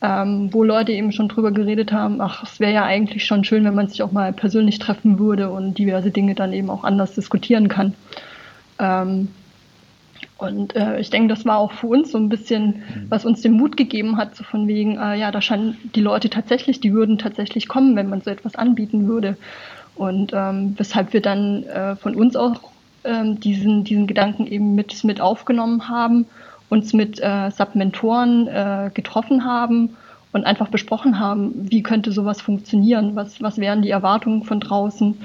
ähm, 0.00 0.52
wo 0.52 0.62
Leute 0.62 0.92
eben 0.92 1.12
schon 1.12 1.28
drüber 1.28 1.50
geredet 1.50 1.92
haben, 1.92 2.20
ach, 2.20 2.44
es 2.44 2.60
wäre 2.60 2.72
ja 2.72 2.84
eigentlich 2.84 3.24
schon 3.24 3.44
schön, 3.44 3.64
wenn 3.64 3.74
man 3.74 3.88
sich 3.88 4.02
auch 4.02 4.12
mal 4.12 4.32
persönlich 4.32 4.78
treffen 4.78 5.18
würde 5.18 5.50
und 5.50 5.76
diverse 5.76 6.10
Dinge 6.10 6.34
dann 6.34 6.52
eben 6.52 6.70
auch 6.70 6.84
anders 6.84 7.14
diskutieren 7.14 7.68
kann. 7.68 7.94
Ähm, 8.78 9.28
und 10.36 10.76
äh, 10.76 11.00
ich 11.00 11.10
denke, 11.10 11.28
das 11.28 11.44
war 11.44 11.58
auch 11.58 11.72
für 11.72 11.88
uns 11.88 12.12
so 12.12 12.18
ein 12.18 12.28
bisschen, 12.28 12.66
mhm. 12.66 13.06
was 13.08 13.24
uns 13.24 13.40
den 13.40 13.52
Mut 13.52 13.76
gegeben 13.76 14.16
hat, 14.16 14.36
so 14.36 14.44
von 14.44 14.68
wegen, 14.68 14.96
äh, 14.96 15.16
ja, 15.16 15.32
da 15.32 15.40
scheinen 15.40 15.76
die 15.96 16.00
Leute 16.00 16.30
tatsächlich, 16.30 16.78
die 16.78 16.92
würden 16.92 17.18
tatsächlich 17.18 17.66
kommen, 17.66 17.96
wenn 17.96 18.08
man 18.08 18.20
so 18.20 18.30
etwas 18.30 18.54
anbieten 18.54 19.08
würde. 19.08 19.36
Und 19.96 20.30
ähm, 20.32 20.74
weshalb 20.76 21.12
wir 21.12 21.22
dann 21.22 21.64
äh, 21.64 21.96
von 21.96 22.14
uns 22.14 22.36
auch 22.36 22.60
ähm, 23.08 23.40
diesen, 23.40 23.84
diesen 23.84 24.06
Gedanken 24.06 24.46
eben 24.46 24.74
mit, 24.74 25.02
mit 25.04 25.20
aufgenommen 25.20 25.88
haben 25.88 26.26
uns 26.68 26.92
mit 26.92 27.20
äh, 27.20 27.50
Submentoren 27.50 28.46
äh, 28.46 28.90
getroffen 28.92 29.44
haben 29.44 29.96
und 30.32 30.44
einfach 30.44 30.68
besprochen 30.68 31.18
haben, 31.18 31.52
wie 31.70 31.82
könnte 31.82 32.12
sowas 32.12 32.42
funktionieren, 32.42 33.16
was, 33.16 33.42
was 33.42 33.58
wären 33.58 33.82
die 33.82 33.90
Erwartungen 33.90 34.44
von 34.44 34.60
draußen. 34.60 35.18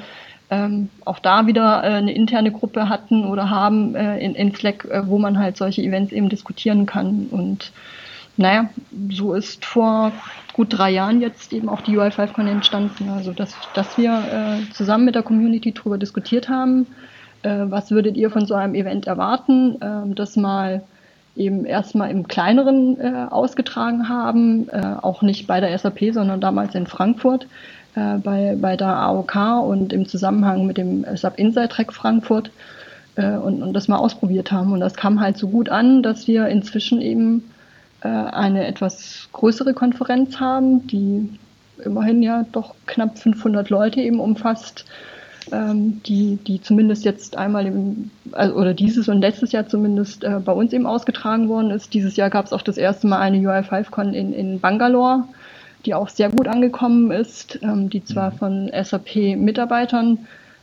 Ähm, 0.49 0.89
auch 1.05 1.19
da 1.19 1.47
wieder 1.47 1.83
äh, 1.83 1.87
eine 1.95 2.13
interne 2.13 2.51
Gruppe 2.51 2.87
hatten 2.87 3.25
oder 3.25 3.49
haben 3.49 3.95
äh, 3.95 4.19
in, 4.19 4.35
in 4.35 4.53
Slack, 4.55 4.85
äh, 4.85 5.07
wo 5.07 5.17
man 5.17 5.37
halt 5.37 5.57
solche 5.57 5.81
Events 5.81 6.13
eben 6.13 6.29
diskutieren 6.29 6.85
kann. 6.85 7.27
Und 7.31 7.71
naja, 8.37 8.69
so 9.09 9.33
ist 9.33 9.65
vor 9.65 10.11
gut 10.53 10.67
drei 10.69 10.91
Jahren 10.91 11.21
jetzt 11.21 11.53
eben 11.53 11.69
auch 11.69 11.81
die 11.81 11.97
UI5Con 11.97 12.47
entstanden. 12.47 13.09
Also 13.09 13.31
dass, 13.31 13.55
dass 13.73 13.97
wir 13.97 14.11
äh, 14.11 14.73
zusammen 14.73 15.05
mit 15.05 15.15
der 15.15 15.23
Community 15.23 15.73
darüber 15.73 15.97
diskutiert 15.97 16.49
haben, 16.49 16.87
äh, 17.43 17.65
was 17.69 17.91
würdet 17.91 18.17
ihr 18.17 18.31
von 18.31 18.45
so 18.45 18.55
einem 18.55 18.75
Event 18.75 19.07
erwarten, 19.07 19.81
äh, 19.81 20.15
das 20.15 20.35
mal 20.35 20.81
eben 21.35 21.65
erstmal 21.65 22.11
im 22.11 22.27
kleineren 22.27 22.99
äh, 22.99 23.27
ausgetragen 23.29 24.07
haben, 24.09 24.69
äh, 24.69 24.95
auch 25.01 25.21
nicht 25.21 25.47
bei 25.47 25.59
der 25.59 25.77
SAP, 25.77 26.13
sondern 26.13 26.41
damals 26.41 26.75
in 26.75 26.87
Frankfurt 26.87 27.47
äh, 27.95 28.17
bei, 28.17 28.55
bei 28.59 28.77
der 28.77 28.95
AOK 28.95 29.35
und 29.65 29.93
im 29.93 30.07
Zusammenhang 30.07 30.67
mit 30.67 30.77
dem 30.77 31.05
SAP 31.15 31.39
Inside 31.39 31.69
Track 31.69 31.93
Frankfurt 31.93 32.51
äh, 33.15 33.35
und, 33.35 33.63
und 33.63 33.73
das 33.73 33.87
mal 33.87 33.97
ausprobiert 33.97 34.51
haben. 34.51 34.73
Und 34.73 34.79
das 34.79 34.93
kam 34.93 35.19
halt 35.19 35.37
so 35.37 35.47
gut 35.47 35.69
an, 35.69 36.03
dass 36.03 36.27
wir 36.27 36.47
inzwischen 36.47 37.01
eben 37.01 37.49
eine 38.05 38.67
etwas 38.67 39.29
größere 39.31 39.73
Konferenz 39.73 40.41
haben, 40.41 40.85
die 40.87 41.39
immerhin 41.85 42.21
ja 42.21 42.45
doch 42.51 42.75
knapp 42.85 43.17
500 43.17 43.69
Leute 43.69 44.01
eben 44.01 44.19
umfasst 44.19 44.83
ähm, 45.51 46.01
die, 46.03 46.37
die 46.37 46.61
zumindest 46.61 47.05
jetzt 47.05 47.37
einmal 47.37 47.65
im, 47.65 48.11
also, 48.31 48.55
oder 48.55 48.73
dieses 48.73 49.09
und 49.09 49.21
letztes 49.21 49.51
Jahr 49.51 49.67
zumindest 49.67 50.23
äh, 50.23 50.39
bei 50.43 50.51
uns 50.51 50.73
eben 50.73 50.85
ausgetragen 50.85 51.49
worden 51.49 51.71
ist. 51.71 51.93
Dieses 51.93 52.15
Jahr 52.15 52.29
gab 52.29 52.45
es 52.45 52.53
auch 52.53 52.61
das 52.61 52.77
erste 52.77 53.07
Mal 53.07 53.19
eine 53.19 53.37
UI5Con 53.37 54.13
in, 54.13 54.33
in 54.33 54.59
Bangalore, 54.59 55.23
die 55.85 55.93
auch 55.93 56.09
sehr 56.09 56.29
gut 56.29 56.47
angekommen 56.47 57.11
ist, 57.11 57.59
ähm, 57.61 57.89
die 57.89 58.03
zwar 58.03 58.31
mhm. 58.31 58.37
von 58.37 58.71
SAP-Mitarbeitern 58.71 60.19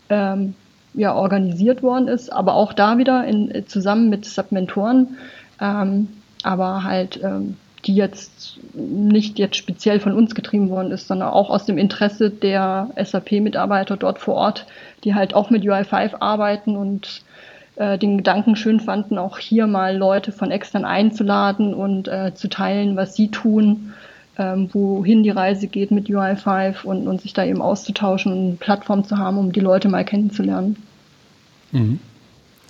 ähm, 0.08 0.54
ja, 0.94 1.14
organisiert 1.14 1.82
worden 1.82 2.08
ist, 2.08 2.32
aber 2.32 2.54
auch 2.54 2.72
da 2.72 2.98
wieder 2.98 3.24
in, 3.24 3.66
zusammen 3.66 4.08
mit 4.08 4.24
Submentoren, 4.24 5.16
ähm, 5.60 6.08
aber 6.42 6.84
halt 6.84 7.20
ähm, 7.22 7.56
die 7.84 7.94
jetzt 7.94 8.58
nicht 8.74 9.38
jetzt 9.38 9.56
speziell 9.56 10.00
von 10.00 10.12
uns 10.12 10.34
getrieben 10.34 10.70
worden 10.70 10.92
ist, 10.92 11.08
sondern 11.08 11.30
auch 11.30 11.50
aus 11.50 11.64
dem 11.64 11.78
Interesse 11.78 12.30
der 12.30 12.90
SAP-Mitarbeiter 12.96 13.96
dort 13.96 14.18
vor 14.18 14.34
Ort, 14.34 14.66
die 15.04 15.14
halt 15.14 15.34
auch 15.34 15.50
mit 15.50 15.64
UI5 15.64 16.20
arbeiten 16.20 16.76
und 16.76 17.22
äh, 17.76 17.96
den 17.96 18.18
Gedanken 18.18 18.56
schön 18.56 18.80
fanden, 18.80 19.18
auch 19.18 19.38
hier 19.38 19.66
mal 19.66 19.96
Leute 19.96 20.32
von 20.32 20.50
extern 20.50 20.84
einzuladen 20.84 21.72
und 21.72 22.08
äh, 22.08 22.34
zu 22.34 22.48
teilen, 22.48 22.96
was 22.96 23.14
sie 23.14 23.28
tun, 23.28 23.94
ähm, 24.36 24.68
wohin 24.72 25.22
die 25.22 25.30
Reise 25.30 25.66
geht 25.66 25.90
mit 25.90 26.08
UI5 26.08 26.84
und, 26.84 27.08
und 27.08 27.22
sich 27.22 27.32
da 27.32 27.44
eben 27.44 27.62
auszutauschen 27.62 28.32
und 28.32 28.38
eine 28.38 28.56
Plattform 28.56 29.04
zu 29.04 29.16
haben, 29.16 29.38
um 29.38 29.52
die 29.52 29.60
Leute 29.60 29.88
mal 29.88 30.04
kennenzulernen. 30.04 30.76
Mhm. 31.72 32.00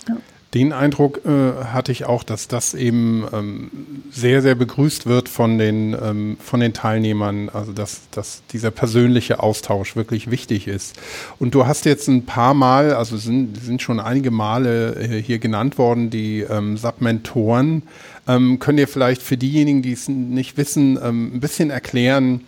Ja 0.07 0.15
den 0.53 0.73
Eindruck 0.73 1.21
äh, 1.25 1.63
hatte 1.65 1.93
ich 1.93 2.05
auch, 2.05 2.23
dass 2.23 2.49
das 2.49 2.73
eben 2.73 3.25
ähm, 3.31 3.71
sehr, 4.11 4.41
sehr 4.41 4.55
begrüßt 4.55 5.05
wird 5.05 5.29
von 5.29 5.57
den, 5.57 5.93
ähm, 5.93 6.37
von 6.43 6.59
den 6.59 6.73
Teilnehmern, 6.73 7.47
also 7.47 7.71
dass, 7.71 8.01
dass 8.11 8.41
dieser 8.51 8.69
persönliche 8.69 9.39
Austausch 9.39 9.95
wirklich 9.95 10.29
wichtig 10.29 10.67
ist. 10.67 10.97
Und 11.39 11.55
du 11.55 11.67
hast 11.67 11.85
jetzt 11.85 12.09
ein 12.09 12.25
paar 12.25 12.53
Mal, 12.53 12.93
also 12.93 13.15
sind, 13.15 13.63
sind 13.63 13.81
schon 13.81 14.01
einige 14.01 14.29
Male 14.29 14.95
äh, 14.95 15.21
hier 15.21 15.39
genannt 15.39 15.77
worden, 15.77 16.09
die 16.09 16.41
ähm, 16.41 16.75
Submentoren. 16.75 17.83
Ähm, 18.27 18.59
könnt 18.59 18.77
ihr 18.77 18.89
vielleicht 18.89 19.21
für 19.21 19.37
diejenigen, 19.37 19.81
die 19.81 19.93
es 19.93 20.09
nicht 20.09 20.57
wissen, 20.57 20.99
ähm, 21.01 21.35
ein 21.35 21.39
bisschen 21.39 21.69
erklären, 21.69 22.41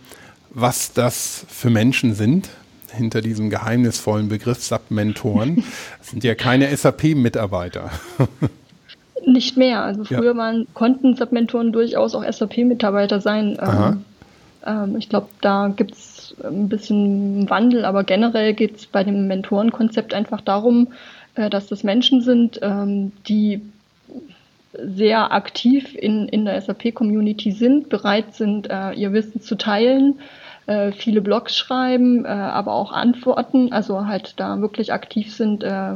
was 0.50 0.92
das 0.92 1.46
für 1.48 1.70
Menschen 1.70 2.16
sind? 2.16 2.50
Hinter 2.94 3.22
diesem 3.22 3.50
geheimnisvollen 3.50 4.30
Begriff 4.30 4.64
Submentoren. 4.64 5.64
Das 6.00 6.10
sind 6.10 6.24
ja 6.24 6.36
keine 6.36 6.76
SAP-Mitarbeiter. 6.76 7.92
Nicht 9.26 9.58
mehr. 9.58 9.84
Also 9.84 10.04
früher 10.04 10.34
ja. 10.34 10.38
waren, 10.38 10.68
konnten 10.74 11.16
Submentoren 11.16 11.72
durchaus 11.72 12.14
auch 12.14 12.24
SAP-Mitarbeiter 12.30 13.22
sein. 13.22 13.58
Ähm, 13.62 14.06
ähm, 14.66 14.96
ich 14.98 15.10
glaube, 15.10 15.28
da 15.42 15.72
gibt 15.76 15.94
es 15.94 16.36
ein 16.44 16.70
bisschen 16.70 17.50
Wandel, 17.50 17.86
aber 17.86 18.04
generell 18.04 18.54
geht 18.54 18.78
es 18.78 18.86
bei 18.86 19.04
dem 19.04 19.28
Mentorenkonzept 19.28 20.14
einfach 20.14 20.42
darum, 20.42 20.90
äh, 21.36 21.50
dass 21.50 21.68
das 21.68 21.84
Menschen 21.84 22.22
sind, 22.22 22.60
ähm, 22.62 23.12
die 23.28 23.62
sehr 24.74 25.32
aktiv 25.32 25.96
in, 25.96 26.28
in 26.28 26.46
der 26.46 26.60
SAP-Community 26.60 27.52
sind, 27.52 27.90
bereit 27.90 28.34
sind, 28.34 28.70
äh, 28.70 28.92
ihr 28.94 29.14
Wissen 29.14 29.42
zu 29.42 29.56
teilen, 29.56 30.20
äh, 30.66 30.92
viele 30.92 31.22
Blogs 31.22 31.58
schreiben, 31.58 32.26
äh, 32.26 32.30
aber 32.30 32.74
auch 32.74 32.92
antworten, 32.92 33.72
also 33.72 34.06
halt 34.08 34.36
da 34.38 34.62
wirklich 34.62 34.94
aktiv 34.94 35.34
sind, 35.34 35.64
äh, 35.64 35.94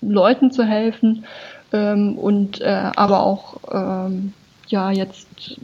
Leuten 0.00 0.50
zu 0.50 0.64
helfen 0.64 1.24
ähm, 1.72 2.18
und 2.18 2.60
äh, 2.60 2.90
aber 2.96 3.22
auch 3.22 3.56
ähm, 3.72 4.32
ja 4.68 4.90
jetzt 4.90 5.58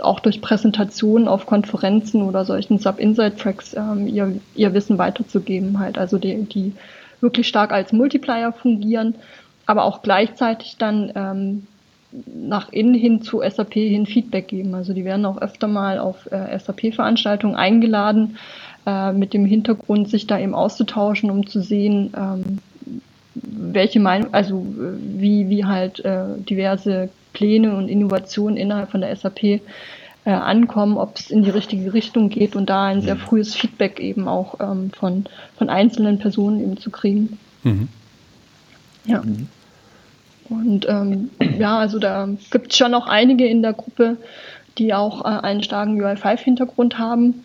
auch 0.00 0.20
durch 0.20 0.40
Präsentationen 0.40 1.28
auf 1.28 1.46
Konferenzen 1.46 2.22
oder 2.22 2.44
solchen 2.44 2.78
Sub-Inside-Tracks 2.78 3.74
ähm, 3.74 4.08
ihr, 4.08 4.40
ihr 4.54 4.74
Wissen 4.74 4.98
weiterzugeben, 4.98 5.78
halt, 5.78 5.98
also 5.98 6.18
die, 6.18 6.42
die 6.44 6.72
wirklich 7.20 7.46
stark 7.46 7.72
als 7.72 7.92
Multiplier 7.92 8.52
fungieren, 8.52 9.14
aber 9.66 9.84
auch 9.84 10.02
gleichzeitig 10.02 10.76
dann 10.78 11.12
ähm, 11.14 11.66
nach 12.26 12.70
innen 12.70 12.94
hin 12.94 13.22
zu 13.22 13.42
SAP 13.48 13.74
hin 13.74 14.06
Feedback 14.06 14.48
geben. 14.48 14.74
Also 14.74 14.92
die 14.92 15.04
werden 15.04 15.26
auch 15.26 15.40
öfter 15.40 15.66
mal 15.66 15.98
auf 15.98 16.30
äh, 16.30 16.58
SAP-Veranstaltungen 16.58 17.56
eingeladen, 17.56 18.36
äh, 18.86 19.12
mit 19.12 19.34
dem 19.34 19.44
Hintergrund, 19.44 20.08
sich 20.08 20.26
da 20.26 20.38
eben 20.38 20.54
auszutauschen, 20.54 21.30
um 21.30 21.46
zu 21.46 21.60
sehen, 21.60 22.12
ähm, 22.16 22.58
welche 23.34 24.00
Meinung, 24.00 24.32
also 24.32 24.64
wie, 24.66 25.48
wie 25.48 25.64
halt 25.64 26.04
äh, 26.04 26.38
diverse 26.38 27.08
Pläne 27.32 27.76
und 27.76 27.88
Innovationen 27.88 28.56
innerhalb 28.56 28.90
von 28.90 29.00
der 29.00 29.14
SAP 29.16 29.42
äh, 29.42 29.60
ankommen, 30.24 30.96
ob 30.96 31.18
es 31.18 31.30
in 31.30 31.42
die 31.42 31.50
richtige 31.50 31.92
Richtung 31.92 32.28
geht 32.28 32.56
und 32.56 32.70
da 32.70 32.84
ein 32.84 33.02
sehr 33.02 33.16
mhm. 33.16 33.20
frühes 33.20 33.54
Feedback 33.54 34.00
eben 34.00 34.28
auch 34.28 34.60
ähm, 34.60 34.90
von, 34.92 35.24
von 35.56 35.68
einzelnen 35.68 36.18
Personen 36.18 36.60
eben 36.60 36.76
zu 36.76 36.90
kriegen. 36.90 37.38
Mhm. 37.64 37.88
Ja. 39.04 39.22
Und 40.48 40.86
ähm, 40.88 41.30
ja, 41.58 41.78
also 41.78 41.98
da 41.98 42.28
gibt 42.50 42.72
es 42.72 42.78
schon 42.78 42.90
noch 42.90 43.06
einige 43.06 43.46
in 43.46 43.62
der 43.62 43.72
Gruppe, 43.72 44.16
die 44.78 44.94
auch 44.94 45.24
äh, 45.24 45.40
einen 45.40 45.62
starken 45.62 46.00
UI5-Hintergrund 46.00 46.98
haben. 46.98 47.44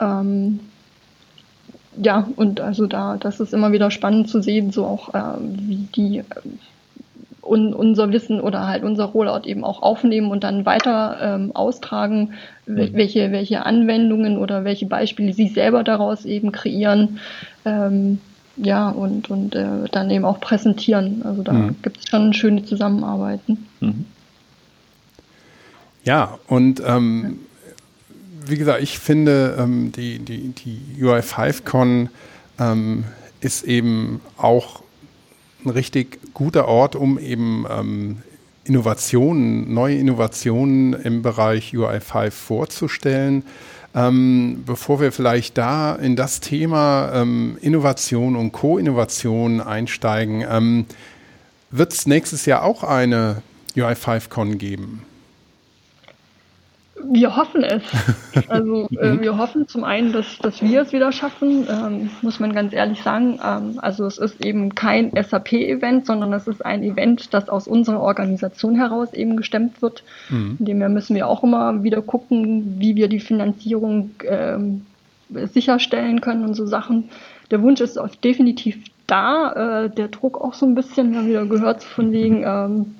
Ähm, 0.00 0.60
ja, 2.02 2.28
und 2.36 2.60
also 2.60 2.86
da, 2.86 3.16
das 3.16 3.40
ist 3.40 3.54
immer 3.54 3.72
wieder 3.72 3.90
spannend 3.90 4.28
zu 4.28 4.42
sehen, 4.42 4.72
so 4.72 4.84
auch 4.84 5.14
äh, 5.14 5.38
wie 5.40 5.88
die 5.94 6.18
äh, 6.18 6.24
un, 7.42 7.72
unser 7.72 8.10
Wissen 8.10 8.40
oder 8.40 8.66
halt 8.66 8.82
unser 8.82 9.04
Rollout 9.04 9.46
eben 9.46 9.64
auch 9.64 9.82
aufnehmen 9.82 10.30
und 10.30 10.44
dann 10.44 10.66
weiter 10.66 11.18
ähm, 11.20 11.54
austragen, 11.54 12.32
mhm. 12.66 12.94
welche, 12.94 13.32
welche 13.32 13.64
Anwendungen 13.64 14.38
oder 14.38 14.64
welche 14.64 14.86
Beispiele 14.86 15.32
sie 15.32 15.48
selber 15.48 15.84
daraus 15.84 16.24
eben 16.24 16.52
kreieren. 16.52 17.20
Ähm, 17.64 18.18
ja, 18.56 18.88
und, 18.88 19.30
und 19.30 19.54
äh, 19.54 19.88
dann 19.90 20.10
eben 20.10 20.24
auch 20.24 20.40
präsentieren. 20.40 21.22
Also 21.24 21.42
da 21.42 21.52
mhm. 21.52 21.76
gibt 21.82 21.98
es 21.98 22.08
schon 22.08 22.32
schöne 22.32 22.64
Zusammenarbeiten. 22.64 23.66
Mhm. 23.80 24.06
Ja, 26.04 26.38
und 26.46 26.82
ähm, 26.86 27.38
wie 28.46 28.56
gesagt, 28.56 28.82
ich 28.82 28.98
finde, 28.98 29.56
ähm, 29.58 29.90
die, 29.92 30.18
die, 30.18 30.48
die 30.48 31.02
UI5Con 31.02 32.08
ähm, 32.58 33.04
ist 33.40 33.64
eben 33.64 34.20
auch 34.36 34.82
ein 35.64 35.70
richtig 35.70 36.34
guter 36.34 36.68
Ort, 36.68 36.94
um 36.94 37.18
eben 37.18 37.66
ähm, 37.70 38.18
Innovationen, 38.64 39.72
neue 39.72 39.96
Innovationen 39.96 40.94
im 40.94 41.22
Bereich 41.22 41.72
UI5 41.74 42.30
vorzustellen. 42.30 43.44
Ähm, 43.94 44.64
bevor 44.66 45.00
wir 45.00 45.12
vielleicht 45.12 45.56
da 45.56 45.94
in 45.94 46.16
das 46.16 46.40
Thema 46.40 47.12
ähm, 47.14 47.58
Innovation 47.60 48.34
und 48.34 48.50
Co-Innovation 48.50 49.60
einsteigen, 49.60 50.44
ähm, 50.48 50.86
wird 51.70 51.92
es 51.92 52.06
nächstes 52.06 52.44
Jahr 52.46 52.64
auch 52.64 52.82
eine 52.82 53.42
UI5Con 53.76 54.56
geben? 54.56 55.02
Wir 57.02 57.36
hoffen 57.36 57.62
es. 57.62 57.82
Also 58.48 58.88
äh, 59.00 59.12
mhm. 59.12 59.20
wir 59.20 59.38
hoffen 59.38 59.68
zum 59.68 59.84
einen, 59.84 60.12
dass, 60.12 60.38
dass 60.38 60.60
wir 60.60 60.82
es 60.82 60.92
wieder 60.92 61.12
schaffen, 61.12 61.68
ähm, 61.70 62.10
muss 62.20 62.40
man 62.40 62.52
ganz 62.52 62.72
ehrlich 62.72 63.00
sagen. 63.00 63.38
Ähm, 63.44 63.78
also 63.78 64.06
es 64.06 64.18
ist 64.18 64.44
eben 64.44 64.74
kein 64.74 65.12
SAP-Event, 65.12 66.06
sondern 66.06 66.32
es 66.32 66.48
ist 66.48 66.64
ein 66.64 66.82
Event, 66.82 67.32
das 67.32 67.48
aus 67.48 67.68
unserer 67.68 68.00
Organisation 68.00 68.74
heraus 68.74 69.12
eben 69.12 69.36
gestemmt 69.36 69.82
wird. 69.82 70.02
Mhm. 70.30 70.56
Indem 70.58 70.92
müssen 70.92 71.14
wir 71.14 71.28
auch 71.28 71.44
immer 71.44 71.84
wieder 71.84 72.02
gucken, 72.02 72.80
wie 72.80 72.96
wir 72.96 73.06
die 73.08 73.20
Finanzierung 73.20 74.10
ähm, 74.28 74.84
sicherstellen 75.30 76.20
können 76.20 76.44
und 76.44 76.54
so 76.54 76.66
Sachen. 76.66 77.10
Der 77.50 77.62
Wunsch 77.62 77.80
ist 77.80 77.98
definitiv 78.24 78.76
da, 79.06 79.84
äh, 79.84 79.90
der 79.90 80.08
Druck 80.08 80.40
auch 80.40 80.54
so 80.54 80.66
ein 80.66 80.74
bisschen, 80.74 81.12
wir 81.12 81.18
haben 81.18 81.28
wieder 81.28 81.46
gehört 81.46 81.82
von 81.82 82.12
wegen, 82.12 82.42
ähm, 82.46 82.94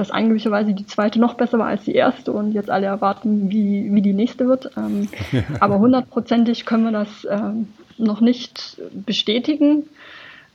dass 0.00 0.10
angeblicherweise 0.10 0.72
die 0.72 0.86
zweite 0.86 1.20
noch 1.20 1.34
besser 1.34 1.58
war 1.58 1.66
als 1.66 1.84
die 1.84 1.94
erste 1.94 2.32
und 2.32 2.52
jetzt 2.52 2.70
alle 2.70 2.86
erwarten, 2.86 3.50
wie, 3.50 3.92
wie 3.92 4.00
die 4.00 4.14
nächste 4.14 4.48
wird. 4.48 4.70
Ähm, 4.74 5.08
aber 5.60 5.78
hundertprozentig 5.78 6.64
können 6.64 6.84
wir 6.84 6.92
das 6.92 7.26
ähm, 7.30 7.68
noch 7.98 8.22
nicht 8.22 8.80
bestätigen. 8.94 9.82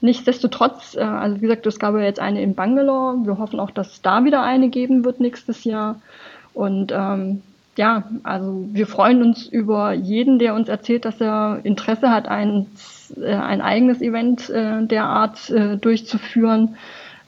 Nichtsdestotrotz, 0.00 0.96
äh, 0.96 1.02
also 1.02 1.36
wie 1.36 1.42
gesagt, 1.42 1.64
es 1.64 1.78
gab 1.78 1.94
ja 1.94 2.00
jetzt 2.00 2.18
eine 2.18 2.42
in 2.42 2.56
Bangalore. 2.56 3.24
Wir 3.24 3.38
hoffen 3.38 3.60
auch, 3.60 3.70
dass 3.70 4.02
da 4.02 4.24
wieder 4.24 4.42
eine 4.42 4.68
geben 4.68 5.04
wird 5.04 5.20
nächstes 5.20 5.62
Jahr. 5.62 6.00
Und 6.52 6.90
ähm, 6.90 7.42
ja, 7.76 8.02
also 8.24 8.66
wir 8.72 8.88
freuen 8.88 9.22
uns 9.22 9.46
über 9.46 9.92
jeden, 9.92 10.40
der 10.40 10.54
uns 10.54 10.68
erzählt, 10.68 11.04
dass 11.04 11.20
er 11.20 11.60
Interesse 11.62 12.10
hat, 12.10 12.26
ein, 12.26 12.66
äh, 13.16 13.32
ein 13.32 13.60
eigenes 13.60 14.02
Event 14.02 14.50
äh, 14.50 14.84
der 14.84 15.04
Art 15.04 15.50
äh, 15.50 15.76
durchzuführen 15.76 16.74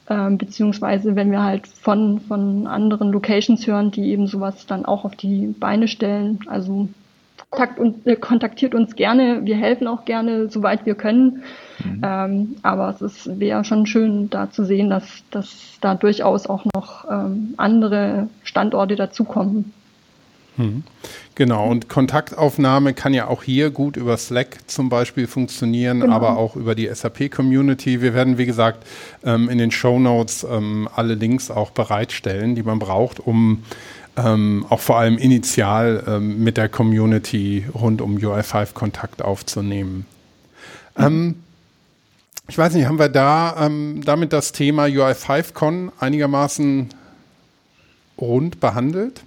ähm, 0.09 0.37
beziehungsweise 0.37 1.15
wenn 1.15 1.31
wir 1.31 1.43
halt 1.43 1.67
von, 1.67 2.19
von 2.19 2.67
anderen 2.67 3.11
Locations 3.11 3.65
hören, 3.67 3.91
die 3.91 4.11
eben 4.11 4.27
sowas 4.27 4.65
dann 4.65 4.85
auch 4.85 5.05
auf 5.05 5.15
die 5.15 5.53
Beine 5.59 5.87
stellen. 5.87 6.39
Also 6.47 6.89
und, 7.77 8.05
äh, 8.05 8.15
kontaktiert 8.15 8.75
uns 8.75 8.95
gerne, 8.95 9.45
wir 9.45 9.55
helfen 9.55 9.87
auch 9.87 10.05
gerne, 10.05 10.49
soweit 10.49 10.85
wir 10.85 10.95
können. 10.95 11.43
Mhm. 11.83 12.01
Ähm, 12.03 12.55
aber 12.61 12.95
es 13.01 13.39
wäre 13.39 13.63
schon 13.63 13.85
schön, 13.85 14.29
da 14.29 14.51
zu 14.51 14.65
sehen, 14.65 14.89
dass, 14.89 15.23
dass 15.31 15.77
da 15.81 15.95
durchaus 15.95 16.47
auch 16.47 16.65
noch 16.75 17.09
ähm, 17.09 17.55
andere 17.57 18.29
Standorte 18.43 18.95
dazukommen. 18.95 19.73
Mhm. 20.59 20.83
Genau, 21.35 21.69
und 21.69 21.87
Kontaktaufnahme 21.87 22.93
kann 22.93 23.13
ja 23.13 23.27
auch 23.27 23.43
hier 23.43 23.69
gut 23.69 23.95
über 23.95 24.17
Slack 24.17 24.57
zum 24.67 24.89
Beispiel 24.89 25.25
funktionieren, 25.25 26.01
genau. 26.01 26.13
aber 26.13 26.37
auch 26.37 26.57
über 26.57 26.75
die 26.75 26.93
SAP-Community. 26.93 28.01
Wir 28.01 28.13
werden, 28.13 28.37
wie 28.37 28.45
gesagt, 28.45 28.85
ähm, 29.23 29.47
in 29.47 29.57
den 29.57 29.71
Show 29.71 29.99
Notes 29.99 30.45
ähm, 30.49 30.89
alle 30.93 31.15
Links 31.15 31.49
auch 31.49 31.71
bereitstellen, 31.71 32.55
die 32.55 32.63
man 32.63 32.77
braucht, 32.77 33.21
um 33.21 33.63
ähm, 34.17 34.65
auch 34.67 34.81
vor 34.81 34.97
allem 34.97 35.17
initial 35.17 36.03
ähm, 36.05 36.43
mit 36.43 36.57
der 36.57 36.67
Community 36.67 37.63
rund 37.73 38.01
um 38.01 38.17
UI5 38.17 38.73
Kontakt 38.73 39.21
aufzunehmen. 39.21 40.05
Mhm. 40.97 41.35
ich 42.49 42.57
weiß 42.57 42.73
nicht, 42.73 42.87
haben 42.87 42.99
wir 42.99 43.07
da 43.07 43.69
damit 44.03 44.33
das 44.33 44.51
Thema 44.51 44.83
UI5Con 44.83 45.91
einigermaßen 45.97 46.89
rund 48.17 48.59
behandelt? 48.59 49.23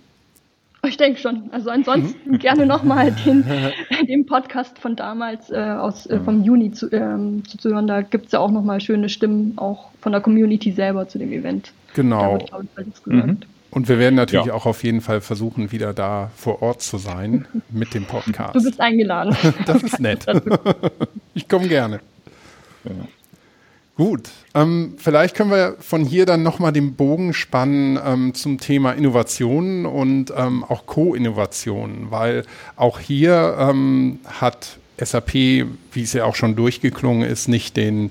Ich 0.85 0.97
denke 0.97 1.21
schon. 1.21 1.49
Also 1.53 1.71
ansonsten 1.71 2.33
mhm. 2.33 2.39
gerne 2.41 2.67
nochmal 2.67 3.13
den, 3.25 3.45
den 4.09 4.27
Podcast 4.27 4.81
von 4.81 4.97
damals 4.97 5.49
äh, 5.51 5.57
aus, 5.57 6.07
äh, 6.07 6.19
vom 6.19 6.43
Juni 6.43 6.73
zu, 6.73 6.91
ähm, 6.91 7.45
zu, 7.47 7.71
hören. 7.71 7.87
Da 7.87 8.03
gibt 8.03 8.27
es 8.27 8.33
ja 8.33 8.41
auch 8.41 8.51
nochmal 8.51 8.81
schöne 8.81 9.09
Stimmen, 9.09 9.57
auch 9.57 9.91
von 10.01 10.11
der 10.11 10.21
Community 10.21 10.73
selber 10.73 11.07
zu 11.07 11.21
dem 11.21 11.31
Event. 11.31 11.73
Genau. 11.95 12.45
Mhm. 13.05 13.39
Und 13.71 13.89
wir 13.89 14.01
werden 14.01 14.17
natürlich 14.17 14.47
ja. 14.47 14.55
auch 14.55 14.67
auf 14.67 14.83
jeden 14.83 15.01
Fall 15.01 15.21
versuchen, 15.21 15.71
wieder 15.71 15.95
da 15.95 16.33
vor 16.35 16.63
Ort 16.63 16.83
zu 16.83 16.99
sein 16.99 17.47
mit 17.71 17.95
dem 17.95 18.05
Podcast. 18.05 18.57
Du 18.57 18.63
bist 18.63 18.81
eingeladen. 18.81 19.37
das 19.67 19.85
ist 19.85 20.01
nett. 20.01 20.27
ich 21.35 21.49
komme 21.49 21.69
gerne. 21.69 22.01
Ja. 22.83 22.91
Gut, 23.97 24.31
ähm, 24.55 24.95
vielleicht 24.97 25.37
können 25.37 25.51
wir 25.51 25.77
von 25.81 26.05
hier 26.05 26.25
dann 26.25 26.43
nochmal 26.43 26.73
den 26.73 26.95
Bogen 26.95 27.35
spannen 27.35 27.99
ähm, 28.03 28.33
zum 28.33 28.59
Thema 28.59 28.93
Innovationen 28.93 29.85
und 29.85 30.33
ähm, 30.35 30.65
auch 30.65 30.87
Co-Innovationen, 30.87 32.11
weil 32.11 32.45
auch 32.77 32.99
hier 32.99 33.57
ähm, 33.59 34.21
hat 34.27 34.79
SAP, 34.99 35.35
wie 35.35 36.03
es 36.03 36.15
ja 36.15 36.25
auch 36.25 36.37
schon 36.37 36.57
durchgeklungen 36.57 37.29
ist, 37.29 37.49
nicht 37.49 37.77
den, 37.77 38.11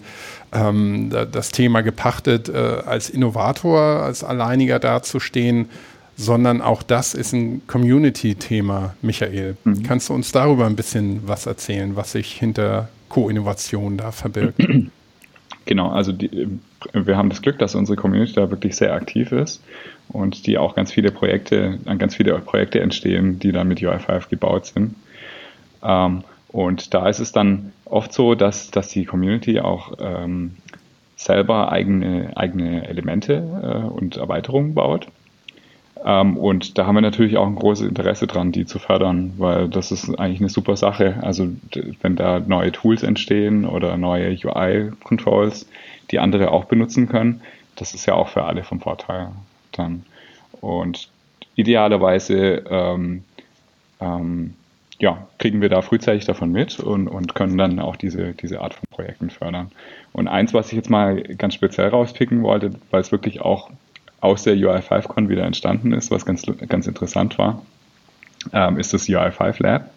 ähm, 0.54 1.10
das 1.10 1.50
Thema 1.50 1.82
gepachtet, 1.82 2.48
äh, 2.48 2.58
als 2.58 3.10
Innovator, 3.10 3.82
als 3.82 4.24
Alleiniger 4.24 4.78
dazustehen, 4.78 5.68
sondern 6.16 6.62
auch 6.62 6.84
das 6.84 7.16
ist 7.16 7.34
ein 7.34 7.66
Community-Thema, 7.66 8.96
Michael. 9.02 9.58
Mhm. 9.64 9.82
Kannst 9.82 10.10
du 10.10 10.14
uns 10.14 10.32
darüber 10.32 10.68
ein 10.68 10.76
bisschen 10.76 11.28
was 11.28 11.48
erzählen, 11.48 11.96
was 11.96 12.12
sich 12.12 12.34
hinter 12.34 12.90
Co-Innovation 13.10 13.98
da 13.98 14.12
verbirgt? 14.12 14.60
Genau, 15.66 15.90
also 15.90 16.12
die, 16.12 16.60
wir 16.94 17.18
haben 17.18 17.30
das 17.30 17.42
Glück, 17.42 17.60
dass 17.60 17.76
unsere 17.76 17.96
Community 17.96 18.34
da 18.34 18.50
wirklich 18.50 18.76
sehr 18.76 18.94
aktiv 18.94 19.32
ist 19.32 19.64
und 20.10 20.48
die 20.48 20.58
auch 20.58 20.76
ganz 20.76 20.92
viele 20.92 21.12
Projekte, 21.12 21.80
an 21.86 22.00
ganz 22.00 22.16
viele 22.16 22.38
Projekte 22.40 22.80
entstehen, 22.80 23.40
die 23.40 23.52
dann 23.52 23.68
mit 23.68 23.80
UI5 23.80 24.30
gebaut 24.30 24.66
sind. 24.66 24.96
Ähm, 25.84 26.24
und 26.48 26.94
da 26.94 27.08
ist 27.08 27.20
es 27.20 27.32
dann 27.32 27.72
oft 27.86 28.12
so, 28.12 28.36
dass, 28.36 28.72
dass 28.72 28.90
die 28.90 29.06
Community 29.06 29.60
auch 29.60 29.94
ähm, 30.00 30.56
selber 31.16 31.72
eigene, 31.72 32.36
eigene 32.36 32.88
Elemente 32.88 33.34
äh, 33.34 33.88
und 33.88 34.18
Erweiterungen 34.18 34.74
baut. 34.74 35.08
Ähm, 36.06 36.38
und 36.38 36.78
da 36.78 36.86
haben 36.86 36.96
wir 36.96 37.02
natürlich 37.02 37.38
auch 37.38 37.48
ein 37.48 37.56
großes 37.56 37.88
Interesse 37.88 38.28
dran, 38.28 38.52
die 38.52 38.66
zu 38.66 38.80
fördern, 38.80 39.34
weil 39.38 39.68
das 39.68 39.92
ist 39.92 40.10
eigentlich 40.20 40.40
eine 40.40 40.50
super 40.50 40.76
Sache. 40.76 41.20
Also 41.22 41.48
wenn 42.02 42.16
da 42.16 42.40
neue 42.40 42.72
Tools 42.72 43.04
entstehen 43.04 43.66
oder 43.66 43.98
neue 43.98 44.32
UI-Controls, 44.32 45.68
die 46.10 46.20
andere 46.20 46.52
auch 46.52 46.66
benutzen 46.66 47.08
können, 47.08 47.42
das 47.76 47.94
ist 47.94 48.06
ja 48.06 48.14
auch 48.14 48.30
für 48.30 48.44
alle 48.44 48.64
vom 48.64 48.80
Vorteil 48.80 49.30
dann. 49.72 50.04
Und 50.60 51.10
idealerweise 51.56 52.64
ähm, 52.70 53.24
ähm, 54.00 54.54
ja, 55.00 55.28
kriegen 55.40 55.62
wir 55.62 55.70
da 55.70 55.82
frühzeitig 55.82 56.26
davon 56.26 56.52
mit 56.52 56.80
und, 56.80 57.08
und 57.08 57.34
können 57.34 57.58
dann 57.58 57.80
auch 57.80 57.96
diese, 57.96 58.34
diese 58.34 58.62
Art 58.62 58.76
von 58.76 58.84
Projekten 58.92 59.32
fördern. 59.32 59.72
Und 60.14 60.28
eins, 60.28 60.54
was 60.54 60.68
ich 60.68 60.74
jetzt 60.74 60.92
mal 60.92 61.22
ganz 61.24 61.56
speziell 61.56 61.88
rauspicken 61.88 62.44
wollte, 62.44 62.72
weil 62.92 63.02
es 63.02 63.12
wirklich 63.12 63.42
auch 63.42 63.72
aus 64.22 64.44
der 64.44 64.56
UI5Con 64.56 65.30
wieder 65.30 65.44
entstanden 65.44 65.92
ist, 65.94 66.12
was 66.12 66.26
ganz, 66.26 66.46
ganz 66.70 66.88
interessant 66.88 67.38
war, 67.38 67.66
ähm, 68.54 68.78
ist 68.78 68.94
das 68.94 69.08
UI5 69.08 69.62
Lab. 69.62 69.90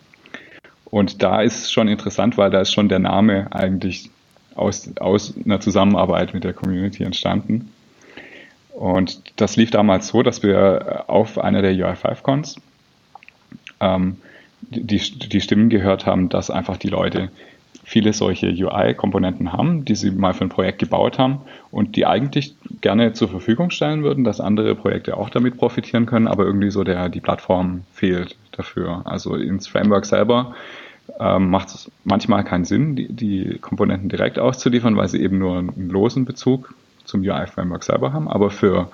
Und 0.86 1.22
da 1.22 1.42
ist 1.42 1.72
schon 1.72 1.88
interessant, 1.88 2.36
weil 2.36 2.50
da 2.50 2.60
ist 2.60 2.72
schon 2.72 2.88
der 2.88 2.98
Name 2.98 3.48
eigentlich 3.50 4.10
aus, 4.54 4.90
aus 4.98 5.34
einer 5.44 5.60
Zusammenarbeit 5.60 6.34
mit 6.34 6.44
der 6.44 6.52
Community 6.52 7.04
entstanden. 7.04 7.70
Und 8.72 9.22
das 9.36 9.56
lief 9.56 9.70
damals 9.70 10.08
so, 10.08 10.22
dass 10.22 10.42
wir 10.42 11.04
auf 11.06 11.38
einer 11.38 11.62
der 11.62 11.72
UI5Cons 11.72 12.56
ähm, 13.80 14.16
die, 14.60 14.98
die 14.98 15.40
Stimmen 15.40 15.68
gehört 15.68 16.06
haben, 16.06 16.28
dass 16.28 16.50
einfach 16.50 16.76
die 16.76 16.88
Leute 16.88 17.30
viele 17.84 18.12
solche 18.12 18.48
UI-Komponenten 18.48 19.52
haben, 19.52 19.84
die 19.84 19.94
sie 19.94 20.10
mal 20.10 20.32
für 20.32 20.44
ein 20.44 20.48
Projekt 20.48 20.78
gebaut 20.78 21.18
haben 21.18 21.42
und 21.70 21.96
die 21.96 22.06
eigentlich 22.06 22.56
gerne 22.80 23.12
zur 23.12 23.28
Verfügung 23.28 23.70
stellen 23.70 24.02
würden, 24.02 24.24
dass 24.24 24.40
andere 24.40 24.74
Projekte 24.74 25.16
auch 25.16 25.30
damit 25.30 25.56
profitieren 25.56 26.06
können, 26.06 26.26
aber 26.26 26.44
irgendwie 26.44 26.70
so 26.70 26.82
der, 26.82 27.08
die 27.08 27.20
Plattform 27.20 27.82
fehlt 27.92 28.36
dafür. 28.52 29.02
Also 29.04 29.36
ins 29.36 29.66
Framework 29.66 30.06
selber 30.06 30.54
ähm, 31.20 31.50
macht 31.50 31.68
es 31.68 31.90
manchmal 32.04 32.42
keinen 32.44 32.64
Sinn, 32.64 32.96
die, 32.96 33.12
die 33.12 33.58
Komponenten 33.60 34.08
direkt 34.08 34.38
auszuliefern, 34.38 34.96
weil 34.96 35.08
sie 35.08 35.20
eben 35.20 35.38
nur 35.38 35.58
einen 35.58 35.90
losen 35.90 36.24
Bezug 36.24 36.74
zum 37.04 37.20
UI-Framework 37.20 37.84
selber 37.84 38.14
haben, 38.14 38.28
aber 38.28 38.50
für, 38.50 38.88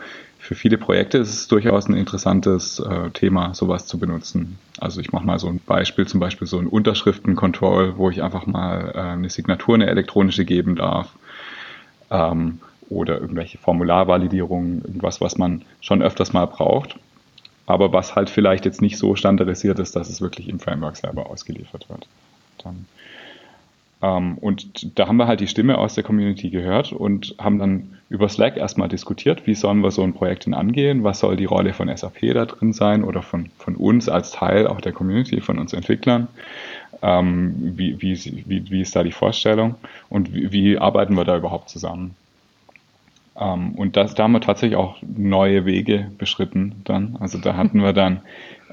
für 0.50 0.56
viele 0.56 0.78
Projekte 0.78 1.16
ist 1.16 1.28
es 1.28 1.46
durchaus 1.46 1.88
ein 1.88 1.94
interessantes 1.94 2.80
äh, 2.80 3.10
Thema, 3.10 3.54
sowas 3.54 3.86
zu 3.86 4.00
benutzen. 4.00 4.58
Also 4.80 5.00
ich 5.00 5.12
mache 5.12 5.24
mal 5.24 5.38
so 5.38 5.46
ein 5.46 5.60
Beispiel, 5.64 6.08
zum 6.08 6.18
Beispiel 6.18 6.48
so 6.48 6.58
ein 6.58 6.66
Unterschriften-Control, 6.66 7.96
wo 7.96 8.10
ich 8.10 8.20
einfach 8.20 8.46
mal 8.46 8.90
äh, 8.92 8.98
eine 8.98 9.30
Signatur, 9.30 9.76
eine 9.76 9.86
elektronische 9.86 10.44
geben 10.44 10.74
darf. 10.74 11.14
Ähm, 12.10 12.58
oder 12.88 13.20
irgendwelche 13.20 13.58
Formularvalidierungen, 13.58 14.82
irgendwas, 14.82 15.20
was 15.20 15.38
man 15.38 15.62
schon 15.80 16.02
öfters 16.02 16.32
mal 16.32 16.46
braucht, 16.46 16.96
aber 17.66 17.92
was 17.92 18.16
halt 18.16 18.28
vielleicht 18.28 18.64
jetzt 18.64 18.82
nicht 18.82 18.98
so 18.98 19.14
standardisiert 19.14 19.78
ist, 19.78 19.94
dass 19.94 20.10
es 20.10 20.20
wirklich 20.20 20.48
im 20.48 20.58
Framework 20.58 20.96
selber 20.96 21.30
ausgeliefert 21.30 21.88
wird. 21.88 22.08
Dann 22.64 22.86
ähm, 24.02 24.38
und 24.38 24.98
da 24.98 25.08
haben 25.08 25.16
wir 25.16 25.26
halt 25.26 25.40
die 25.40 25.46
Stimme 25.46 25.78
aus 25.78 25.94
der 25.94 26.04
Community 26.04 26.50
gehört 26.50 26.92
und 26.92 27.34
haben 27.38 27.58
dann 27.58 27.98
über 28.08 28.28
Slack 28.28 28.56
erstmal 28.56 28.88
diskutiert, 28.88 29.46
wie 29.46 29.54
sollen 29.54 29.82
wir 29.82 29.90
so 29.90 30.02
ein 30.02 30.14
Projekt 30.14 30.46
denn 30.46 30.54
angehen, 30.54 31.04
was 31.04 31.20
soll 31.20 31.36
die 31.36 31.44
Rolle 31.44 31.74
von 31.74 31.94
SAP 31.94 32.32
da 32.34 32.46
drin 32.46 32.72
sein 32.72 33.04
oder 33.04 33.22
von, 33.22 33.50
von 33.58 33.76
uns 33.76 34.08
als 34.08 34.32
Teil 34.32 34.66
auch 34.66 34.80
der 34.80 34.92
Community, 34.92 35.40
von 35.40 35.58
uns 35.58 35.72
Entwicklern. 35.72 36.28
Ähm, 37.02 37.54
wie, 37.76 38.00
wie, 38.02 38.44
wie, 38.46 38.70
wie 38.70 38.80
ist 38.80 38.96
da 38.96 39.02
die 39.02 39.12
Vorstellung 39.12 39.76
und 40.08 40.34
wie, 40.34 40.52
wie 40.52 40.78
arbeiten 40.78 41.14
wir 41.16 41.24
da 41.24 41.36
überhaupt 41.36 41.70
zusammen? 41.70 42.14
Ähm, 43.38 43.72
und 43.72 43.96
das, 43.96 44.14
da 44.14 44.24
haben 44.24 44.32
wir 44.32 44.40
tatsächlich 44.40 44.76
auch 44.76 44.96
neue 45.02 45.66
Wege 45.66 46.10
beschritten 46.18 46.82
dann. 46.84 47.16
Also 47.20 47.38
da 47.38 47.56
hatten 47.56 47.82
wir 47.82 47.92
dann 47.92 48.20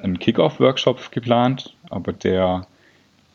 einen 0.01 0.19
Kickoff-Workshop 0.19 1.11
geplant, 1.11 1.73
aber 1.89 2.13
der 2.13 2.65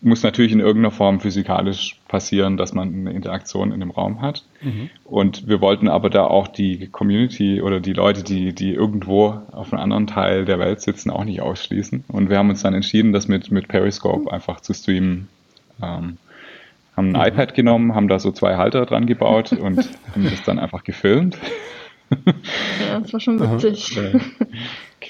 muss 0.02 0.22
natürlich 0.22 0.52
in 0.52 0.60
irgendeiner 0.60 0.90
Form 0.90 1.20
physikalisch 1.20 1.96
passieren, 2.08 2.56
dass 2.56 2.74
man 2.74 2.88
eine 2.88 3.12
Interaktion 3.12 3.72
in 3.72 3.80
dem 3.80 3.92
Raum 3.92 4.20
hat. 4.20 4.44
Mhm. 4.60 4.90
Und 5.04 5.46
wir 5.46 5.60
wollten 5.60 5.88
aber 5.88 6.10
da 6.10 6.24
auch 6.24 6.48
die 6.48 6.88
Community 6.88 7.62
oder 7.62 7.80
die 7.80 7.92
Leute, 7.92 8.24
die, 8.24 8.52
die 8.52 8.74
irgendwo 8.74 9.40
auf 9.52 9.72
einem 9.72 9.82
anderen 9.82 10.06
Teil 10.08 10.44
der 10.44 10.58
Welt 10.58 10.80
sitzen, 10.80 11.10
auch 11.10 11.24
nicht 11.24 11.40
ausschließen. 11.40 12.04
Und 12.08 12.30
wir 12.30 12.38
haben 12.38 12.50
uns 12.50 12.62
dann 12.62 12.74
entschieden, 12.74 13.12
das 13.12 13.28
mit, 13.28 13.50
mit 13.52 13.68
Periscope 13.68 14.32
einfach 14.32 14.60
zu 14.60 14.74
streamen. 14.74 15.28
Ähm, 15.80 16.18
haben 16.96 17.16
ein 17.16 17.20
mhm. 17.20 17.34
iPad 17.34 17.54
genommen, 17.54 17.94
haben 17.94 18.08
da 18.08 18.18
so 18.18 18.32
zwei 18.32 18.56
Halter 18.56 18.84
dran 18.86 19.06
gebaut 19.06 19.52
und 19.60 19.88
haben 20.12 20.24
das 20.24 20.42
dann 20.42 20.58
einfach 20.58 20.84
gefilmt. 20.84 21.38
Ja, 22.10 23.00
das 23.00 23.12
war 23.12 23.20
schon 23.20 23.40
witzig. 23.62 23.98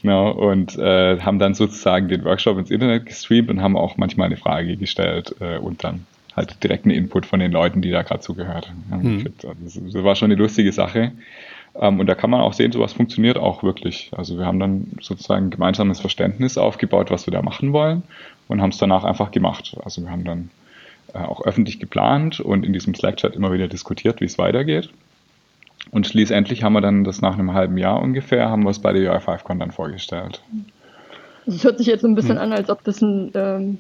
Genau, 0.02 0.32
und 0.32 0.76
äh, 0.78 1.20
haben 1.20 1.38
dann 1.38 1.54
sozusagen 1.54 2.08
den 2.08 2.24
Workshop 2.24 2.58
ins 2.58 2.70
Internet 2.70 3.06
gestreamt 3.06 3.48
und 3.50 3.62
haben 3.62 3.76
auch 3.76 3.96
manchmal 3.96 4.26
eine 4.26 4.36
Frage 4.36 4.76
gestellt 4.76 5.34
äh, 5.40 5.58
und 5.58 5.84
dann 5.84 6.06
halt 6.34 6.62
direkt 6.62 6.84
einen 6.84 6.94
Input 6.94 7.24
von 7.24 7.38
den 7.38 7.52
Leuten, 7.52 7.82
die 7.82 7.90
da 7.90 8.02
gerade 8.02 8.20
zugehört 8.20 8.68
haben. 8.68 8.84
Mhm. 8.88 9.26
Also 9.40 9.54
das, 9.64 9.92
das, 9.92 10.04
war 10.04 10.16
schon 10.16 10.32
eine 10.32 10.40
lustige 10.40 10.72
Sache. 10.72 11.12
Ähm, 11.80 12.00
und 12.00 12.06
da 12.06 12.14
kann 12.14 12.30
man 12.30 12.40
auch 12.40 12.52
sehen, 12.52 12.72
sowas 12.72 12.92
funktioniert 12.92 13.38
auch 13.38 13.62
wirklich. 13.62 14.10
Also 14.16 14.38
wir 14.38 14.44
haben 14.44 14.58
dann 14.58 14.88
sozusagen 15.00 15.46
ein 15.46 15.50
gemeinsames 15.50 16.00
Verständnis 16.00 16.58
aufgebaut, 16.58 17.10
was 17.10 17.26
wir 17.26 17.32
da 17.32 17.42
machen 17.42 17.72
wollen 17.72 18.02
und 18.48 18.60
haben 18.60 18.70
es 18.70 18.78
danach 18.78 19.04
einfach 19.04 19.30
gemacht. 19.30 19.76
Also 19.84 20.02
wir 20.02 20.10
haben 20.10 20.24
dann 20.24 20.50
äh, 21.14 21.18
auch 21.18 21.44
öffentlich 21.44 21.78
geplant 21.78 22.40
und 22.40 22.66
in 22.66 22.72
diesem 22.72 22.94
Slack-Chat 22.94 23.36
immer 23.36 23.52
wieder 23.52 23.68
diskutiert, 23.68 24.20
wie 24.20 24.26
es 24.26 24.38
weitergeht. 24.38 24.90
Und 25.92 26.06
schließlich 26.06 26.64
haben 26.64 26.72
wir 26.72 26.80
dann 26.80 27.04
das 27.04 27.20
nach 27.20 27.38
einem 27.38 27.52
halben 27.52 27.76
Jahr 27.76 28.00
ungefähr, 28.00 28.48
haben 28.48 28.64
wir 28.64 28.70
es 28.70 28.78
bei 28.78 28.94
der 28.94 29.12
UI5Con 29.12 29.58
dann 29.58 29.70
vorgestellt. 29.70 30.42
Es 31.46 31.62
hört 31.64 31.78
sich 31.78 31.86
jetzt 31.86 32.00
so 32.00 32.08
ein 32.08 32.14
bisschen 32.14 32.36
hm. 32.36 32.42
an, 32.42 32.52
als 32.52 32.70
ob 32.70 32.82
das 32.82 33.02
ein 33.02 33.30
ähm, 33.34 33.78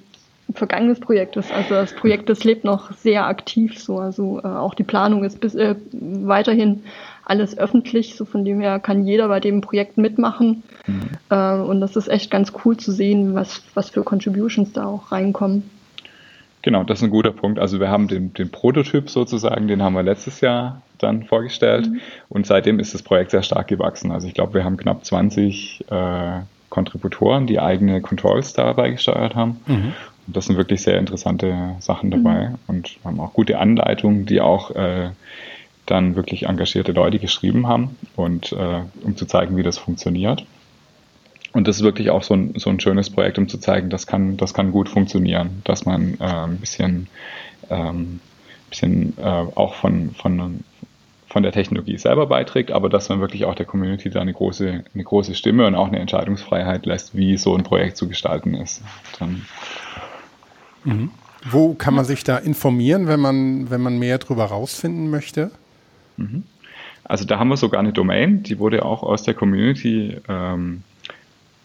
vergangenes 0.52 1.00
Projekt 1.00 1.36
ist. 1.36 1.50
Also 1.50 1.70
das 1.70 1.94
Projekt, 1.94 2.28
das 2.28 2.44
lebt 2.44 2.64
noch 2.64 2.92
sehr 2.92 3.26
aktiv 3.26 3.78
so. 3.78 3.98
Also 3.98 4.40
äh, 4.40 4.46
auch 4.46 4.74
die 4.74 4.82
Planung 4.82 5.24
ist 5.24 5.40
bis, 5.40 5.54
äh, 5.54 5.74
weiterhin 5.92 6.82
alles 7.24 7.56
öffentlich. 7.56 8.14
So 8.14 8.26
von 8.26 8.44
dem 8.44 8.60
her 8.60 8.78
kann 8.78 9.06
jeder 9.06 9.28
bei 9.28 9.40
dem 9.40 9.62
Projekt 9.62 9.96
mitmachen. 9.96 10.64
Mhm. 10.86 11.10
Äh, 11.30 11.54
und 11.54 11.80
das 11.80 11.96
ist 11.96 12.08
echt 12.08 12.30
ganz 12.30 12.52
cool 12.62 12.76
zu 12.76 12.92
sehen, 12.92 13.34
was, 13.34 13.62
was 13.72 13.88
für 13.88 14.02
Contributions 14.02 14.72
da 14.74 14.84
auch 14.84 15.12
reinkommen. 15.12 15.62
Genau, 16.60 16.84
das 16.84 16.98
ist 16.98 17.04
ein 17.04 17.10
guter 17.10 17.32
Punkt. 17.32 17.58
Also 17.58 17.80
wir 17.80 17.88
haben 17.88 18.06
den, 18.06 18.34
den 18.34 18.50
Prototyp 18.50 19.08
sozusagen, 19.08 19.66
den 19.66 19.82
haben 19.82 19.94
wir 19.94 20.02
letztes 20.02 20.42
Jahr 20.42 20.82
dann 21.02 21.24
vorgestellt 21.24 21.88
mhm. 21.88 22.00
und 22.28 22.46
seitdem 22.46 22.78
ist 22.78 22.94
das 22.94 23.02
Projekt 23.02 23.30
sehr 23.30 23.42
stark 23.42 23.68
gewachsen. 23.68 24.10
Also 24.10 24.26
ich 24.26 24.34
glaube, 24.34 24.54
wir 24.54 24.64
haben 24.64 24.76
knapp 24.76 25.04
20 25.04 25.84
äh, 25.90 26.40
Kontributoren, 26.68 27.46
die 27.46 27.60
eigene 27.60 28.00
Controls 28.00 28.54
dabei 28.54 28.90
gesteuert 28.90 29.34
haben. 29.34 29.60
Mhm. 29.66 29.92
Und 30.26 30.36
das 30.36 30.46
sind 30.46 30.56
wirklich 30.56 30.82
sehr 30.82 30.98
interessante 30.98 31.76
Sachen 31.80 32.10
dabei 32.10 32.50
mhm. 32.50 32.58
und 32.66 32.96
haben 33.04 33.20
auch 33.20 33.32
gute 33.32 33.58
Anleitungen, 33.58 34.24
die 34.24 34.40
auch 34.40 34.70
äh, 34.70 35.10
dann 35.86 36.14
wirklich 36.14 36.44
engagierte 36.44 36.92
Leute 36.92 37.18
geschrieben 37.18 37.66
haben 37.66 37.96
und 38.16 38.52
äh, 38.52 38.82
um 39.02 39.16
zu 39.16 39.26
zeigen, 39.26 39.56
wie 39.56 39.62
das 39.62 39.78
funktioniert. 39.78 40.46
Und 41.52 41.68
das 41.68 41.76
ist 41.76 41.82
wirklich 41.82 42.10
auch 42.10 42.22
so 42.22 42.34
ein, 42.34 42.54
so 42.56 42.70
ein 42.70 42.80
schönes 42.80 43.10
Projekt, 43.10 43.38
um 43.38 43.48
zu 43.48 43.58
zeigen, 43.58 43.90
das 43.90 44.06
kann, 44.06 44.36
das 44.36 44.54
kann 44.54 44.72
gut 44.72 44.88
funktionieren, 44.88 45.60
dass 45.64 45.84
man 45.84 46.14
äh, 46.18 46.24
ein 46.24 46.58
bisschen, 46.58 47.08
ähm, 47.68 48.20
bisschen 48.70 49.18
äh, 49.18 49.22
auch 49.22 49.74
von, 49.74 50.12
von, 50.12 50.64
von 51.32 51.42
der 51.42 51.52
Technologie 51.52 51.96
selber 51.96 52.26
beiträgt, 52.26 52.70
aber 52.72 52.90
dass 52.90 53.08
man 53.08 53.20
wirklich 53.20 53.46
auch 53.46 53.54
der 53.54 53.64
Community 53.64 54.10
da 54.10 54.20
eine 54.20 54.34
große, 54.34 54.84
eine 54.92 55.02
große 55.02 55.34
Stimme 55.34 55.66
und 55.66 55.74
auch 55.74 55.88
eine 55.88 55.98
Entscheidungsfreiheit 55.98 56.84
lässt, 56.84 57.16
wie 57.16 57.38
so 57.38 57.56
ein 57.56 57.62
Projekt 57.62 57.96
zu 57.96 58.06
gestalten 58.06 58.52
ist. 58.52 58.82
Mhm. 60.84 61.10
Wo 61.50 61.72
kann 61.72 61.94
man 61.94 62.04
sich 62.04 62.22
da 62.22 62.36
informieren, 62.36 63.06
wenn 63.06 63.18
man, 63.18 63.70
wenn 63.70 63.80
man 63.80 63.98
mehr 63.98 64.18
darüber 64.18 64.44
rausfinden 64.44 65.08
möchte? 65.08 65.50
Mhm. 66.18 66.42
Also 67.04 67.24
da 67.24 67.38
haben 67.38 67.48
wir 67.48 67.56
sogar 67.56 67.80
eine 67.80 67.94
Domain, 67.94 68.42
die 68.42 68.58
wurde 68.58 68.84
auch 68.84 69.02
aus 69.02 69.22
der 69.22 69.32
Community 69.32 70.18
ähm, 70.28 70.82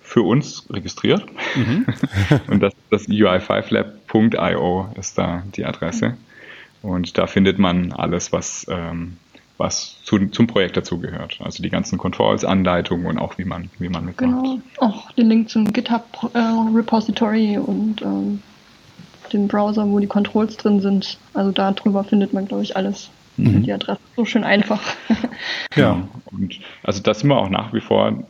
für 0.01 0.21
uns 0.21 0.65
registriert. 0.69 1.25
Mhm. 1.57 1.85
und 2.47 2.61
das, 2.61 2.73
das 2.89 3.09
UI5lab.io 3.09 4.93
ist 4.95 5.17
da 5.17 5.43
die 5.57 5.65
Adresse. 5.65 6.15
Und 6.81 7.17
da 7.17 7.27
findet 7.27 7.59
man 7.59 7.91
alles, 7.91 8.31
was, 8.31 8.65
ähm, 8.69 9.17
was 9.57 9.97
zu, 10.03 10.27
zum 10.27 10.47
Projekt 10.47 10.77
dazugehört. 10.77 11.39
Also 11.43 11.63
die 11.63 11.69
ganzen 11.69 11.97
Controls, 11.97 12.45
Anleitungen 12.45 13.07
und 13.07 13.17
auch 13.17 13.37
wie 13.37 13.45
man, 13.45 13.69
wie 13.79 13.89
man 13.89 14.05
mitmacht. 14.05 14.43
Genau, 14.43 14.59
auch 14.77 15.11
den 15.11 15.27
Link 15.29 15.49
zum 15.49 15.71
GitHub 15.73 16.31
äh, 16.33 16.39
Repository 16.75 17.57
und 17.57 18.01
ähm, 18.01 18.41
den 19.33 19.47
Browser, 19.47 19.87
wo 19.87 19.99
die 19.99 20.07
Controls 20.07 20.57
drin 20.57 20.79
sind. 20.79 21.17
Also 21.33 21.51
darüber 21.51 22.03
findet 22.03 22.33
man, 22.33 22.47
glaube 22.47 22.63
ich, 22.63 22.75
alles. 22.75 23.09
Mhm. 23.37 23.63
Die 23.63 23.71
Adresse 23.71 23.99
ist 24.09 24.15
so 24.15 24.25
schön 24.25 24.43
einfach. 24.43 24.81
ja, 25.75 26.07
und 26.31 26.59
also 26.83 27.01
da 27.01 27.13
sind 27.13 27.29
wir 27.29 27.37
auch 27.37 27.49
nach 27.49 27.73
wie 27.73 27.81
vor 27.81 28.23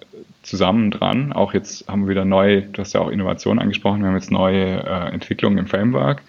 zusammen 0.44 0.92
dran. 0.92 1.34
Auch 1.34 1.54
jetzt 1.54 1.88
haben 1.88 2.04
wir 2.04 2.10
wieder 2.10 2.26
neue, 2.26 2.62
du 2.62 2.82
hast 2.82 2.94
ja 2.94 3.02
auch 3.02 3.10
Innovation 3.10 3.60
angesprochen, 3.60 4.02
wir 4.02 4.08
haben 4.08 4.16
jetzt 4.16 4.32
neue 4.32 4.84
äh, 4.84 5.14
Entwicklungen 5.14 5.58
im 5.58 5.68
Framework. 5.68 6.22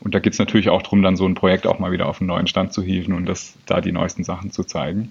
Und 0.00 0.14
da 0.14 0.18
geht 0.18 0.32
es 0.32 0.38
natürlich 0.38 0.70
auch 0.70 0.82
darum, 0.82 1.02
dann 1.02 1.16
so 1.16 1.26
ein 1.26 1.34
Projekt 1.34 1.66
auch 1.66 1.78
mal 1.78 1.92
wieder 1.92 2.08
auf 2.08 2.20
einen 2.20 2.28
neuen 2.28 2.46
Stand 2.46 2.72
zu 2.72 2.82
hieven 2.82 3.14
und 3.14 3.26
das, 3.26 3.54
da 3.66 3.80
die 3.80 3.92
neuesten 3.92 4.24
Sachen 4.24 4.50
zu 4.50 4.64
zeigen. 4.64 5.10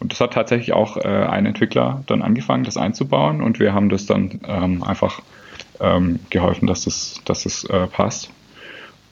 Und 0.00 0.12
das 0.12 0.20
hat 0.20 0.32
tatsächlich 0.32 0.72
auch 0.72 0.96
äh, 0.96 1.08
ein 1.08 1.44
Entwickler 1.44 2.04
dann 2.06 2.22
angefangen, 2.22 2.64
das 2.64 2.76
einzubauen 2.76 3.42
und 3.42 3.58
wir 3.58 3.74
haben 3.74 3.88
das 3.88 4.06
dann 4.06 4.40
ähm, 4.46 4.82
einfach 4.84 5.20
ähm, 5.80 6.20
geholfen, 6.30 6.66
dass 6.66 6.84
das, 6.84 7.20
dass 7.24 7.42
das 7.42 7.64
äh, 7.64 7.86
passt. 7.88 8.30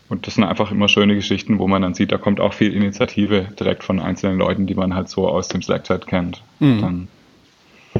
Und 0.08 0.28
das 0.28 0.34
sind 0.34 0.44
einfach 0.44 0.70
immer 0.70 0.88
schöne 0.88 1.16
Geschichten, 1.16 1.58
wo 1.58 1.66
man 1.66 1.82
dann 1.82 1.94
sieht, 1.94 2.12
da 2.12 2.18
kommt 2.18 2.38
auch 2.38 2.54
viel 2.54 2.72
Initiative 2.72 3.48
direkt 3.58 3.82
von 3.82 3.98
einzelnen 3.98 4.38
Leuten, 4.38 4.66
die 4.66 4.74
man 4.74 4.94
halt 4.94 5.08
so 5.08 5.28
aus 5.28 5.48
dem 5.48 5.62
Slack-Chat 5.62 6.06
kennt. 6.06 6.42
Mhm. 6.60 7.08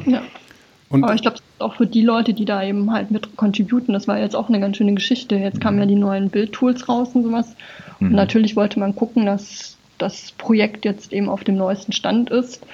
ja. 0.05 0.22
Und 0.89 1.03
Aber 1.03 1.14
ich 1.14 1.22
glaube, 1.22 1.39
auch 1.59 1.75
für 1.75 1.87
die 1.87 2.03
Leute, 2.03 2.35
die 2.35 2.45
da 2.45 2.63
eben 2.63 2.93
halt 2.93 3.11
mit 3.11 3.37
contributen, 3.37 3.95
das 3.95 4.09
war 4.09 4.19
jetzt 4.19 4.37
auch 4.37 4.49
eine 4.49 4.61
ganz 4.61 4.77
schöne 4.77 4.95
Geschichte. 4.95 5.37
Jetzt 5.37 5.61
kamen 5.61 5.79
ja 5.79 5.87
die 5.87 5.97
neuen 5.97 6.31
Bildtools 6.31 6.89
raus 6.89 7.11
und 7.15 7.23
sowas. 7.23 7.57
Mhm. 7.99 8.09
Und 8.09 8.15
natürlich 8.15 8.57
wollte 8.57 8.79
man 8.79 8.95
gucken, 8.95 9.27
dass 9.27 9.77
das 9.99 10.33
Projekt 10.33 10.85
jetzt 10.85 11.13
eben 11.13 11.29
auf 11.29 11.45
dem 11.45 11.57
neuesten 11.57 11.93
Stand 11.93 12.31
ist. 12.31 12.67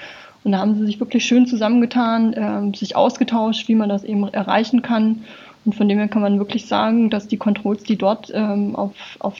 Und 0.43 0.51
da 0.51 0.59
haben 0.59 0.75
sie 0.75 0.85
sich 0.85 0.99
wirklich 0.99 1.23
schön 1.23 1.47
zusammengetan, 1.47 2.33
äh, 2.33 2.77
sich 2.77 2.95
ausgetauscht, 2.95 3.67
wie 3.69 3.75
man 3.75 3.89
das 3.89 4.03
eben 4.03 4.27
erreichen 4.27 4.81
kann. 4.81 5.23
Und 5.65 5.75
von 5.75 5.87
dem 5.87 5.97
her 5.97 6.09
kann 6.09 6.21
man 6.21 6.39
wirklich 6.39 6.65
sagen, 6.65 7.09
dass 7.09 7.29
die 7.29 7.37
Controls, 7.37 7.83
die 7.83 7.95
dort 7.95 8.31
ähm, 8.33 8.75
auf, 8.75 8.93
auf 9.19 9.35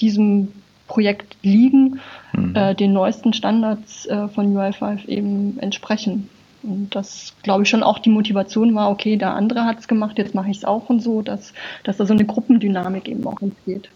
diesem 0.00 0.48
Projekt 0.86 1.36
liegen, 1.42 2.00
mhm. 2.32 2.56
äh, 2.56 2.74
den 2.74 2.94
neuesten 2.94 3.34
Standards 3.34 4.06
äh, 4.06 4.28
von 4.28 4.56
UI5 4.56 5.06
eben 5.06 5.58
entsprechen. 5.60 6.30
Und 6.62 6.94
das, 6.94 7.34
glaube 7.42 7.62
ich, 7.62 7.68
schon 7.68 7.82
auch 7.82 7.98
die 7.98 8.10
Motivation 8.10 8.74
war, 8.74 8.90
okay, 8.90 9.16
der 9.16 9.34
andere 9.34 9.64
hat 9.64 9.78
es 9.78 9.88
gemacht, 9.88 10.18
jetzt 10.18 10.34
mache 10.34 10.50
ich 10.50 10.58
es 10.58 10.64
auch 10.64 10.88
und 10.88 11.00
so, 11.00 11.22
dass, 11.22 11.52
dass 11.84 11.98
da 11.98 12.06
so 12.06 12.12
eine 12.12 12.24
Gruppendynamik 12.24 13.08
eben 13.08 13.26
auch 13.26 13.40
entsteht. 13.40 13.88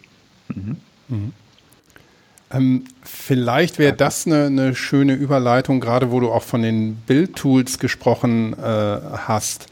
Mhm. 0.48 0.76
Mhm. 1.08 1.32
Ähm, 2.52 2.84
vielleicht 3.02 3.78
wäre 3.78 3.94
das 3.94 4.26
eine, 4.26 4.46
eine, 4.46 4.74
schöne 4.74 5.14
Überleitung, 5.14 5.80
gerade 5.80 6.10
wo 6.10 6.20
du 6.20 6.30
auch 6.30 6.42
von 6.42 6.62
den 6.62 6.96
Bildtools 6.96 7.78
gesprochen 7.78 8.52
äh, 8.52 8.98
hast. 9.26 9.66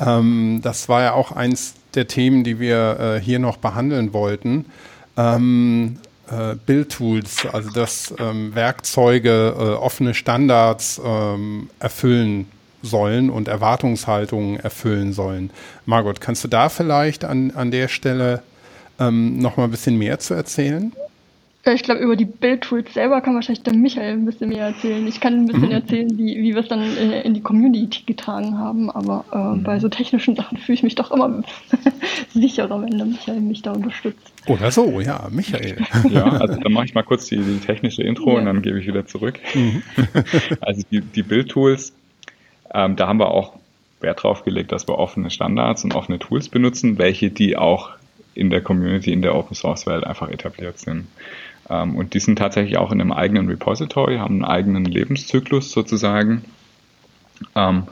Ähm, 0.00 0.60
das 0.62 0.88
war 0.88 1.02
ja 1.02 1.12
auch 1.12 1.32
eins 1.32 1.74
der 1.94 2.08
Themen, 2.08 2.42
die 2.42 2.58
wir 2.58 2.98
äh, 2.98 3.20
hier 3.20 3.38
noch 3.38 3.58
behandeln 3.58 4.12
wollten. 4.12 4.64
Ähm, 5.16 5.98
äh, 6.30 6.54
Build-Tools, 6.66 7.46
also 7.46 7.70
dass 7.70 8.14
ähm, 8.18 8.54
Werkzeuge 8.54 9.54
äh, 9.56 9.62
offene 9.74 10.14
Standards 10.14 11.00
ähm, 11.04 11.70
erfüllen 11.78 12.48
sollen 12.82 13.30
und 13.30 13.48
Erwartungshaltungen 13.48 14.58
erfüllen 14.58 15.12
sollen. 15.12 15.50
Margot, 15.86 16.20
kannst 16.20 16.44
du 16.44 16.48
da 16.48 16.68
vielleicht 16.68 17.24
an, 17.24 17.52
an 17.52 17.70
der 17.70 17.88
Stelle 17.88 18.42
ähm, 18.98 19.38
noch 19.38 19.56
mal 19.56 19.64
ein 19.64 19.70
bisschen 19.70 19.98
mehr 19.98 20.18
zu 20.18 20.34
erzählen? 20.34 20.92
Ich 21.64 21.84
glaube, 21.84 22.00
über 22.00 22.16
die 22.16 22.24
Build-Tools 22.24 22.92
selber 22.92 23.20
kann 23.20 23.36
wahrscheinlich 23.36 23.62
der 23.62 23.74
Michael 23.74 24.14
ein 24.14 24.24
bisschen 24.24 24.48
mehr 24.48 24.66
erzählen. 24.66 25.06
Ich 25.06 25.20
kann 25.20 25.34
ein 25.34 25.46
bisschen 25.46 25.66
mhm. 25.66 25.70
erzählen, 25.70 26.18
wie, 26.18 26.42
wie 26.42 26.54
wir 26.54 26.60
es 26.60 26.66
dann 26.66 26.80
äh, 26.80 27.22
in 27.22 27.34
die 27.34 27.40
Community 27.40 28.02
getragen 28.04 28.58
haben, 28.58 28.90
aber 28.90 29.24
äh, 29.32 29.36
mhm. 29.36 29.62
bei 29.62 29.78
so 29.78 29.88
technischen 29.88 30.34
Sachen 30.34 30.58
fühle 30.58 30.74
ich 30.74 30.82
mich 30.82 30.96
doch 30.96 31.12
immer 31.12 31.44
sicherer, 32.34 32.82
wenn 32.82 32.98
der 32.98 33.06
Michael 33.06 33.40
mich 33.40 33.62
da 33.62 33.72
unterstützt. 33.72 34.32
Oder 34.46 34.72
so, 34.72 35.00
ja, 35.00 35.28
Michael. 35.30 35.76
Ja, 36.10 36.24
also 36.24 36.56
dann 36.56 36.72
mache 36.72 36.86
ich 36.86 36.94
mal 36.94 37.04
kurz 37.04 37.26
die, 37.26 37.36
die 37.36 37.60
technische 37.60 38.02
Intro 38.02 38.32
ja. 38.32 38.38
und 38.40 38.46
dann 38.46 38.62
gebe 38.62 38.80
ich 38.80 38.86
wieder 38.88 39.06
zurück. 39.06 39.38
Mhm. 39.54 39.82
Also 40.60 40.82
die, 40.90 41.00
die 41.00 41.22
Build-Tools, 41.22 41.92
ähm, 42.74 42.96
da 42.96 43.06
haben 43.06 43.20
wir 43.20 43.30
auch 43.30 43.54
Wert 44.00 44.22
drauf 44.22 44.42
gelegt, 44.44 44.72
dass 44.72 44.88
wir 44.88 44.98
offene 44.98 45.30
Standards 45.30 45.84
und 45.84 45.94
offene 45.94 46.18
Tools 46.18 46.48
benutzen, 46.48 46.98
welche 46.98 47.30
die 47.30 47.56
auch 47.56 47.90
in 48.34 48.50
der 48.50 48.62
Community, 48.62 49.12
in 49.12 49.22
der 49.22 49.34
Open 49.34 49.54
Source 49.54 49.86
Welt 49.86 50.04
einfach 50.04 50.28
etabliert 50.28 50.78
sind. 50.78 51.06
Ähm, 51.72 51.96
und 51.96 52.14
die 52.14 52.20
sind 52.20 52.36
tatsächlich 52.38 52.76
auch 52.76 52.92
in 52.92 53.00
einem 53.00 53.12
eigenen 53.12 53.48
Repository, 53.48 54.18
haben 54.18 54.34
einen 54.34 54.44
eigenen 54.44 54.84
Lebenszyklus 54.84 55.72
sozusagen. 55.72 56.44
Ähm, 57.56 57.84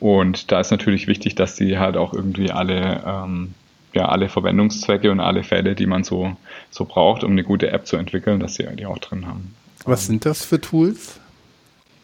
und 0.00 0.50
da 0.50 0.60
ist 0.60 0.72
natürlich 0.72 1.06
wichtig, 1.06 1.36
dass 1.36 1.54
die 1.54 1.78
halt 1.78 1.96
auch 1.96 2.12
irgendwie 2.12 2.50
alle, 2.50 3.02
ähm, 3.06 3.54
ja, 3.94 4.06
alle 4.08 4.28
Verwendungszwecke 4.28 5.10
und 5.12 5.20
alle 5.20 5.44
Fälle, 5.44 5.76
die 5.76 5.86
man 5.86 6.02
so, 6.02 6.36
so 6.70 6.84
braucht, 6.84 7.22
um 7.22 7.30
eine 7.30 7.44
gute 7.44 7.70
App 7.70 7.86
zu 7.86 7.96
entwickeln, 7.96 8.40
dass 8.40 8.56
sie 8.56 8.66
die 8.76 8.86
auch 8.86 8.98
drin 8.98 9.26
haben. 9.26 9.54
Was 9.84 10.06
sind 10.06 10.24
das 10.24 10.44
für 10.44 10.60
Tools? 10.60 11.20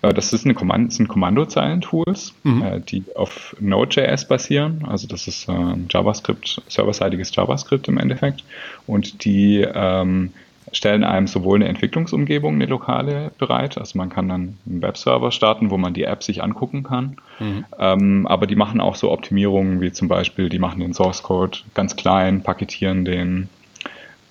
Das 0.01 0.31
sind 0.31 0.55
Kommandozeilen-Tools, 0.55 2.35
mhm. 2.45 2.63
äh, 2.63 2.81
die 2.81 3.03
auf 3.17 3.57
Node.js 3.59 4.29
basieren. 4.29 4.85
Also 4.87 5.09
das 5.09 5.27
ist 5.27 5.49
JavaScript, 5.91 6.63
serverseitiges 6.69 7.35
JavaScript 7.35 7.89
im 7.89 7.99
Endeffekt. 7.99 8.45
Und 8.87 9.25
die 9.25 9.67
ähm, 9.75 10.33
stellen 10.73 11.05
einem 11.05 11.27
sowohl 11.27 11.57
eine 11.57 11.69
Entwicklungsumgebung, 11.69 12.55
eine 12.55 12.67
lokale 12.67 13.31
bereit, 13.39 13.79
also 13.79 13.99
man 13.99 14.11
kann 14.11 14.29
dann 14.29 14.59
einen 14.67 14.83
Webserver 14.83 15.31
starten, 15.33 15.71
wo 15.71 15.79
man 15.79 15.95
die 15.95 16.05
App 16.05 16.23
sich 16.23 16.43
angucken 16.43 16.83
kann, 16.83 17.17
mhm. 17.39 17.65
ähm, 17.79 18.27
aber 18.27 18.47
die 18.47 18.57
machen 18.57 18.81
auch 18.81 18.97
so 18.97 19.11
Optimierungen, 19.11 19.81
wie 19.81 19.93
zum 19.93 20.09
Beispiel, 20.09 20.49
die 20.49 20.59
machen 20.59 20.81
den 20.81 20.95
Source 20.95 21.23
Code 21.23 21.59
ganz 21.75 21.97
klein, 21.97 22.43
paketieren 22.43 23.05
den 23.05 23.49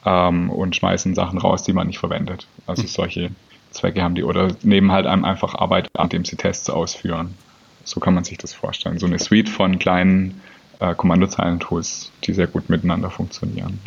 ähm, 0.05 0.49
und 0.49 0.75
schmeißen 0.75 1.15
Sachen 1.15 1.39
raus, 1.39 1.63
die 1.63 1.73
man 1.73 1.87
nicht 1.87 1.99
verwendet. 1.99 2.47
Also 2.65 2.83
mhm. 2.83 2.87
solche 2.87 3.31
Zwecke 3.71 4.01
haben 4.01 4.15
die 4.15 4.23
oder 4.23 4.49
nehmen 4.63 4.91
halt 4.91 5.05
einem 5.05 5.25
einfach 5.25 5.55
Arbeit 5.55 5.89
an, 5.97 6.09
dem 6.09 6.25
sie 6.25 6.35
Tests 6.35 6.69
ausführen. 6.69 7.35
So 7.83 7.99
kann 7.99 8.13
man 8.13 8.23
sich 8.23 8.37
das 8.37 8.53
vorstellen. 8.53 8.99
So 8.99 9.05
eine 9.05 9.19
Suite 9.19 9.49
von 9.49 9.79
kleinen 9.79 10.41
äh, 10.79 10.93
Kommandozeilen-Tools, 10.93 12.11
die 12.23 12.33
sehr 12.33 12.47
gut 12.47 12.69
miteinander 12.69 13.09
funktionieren. 13.09 13.79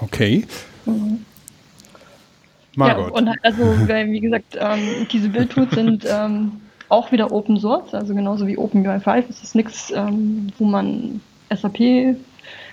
Okay. 0.00 0.46
Mhm. 0.86 1.24
Margot. 2.76 3.06
Ja, 3.06 3.12
und 3.12 3.30
also, 3.42 3.62
wie 3.88 4.20
gesagt, 4.20 4.58
ähm, 4.58 5.06
diese 5.10 5.28
Build-Tools 5.28 5.70
sind 5.70 6.04
ähm, 6.08 6.60
auch 6.88 7.12
wieder 7.12 7.30
Open 7.32 7.58
Source, 7.58 7.94
also 7.94 8.14
genauso 8.14 8.46
wie 8.46 8.58
OpenUI5 8.58 9.28
ist 9.28 9.42
es 9.44 9.54
nichts, 9.54 9.92
ähm, 9.94 10.48
wo 10.58 10.64
man 10.64 11.20
SAP 11.54 12.16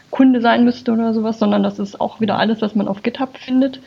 Kunde 0.09 0.41
sein 0.41 0.65
müsste 0.65 0.91
oder 0.91 1.13
sowas, 1.13 1.39
sondern 1.39 1.63
das 1.63 1.79
ist 1.79 1.99
auch 2.01 2.19
wieder 2.19 2.37
alles, 2.37 2.61
was 2.61 2.75
man 2.75 2.87
auf 2.87 3.01
GitHub 3.01 3.37
findet. 3.37 3.79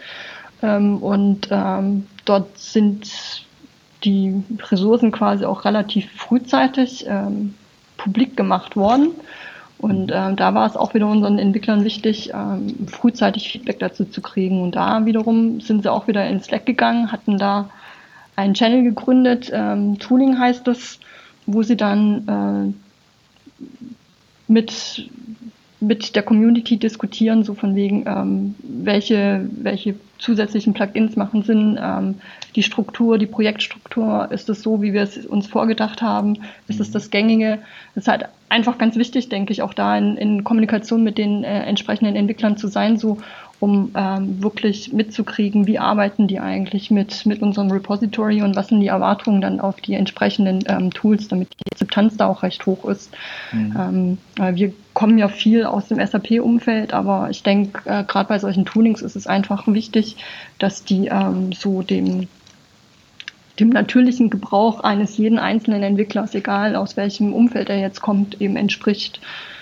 Ähm, 0.62 0.98
und 0.98 1.48
ähm, 1.50 2.06
dort 2.24 2.58
sind 2.58 3.44
die 4.04 4.42
Ressourcen 4.70 5.12
quasi 5.12 5.44
auch 5.44 5.64
relativ 5.64 6.10
frühzeitig 6.12 7.06
ähm, 7.06 7.54
publik 7.96 8.36
gemacht 8.36 8.76
worden. 8.76 9.10
Und 9.84 10.10
ähm, 10.14 10.34
da 10.36 10.54
war 10.54 10.66
es 10.66 10.78
auch 10.78 10.94
wieder 10.94 11.06
unseren 11.06 11.38
Entwicklern 11.38 11.84
wichtig, 11.84 12.30
ähm, 12.32 12.86
frühzeitig 12.86 13.52
Feedback 13.52 13.80
dazu 13.80 14.06
zu 14.06 14.22
kriegen. 14.22 14.62
Und 14.62 14.76
da 14.76 15.04
wiederum 15.04 15.60
sind 15.60 15.82
sie 15.82 15.92
auch 15.92 16.06
wieder 16.06 16.26
in 16.26 16.40
Slack 16.40 16.64
gegangen, 16.64 17.12
hatten 17.12 17.36
da 17.36 17.68
einen 18.34 18.54
Channel 18.54 18.82
gegründet, 18.82 19.50
ähm, 19.52 19.98
Tooling 19.98 20.38
heißt 20.38 20.66
es, 20.68 21.00
wo 21.44 21.62
sie 21.62 21.76
dann 21.76 22.74
äh, 23.60 23.62
mit 24.50 25.10
mit 25.86 26.16
der 26.16 26.22
Community 26.22 26.76
diskutieren, 26.76 27.44
so 27.44 27.54
von 27.54 27.74
wegen, 27.74 28.04
ähm, 28.06 28.54
welche, 28.62 29.48
welche 29.50 29.94
zusätzlichen 30.18 30.74
Plugins 30.74 31.16
machen 31.16 31.42
Sinn, 31.42 31.78
ähm, 31.80 32.16
die 32.56 32.62
Struktur, 32.62 33.18
die 33.18 33.26
Projektstruktur, 33.26 34.28
ist 34.30 34.48
es 34.48 34.62
so, 34.62 34.80
wie 34.80 34.92
wir 34.92 35.02
es 35.02 35.26
uns 35.26 35.46
vorgedacht 35.46 36.02
haben, 36.02 36.38
ist 36.68 36.80
es 36.80 36.88
mhm. 36.88 36.92
das 36.92 37.10
Gängige. 37.10 37.58
Das 37.94 38.04
ist 38.04 38.08
halt 38.08 38.26
einfach 38.48 38.78
ganz 38.78 38.96
wichtig, 38.96 39.28
denke 39.28 39.52
ich, 39.52 39.62
auch 39.62 39.74
da 39.74 39.98
in, 39.98 40.16
in 40.16 40.44
Kommunikation 40.44 41.02
mit 41.02 41.18
den 41.18 41.44
äh, 41.44 41.64
entsprechenden 41.64 42.16
Entwicklern 42.16 42.56
zu 42.56 42.68
sein, 42.68 42.96
so 42.96 43.18
um 43.60 43.90
ähm, 43.94 44.42
wirklich 44.42 44.92
mitzukriegen, 44.92 45.66
wie 45.66 45.78
arbeiten 45.78 46.26
die 46.26 46.40
eigentlich 46.40 46.90
mit, 46.90 47.24
mit 47.26 47.42
unserem 47.42 47.70
Repository 47.70 48.42
und 48.42 48.56
was 48.56 48.68
sind 48.68 48.80
die 48.80 48.88
Erwartungen 48.88 49.40
dann 49.40 49.60
auf 49.60 49.80
die 49.80 49.94
entsprechenden 49.94 50.64
ähm, 50.66 50.92
Tools, 50.92 51.28
damit 51.28 51.48
die 51.52 51.72
Akzeptanz 51.72 52.16
da 52.16 52.26
auch 52.26 52.42
recht 52.42 52.66
hoch 52.66 52.84
ist. 52.84 53.12
Mhm. 53.52 54.18
Ähm, 54.38 54.56
wir 54.56 54.72
kommen 54.92 55.18
ja 55.18 55.28
viel 55.28 55.64
aus 55.64 55.88
dem 55.88 56.04
SAP-Umfeld, 56.04 56.92
aber 56.92 57.28
ich 57.30 57.42
denke, 57.42 57.80
äh, 57.88 58.04
gerade 58.04 58.28
bei 58.28 58.38
solchen 58.38 58.64
Toolings 58.64 59.02
ist 59.02 59.16
es 59.16 59.26
einfach 59.26 59.66
wichtig, 59.66 60.16
dass 60.58 60.84
die 60.84 61.06
ähm, 61.08 61.52
so 61.52 61.82
dem 61.82 62.28
dem 63.60 63.68
natürlichen 63.68 64.30
Gebrauch 64.30 64.80
eines 64.80 65.16
jeden 65.16 65.38
einzelnen 65.38 65.84
Entwicklers, 65.84 66.34
egal 66.34 66.74
aus 66.74 66.96
welchem 66.96 67.32
Umfeld 67.32 67.70
er 67.70 67.78
jetzt 67.78 68.02
kommt, 68.02 68.40
eben 68.40 68.56
entspricht. 68.56 69.20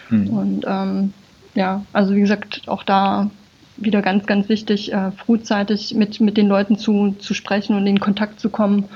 Mhm. 0.09 0.28
Und 0.28 0.64
ähm, 0.66 1.12
ja, 1.55 1.84
also 1.93 2.14
wie 2.14 2.20
gesagt, 2.20 2.62
auch 2.66 2.84
da 2.84 3.30
wieder 3.77 4.03
ganz, 4.03 4.27
ganz 4.27 4.49
wichtig, 4.49 4.93
äh, 4.93 5.11
frühzeitig 5.12 5.95
mit, 5.95 6.20
mit 6.20 6.37
den 6.37 6.49
Leuten 6.49 6.79
zu, 6.79 7.16
zu 7.18 7.35
sprechen 7.35 7.77
und 7.77 7.87
in 7.87 8.01
Kontakt 8.01 8.41
zu 8.41 8.51
kommen, 8.51 8.89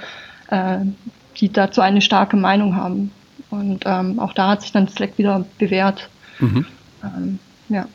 äh, 0.51 0.79
die 1.39 1.53
dazu 1.53 1.81
eine 1.81 2.01
starke 2.01 2.37
Meinung 2.37 2.77
haben. 2.77 3.11
Und 3.51 3.85
ähm, 3.87 4.18
auch 4.18 4.33
da 4.33 4.51
hat 4.51 4.62
sich 4.62 4.72
dann 4.72 4.89
Slack 4.89 5.18
wieder 5.18 5.45
bewährt. 5.59 6.09
Mhm. 6.41 6.66
Ähm, 7.03 7.39
ja. 7.68 7.87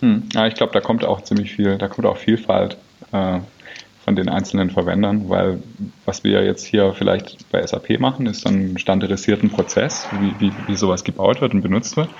Hm. 0.00 0.24
Ja, 0.32 0.46
ich 0.46 0.54
glaube, 0.54 0.72
da 0.72 0.80
kommt 0.80 1.04
auch 1.04 1.22
ziemlich 1.22 1.52
viel, 1.52 1.78
da 1.78 1.88
kommt 1.88 2.06
auch 2.06 2.16
Vielfalt 2.16 2.76
äh, 3.12 3.38
von 4.04 4.16
den 4.16 4.28
einzelnen 4.28 4.70
Verwendern, 4.70 5.28
weil 5.28 5.62
was 6.04 6.24
wir 6.24 6.44
jetzt 6.44 6.66
hier 6.66 6.92
vielleicht 6.92 7.50
bei 7.50 7.66
SAP 7.66 7.98
machen, 8.00 8.26
ist 8.26 8.44
dann 8.44 8.54
einen 8.54 8.78
standardisierten 8.78 9.50
Prozess, 9.50 10.06
wie, 10.20 10.34
wie, 10.38 10.52
wie 10.66 10.76
sowas 10.76 11.04
gebaut 11.04 11.40
wird 11.40 11.54
und 11.54 11.62
benutzt 11.62 11.96
wird. 11.96 12.10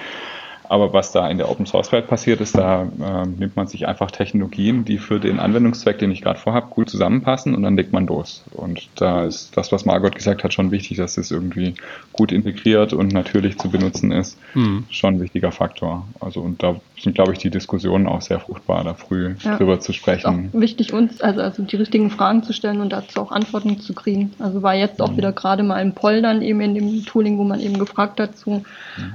Aber 0.68 0.92
was 0.92 1.12
da 1.12 1.28
in 1.28 1.38
der 1.38 1.50
Open 1.50 1.66
Source 1.66 1.92
Welt 1.92 2.06
passiert 2.06 2.40
ist, 2.40 2.56
da 2.56 2.82
äh, 2.82 3.26
nimmt 3.26 3.56
man 3.56 3.66
sich 3.66 3.86
einfach 3.86 4.10
Technologien, 4.10 4.84
die 4.84 4.98
für 4.98 5.20
den 5.20 5.38
Anwendungszweck, 5.38 5.98
den 5.98 6.10
ich 6.10 6.22
gerade 6.22 6.38
vorhabe, 6.38 6.68
gut 6.70 6.88
zusammenpassen 6.88 7.54
und 7.54 7.62
dann 7.62 7.76
legt 7.76 7.92
man 7.92 8.06
los. 8.06 8.44
Und 8.52 8.88
da 8.96 9.24
ist 9.24 9.56
das, 9.56 9.72
was 9.72 9.84
Margot 9.84 10.14
gesagt 10.14 10.44
hat, 10.44 10.54
schon 10.54 10.70
wichtig, 10.70 10.96
dass 10.96 11.18
es 11.18 11.30
irgendwie 11.30 11.74
gut 12.12 12.32
integriert 12.32 12.92
und 12.92 13.12
natürlich 13.12 13.58
zu 13.58 13.70
benutzen 13.70 14.12
ist, 14.12 14.38
mhm. 14.54 14.84
schon 14.90 15.14
ein 15.14 15.20
wichtiger 15.20 15.52
Faktor. 15.52 16.06
Also 16.20 16.40
und 16.40 16.62
da 16.62 16.76
sind, 16.98 17.14
glaube 17.14 17.32
ich, 17.32 17.38
die 17.38 17.50
Diskussionen 17.50 18.06
auch 18.06 18.22
sehr 18.22 18.40
fruchtbar, 18.40 18.84
da 18.84 18.94
früh 18.94 19.34
ja. 19.42 19.56
drüber 19.56 19.80
zu 19.80 19.92
sprechen. 19.92 20.46
Ist 20.46 20.54
auch 20.54 20.60
wichtig 20.60 20.92
uns, 20.92 21.20
also, 21.20 21.40
also 21.40 21.62
die 21.62 21.76
richtigen 21.76 22.10
Fragen 22.10 22.42
zu 22.42 22.52
stellen 22.52 22.80
und 22.80 22.90
dazu 22.90 23.20
auch 23.20 23.32
Antworten 23.32 23.78
zu 23.80 23.94
kriegen. 23.94 24.32
Also 24.38 24.62
war 24.62 24.74
jetzt 24.74 25.02
auch 25.02 25.12
mhm. 25.12 25.16
wieder 25.18 25.32
gerade 25.32 25.62
mal 25.62 25.76
ein 25.76 25.94
Poll 25.94 26.22
dann 26.22 26.42
eben 26.42 26.60
in 26.60 26.74
dem 26.74 27.04
Tooling, 27.04 27.38
wo 27.38 27.44
man 27.44 27.60
eben 27.60 27.78
gefragt 27.78 28.20
hat 28.20 28.36
zu, 28.36 28.50
mhm. 28.50 28.62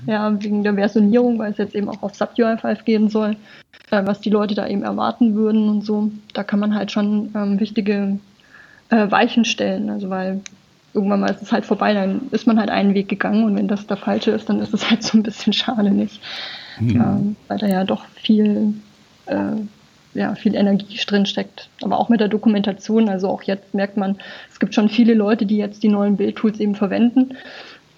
ja, 0.06 0.42
wegen 0.42 0.64
der 0.64 0.76
Versionierung, 0.76 1.39
weil 1.40 1.52
es 1.52 1.58
jetzt 1.58 1.76
eben 1.76 1.90
auch 1.90 2.04
auf 2.04 2.14
SubUI5 2.14 2.84
gehen 2.84 3.10
soll, 3.10 3.36
äh, 3.92 4.06
was 4.06 4.22
die 4.22 4.30
Leute 4.30 4.56
da 4.56 4.68
eben 4.68 4.84
erwarten 4.84 5.36
würden 5.36 5.70
und 5.70 5.86
so. 5.86 6.12
Da 6.34 6.44
kann 6.44 6.60
man 6.60 6.76
halt 6.76 6.92
schon 6.92 7.32
ähm, 7.36 7.60
wichtige 7.60 8.20
äh, 8.90 9.10
Weichen 9.10 9.46
stellen, 9.46 9.90
also 9.90 10.10
weil 10.10 10.42
irgendwann 10.94 11.20
mal 11.20 11.30
ist 11.30 11.42
es 11.42 11.52
halt 11.52 11.66
vorbei, 11.66 11.94
dann 11.94 12.22
ist 12.32 12.48
man 12.48 12.60
halt 12.60 12.70
einen 12.70 12.94
Weg 12.94 13.10
gegangen 13.10 13.44
und 13.44 13.56
wenn 13.56 13.68
das 13.68 13.88
der 13.88 13.98
falsche 13.98 14.32
ist, 14.32 14.50
dann 14.50 14.60
ist 14.60 14.74
es 14.74 14.90
halt 14.90 15.04
so 15.04 15.18
ein 15.18 15.24
bisschen 15.24 15.54
schade 15.54 15.92
nicht. 15.92 16.22
Mhm. 16.80 16.90
Ähm, 16.96 17.36
weil 17.48 17.58
da 17.58 17.68
ja 17.68 17.84
doch 17.84 18.06
viel, 18.06 18.74
äh, 19.28 19.56
ja, 20.14 20.34
viel 20.36 20.56
Energie 20.56 20.98
drin 21.06 21.26
steckt. 21.26 21.70
Aber 21.82 22.00
auch 22.00 22.10
mit 22.10 22.20
der 22.20 22.28
Dokumentation, 22.28 23.10
also 23.10 23.30
auch 23.30 23.44
jetzt 23.44 23.74
merkt 23.74 23.98
man, 23.98 24.18
es 24.52 24.60
gibt 24.60 24.74
schon 24.74 24.90
viele 24.90 25.14
Leute, 25.14 25.46
die 25.46 25.58
jetzt 25.58 25.84
die 25.84 25.90
neuen 25.90 26.18
Bildtools 26.18 26.60
eben 26.60 26.76
verwenden, 26.76 27.38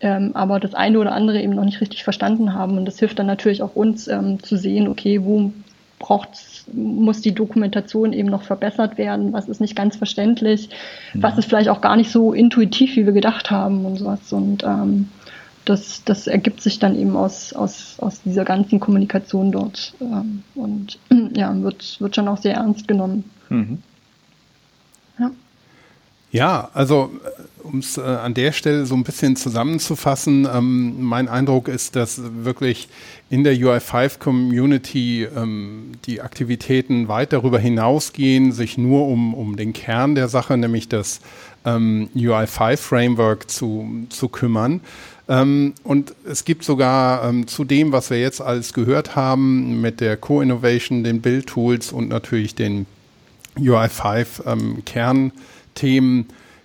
ähm, 0.01 0.31
aber 0.33 0.59
das 0.59 0.73
eine 0.73 0.99
oder 0.99 1.13
andere 1.13 1.41
eben 1.41 1.55
noch 1.55 1.65
nicht 1.65 1.81
richtig 1.81 2.03
verstanden 2.03 2.53
haben. 2.53 2.77
Und 2.77 2.85
das 2.85 2.99
hilft 2.99 3.19
dann 3.19 3.27
natürlich 3.27 3.61
auch 3.61 3.75
uns 3.75 4.07
ähm, 4.07 4.41
zu 4.43 4.57
sehen, 4.57 4.87
okay, 4.87 5.23
wo 5.23 5.53
braucht 5.99 6.29
muss 6.73 7.21
die 7.21 7.33
Dokumentation 7.33 8.13
eben 8.13 8.29
noch 8.29 8.43
verbessert 8.43 8.97
werden, 8.97 9.33
was 9.33 9.49
ist 9.49 9.61
nicht 9.61 9.75
ganz 9.75 9.95
verständlich, 9.95 10.69
mhm. 11.13 11.23
was 11.23 11.37
ist 11.37 11.45
vielleicht 11.45 11.69
auch 11.69 11.81
gar 11.81 11.95
nicht 11.95 12.11
so 12.11 12.33
intuitiv, 12.33 12.95
wie 12.95 13.05
wir 13.05 13.13
gedacht 13.13 13.51
haben 13.51 13.85
und 13.85 13.97
sowas. 13.97 14.31
Und 14.33 14.63
ähm, 14.63 15.09
das, 15.65 16.03
das 16.03 16.27
ergibt 16.27 16.61
sich 16.61 16.79
dann 16.79 16.97
eben 16.97 17.15
aus, 17.15 17.53
aus, 17.53 17.97
aus 17.99 18.21
dieser 18.23 18.45
ganzen 18.45 18.79
Kommunikation 18.79 19.51
dort 19.51 19.93
ähm, 20.01 20.43
und 20.55 20.99
ja, 21.35 21.53
wird, 21.61 21.99
wird 21.99 22.15
schon 22.15 22.27
auch 22.27 22.37
sehr 22.37 22.55
ernst 22.55 22.87
genommen. 22.87 23.29
Mhm. 23.49 23.83
Ja. 25.19 25.31
Ja, 26.31 26.69
also 26.73 27.11
um 27.63 27.79
es 27.79 27.97
äh, 27.97 28.01
an 28.01 28.33
der 28.33 28.51
Stelle 28.51 28.85
so 28.85 28.95
ein 28.95 29.03
bisschen 29.03 29.35
zusammenzufassen, 29.35 30.47
ähm, 30.51 31.03
mein 31.03 31.27
Eindruck 31.27 31.67
ist, 31.67 31.95
dass 31.95 32.21
wirklich 32.43 32.89
in 33.29 33.43
der 33.43 33.55
UI5-Community 33.55 35.27
ähm, 35.35 35.93
die 36.05 36.21
Aktivitäten 36.21 37.07
weit 37.07 37.33
darüber 37.33 37.59
hinausgehen, 37.59 38.51
sich 38.51 38.77
nur 38.77 39.07
um, 39.07 39.33
um 39.33 39.55
den 39.55 39.73
Kern 39.73 40.15
der 40.15 40.27
Sache, 40.27 40.57
nämlich 40.57 40.89
das 40.89 41.21
ähm, 41.65 42.09
UI5-Framework 42.15 43.49
zu, 43.49 44.05
zu 44.09 44.29
kümmern. 44.29 44.81
Ähm, 45.29 45.73
und 45.83 46.13
es 46.25 46.43
gibt 46.45 46.63
sogar 46.63 47.23
ähm, 47.23 47.47
zu 47.47 47.63
dem, 47.63 47.91
was 47.91 48.09
wir 48.09 48.19
jetzt 48.19 48.41
alles 48.41 48.73
gehört 48.73 49.15
haben, 49.15 49.79
mit 49.81 50.01
der 50.01 50.17
Co-Innovation, 50.17 51.03
den 51.03 51.21
Build-Tools 51.21 51.91
und 51.91 52.09
natürlich 52.09 52.55
den 52.55 52.85
UI5-Kern. 53.57 55.31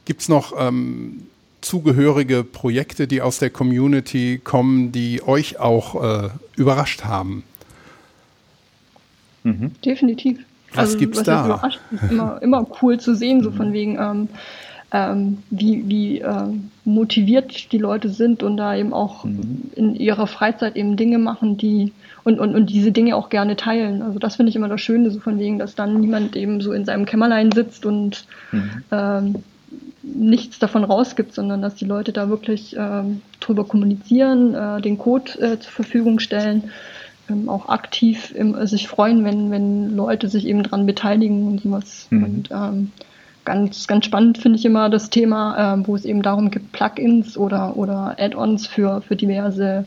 Gibt 0.06 0.22
es 0.22 0.28
noch 0.28 0.54
ähm, 0.58 1.26
zugehörige 1.60 2.44
Projekte, 2.44 3.06
die 3.06 3.20
aus 3.20 3.38
der 3.38 3.50
Community 3.50 4.40
kommen, 4.42 4.92
die 4.92 5.20
euch 5.22 5.58
auch 5.58 6.02
äh, 6.02 6.28
überrascht 6.56 7.04
haben? 7.04 7.42
Mhm. 9.42 9.72
Definitiv. 9.84 10.38
Was 10.72 10.78
also, 10.78 10.98
gibt's 10.98 11.18
was 11.18 11.26
da? 11.26 11.44
Überrascht, 11.44 11.80
ist 11.90 12.10
immer, 12.10 12.40
immer 12.40 12.66
cool 12.80 12.98
zu 12.98 13.14
sehen, 13.14 13.42
so 13.42 13.50
von 13.50 13.72
wegen, 13.72 13.98
ähm, 13.98 14.28
ähm, 14.92 15.38
wie, 15.50 15.88
wie 15.88 16.20
äh, 16.20 16.48
motiviert 16.84 17.72
die 17.72 17.78
Leute 17.78 18.10
sind 18.10 18.44
und 18.44 18.56
da 18.56 18.76
eben 18.76 18.92
auch 18.92 19.24
mhm. 19.24 19.70
in 19.74 19.96
ihrer 19.96 20.28
Freizeit 20.28 20.76
eben 20.76 20.96
Dinge 20.96 21.18
machen, 21.18 21.56
die 21.56 21.92
und, 22.22 22.38
und, 22.38 22.54
und 22.54 22.70
diese 22.70 22.92
Dinge 22.92 23.16
auch 23.16 23.28
gerne 23.28 23.56
teilen. 23.56 24.02
Also 24.02 24.18
das 24.20 24.36
finde 24.36 24.50
ich 24.50 24.56
immer 24.56 24.68
das 24.68 24.80
Schöne, 24.80 25.10
so 25.10 25.18
von 25.18 25.38
wegen, 25.40 25.58
dass 25.58 25.74
dann 25.74 26.00
niemand 26.00 26.36
eben 26.36 26.60
so 26.60 26.72
in 26.72 26.84
seinem 26.84 27.06
Kämmerlein 27.06 27.50
sitzt 27.50 27.84
und 27.86 28.26
mhm. 28.52 28.84
ähm, 28.92 29.34
nichts 30.14 30.58
davon 30.58 30.84
rausgibt, 30.84 31.34
sondern 31.34 31.62
dass 31.62 31.74
die 31.74 31.84
Leute 31.84 32.12
da 32.12 32.28
wirklich 32.28 32.76
ähm, 32.78 33.22
drüber 33.40 33.64
kommunizieren, 33.64 34.54
äh, 34.54 34.80
den 34.80 34.98
Code 34.98 35.32
äh, 35.40 35.58
zur 35.58 35.72
Verfügung 35.72 36.20
stellen, 36.20 36.70
ähm, 37.28 37.48
auch 37.48 37.68
aktiv 37.68 38.32
im, 38.34 38.54
äh, 38.54 38.66
sich 38.66 38.88
freuen, 38.88 39.24
wenn, 39.24 39.50
wenn 39.50 39.96
Leute 39.96 40.28
sich 40.28 40.46
eben 40.46 40.62
dran 40.62 40.86
beteiligen 40.86 41.46
und 41.48 41.62
sowas. 41.62 42.06
Mhm. 42.10 42.24
Und 42.24 42.50
ähm, 42.52 42.92
ganz, 43.44 43.86
ganz 43.86 44.04
spannend 44.04 44.38
finde 44.38 44.58
ich 44.58 44.64
immer 44.64 44.88
das 44.90 45.10
Thema, 45.10 45.74
äh, 45.74 45.86
wo 45.86 45.96
es 45.96 46.04
eben 46.04 46.22
darum 46.22 46.50
gibt, 46.50 46.72
Plugins 46.72 47.36
oder, 47.36 47.76
oder 47.76 48.16
Add-ons 48.18 48.66
für, 48.66 49.02
für 49.02 49.16
diverse 49.16 49.86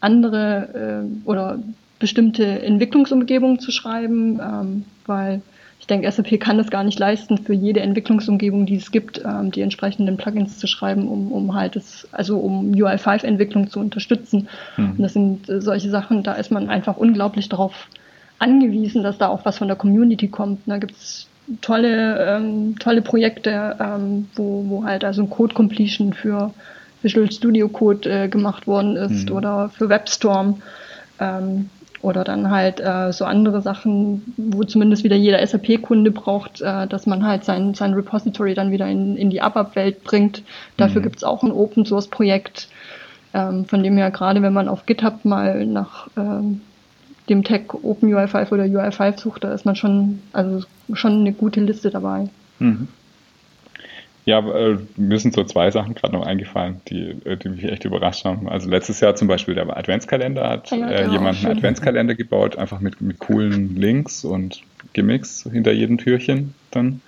andere 0.00 1.04
äh, 1.04 1.28
oder 1.28 1.58
bestimmte 1.98 2.62
Entwicklungsumgebungen 2.62 3.58
zu 3.58 3.70
schreiben, 3.70 4.40
ähm, 4.40 4.84
weil 5.06 5.42
ich 5.80 5.86
denke, 5.86 6.10
SAP 6.12 6.38
kann 6.38 6.58
das 6.58 6.70
gar 6.70 6.84
nicht 6.84 6.98
leisten, 6.98 7.38
für 7.38 7.54
jede 7.54 7.80
Entwicklungsumgebung, 7.80 8.66
die 8.66 8.76
es 8.76 8.92
gibt, 8.92 9.24
ähm, 9.24 9.50
die 9.50 9.62
entsprechenden 9.62 10.18
Plugins 10.18 10.58
zu 10.58 10.66
schreiben, 10.66 11.08
um, 11.08 11.32
um 11.32 11.54
halt 11.54 11.74
das, 11.74 12.06
also 12.12 12.38
um 12.38 12.72
UI5-Entwicklung 12.72 13.70
zu 13.70 13.80
unterstützen. 13.80 14.48
Mhm. 14.76 14.90
Und 14.90 15.00
das 15.00 15.14
sind 15.14 15.48
äh, 15.48 15.60
solche 15.62 15.88
Sachen, 15.88 16.22
da 16.22 16.34
ist 16.34 16.50
man 16.50 16.68
einfach 16.68 16.98
unglaublich 16.98 17.48
darauf 17.48 17.88
angewiesen, 18.38 19.02
dass 19.02 19.16
da 19.16 19.28
auch 19.28 19.46
was 19.46 19.56
von 19.58 19.68
der 19.68 19.76
Community 19.76 20.28
kommt. 20.28 20.60
Da 20.66 20.76
gibt 20.76 20.92
es 20.92 21.26
tolle, 21.62 22.26
ähm, 22.26 22.78
tolle 22.78 23.00
Projekte, 23.00 23.76
ähm, 23.80 24.28
wo, 24.34 24.64
wo 24.68 24.84
halt 24.84 25.02
also 25.02 25.22
ein 25.22 25.30
Code 25.30 25.54
Completion 25.54 26.12
für 26.12 26.52
Visual 27.02 27.32
Studio 27.32 27.68
Code 27.70 28.24
äh, 28.24 28.28
gemacht 28.28 28.66
worden 28.66 28.96
ist 28.96 29.30
mhm. 29.30 29.36
oder 29.36 29.70
für 29.70 29.88
WebStorm. 29.88 30.60
Ähm, 31.18 31.70
oder 32.02 32.24
dann 32.24 32.50
halt 32.50 32.80
äh, 32.80 33.12
so 33.12 33.24
andere 33.24 33.60
Sachen, 33.60 34.34
wo 34.36 34.64
zumindest 34.64 35.04
wieder 35.04 35.16
jeder 35.16 35.46
SAP-Kunde 35.46 36.10
braucht, 36.10 36.60
äh, 36.60 36.86
dass 36.86 37.06
man 37.06 37.26
halt 37.26 37.44
sein, 37.44 37.74
sein 37.74 37.94
Repository 37.94 38.54
dann 38.54 38.70
wieder 38.70 38.88
in, 38.88 39.16
in 39.16 39.30
die 39.30 39.42
ABAP-Welt 39.42 40.02
bringt. 40.04 40.42
Dafür 40.76 41.00
mhm. 41.00 41.04
gibt 41.04 41.16
es 41.16 41.24
auch 41.24 41.42
ein 41.42 41.52
Open-Source-Projekt, 41.52 42.68
ähm, 43.34 43.66
von 43.66 43.82
dem 43.82 43.96
her 43.96 44.10
gerade, 44.10 44.40
wenn 44.42 44.52
man 44.52 44.68
auf 44.68 44.86
GitHub 44.86 45.24
mal 45.24 45.66
nach 45.66 46.08
ähm, 46.16 46.62
dem 47.28 47.44
Tag 47.44 47.74
OpenUI5 47.74 48.50
oder 48.52 48.64
UI5 48.64 49.20
sucht, 49.20 49.44
da 49.44 49.52
ist 49.52 49.66
man 49.66 49.76
schon, 49.76 50.20
also 50.32 50.64
schon 50.94 51.20
eine 51.20 51.32
gute 51.32 51.60
Liste 51.60 51.90
dabei. 51.90 52.28
Mhm. 52.58 52.88
Ja, 54.26 54.38
äh, 54.38 54.78
mir 54.96 55.18
sind 55.18 55.34
so 55.34 55.44
zwei 55.44 55.70
Sachen 55.70 55.94
gerade 55.94 56.14
noch 56.14 56.26
eingefallen, 56.26 56.80
die, 56.88 57.16
äh, 57.24 57.36
die 57.36 57.48
mich 57.48 57.64
echt 57.64 57.84
überrascht 57.84 58.24
haben. 58.24 58.48
Also 58.48 58.68
letztes 58.68 59.00
Jahr 59.00 59.14
zum 59.14 59.28
Beispiel 59.28 59.54
der 59.54 59.76
Adventskalender 59.76 60.48
hat 60.48 60.70
ja, 60.70 60.88
äh, 60.88 61.10
jemand 61.10 61.44
einen 61.44 61.56
Adventskalender 61.56 62.14
gebaut, 62.14 62.56
einfach 62.56 62.80
mit, 62.80 63.00
mit 63.00 63.18
coolen 63.18 63.76
Links 63.76 64.24
und 64.24 64.62
Gimmicks 64.92 65.48
hinter 65.50 65.72
jedem 65.72 65.98
Türchen 65.98 66.54
dann. 66.70 67.00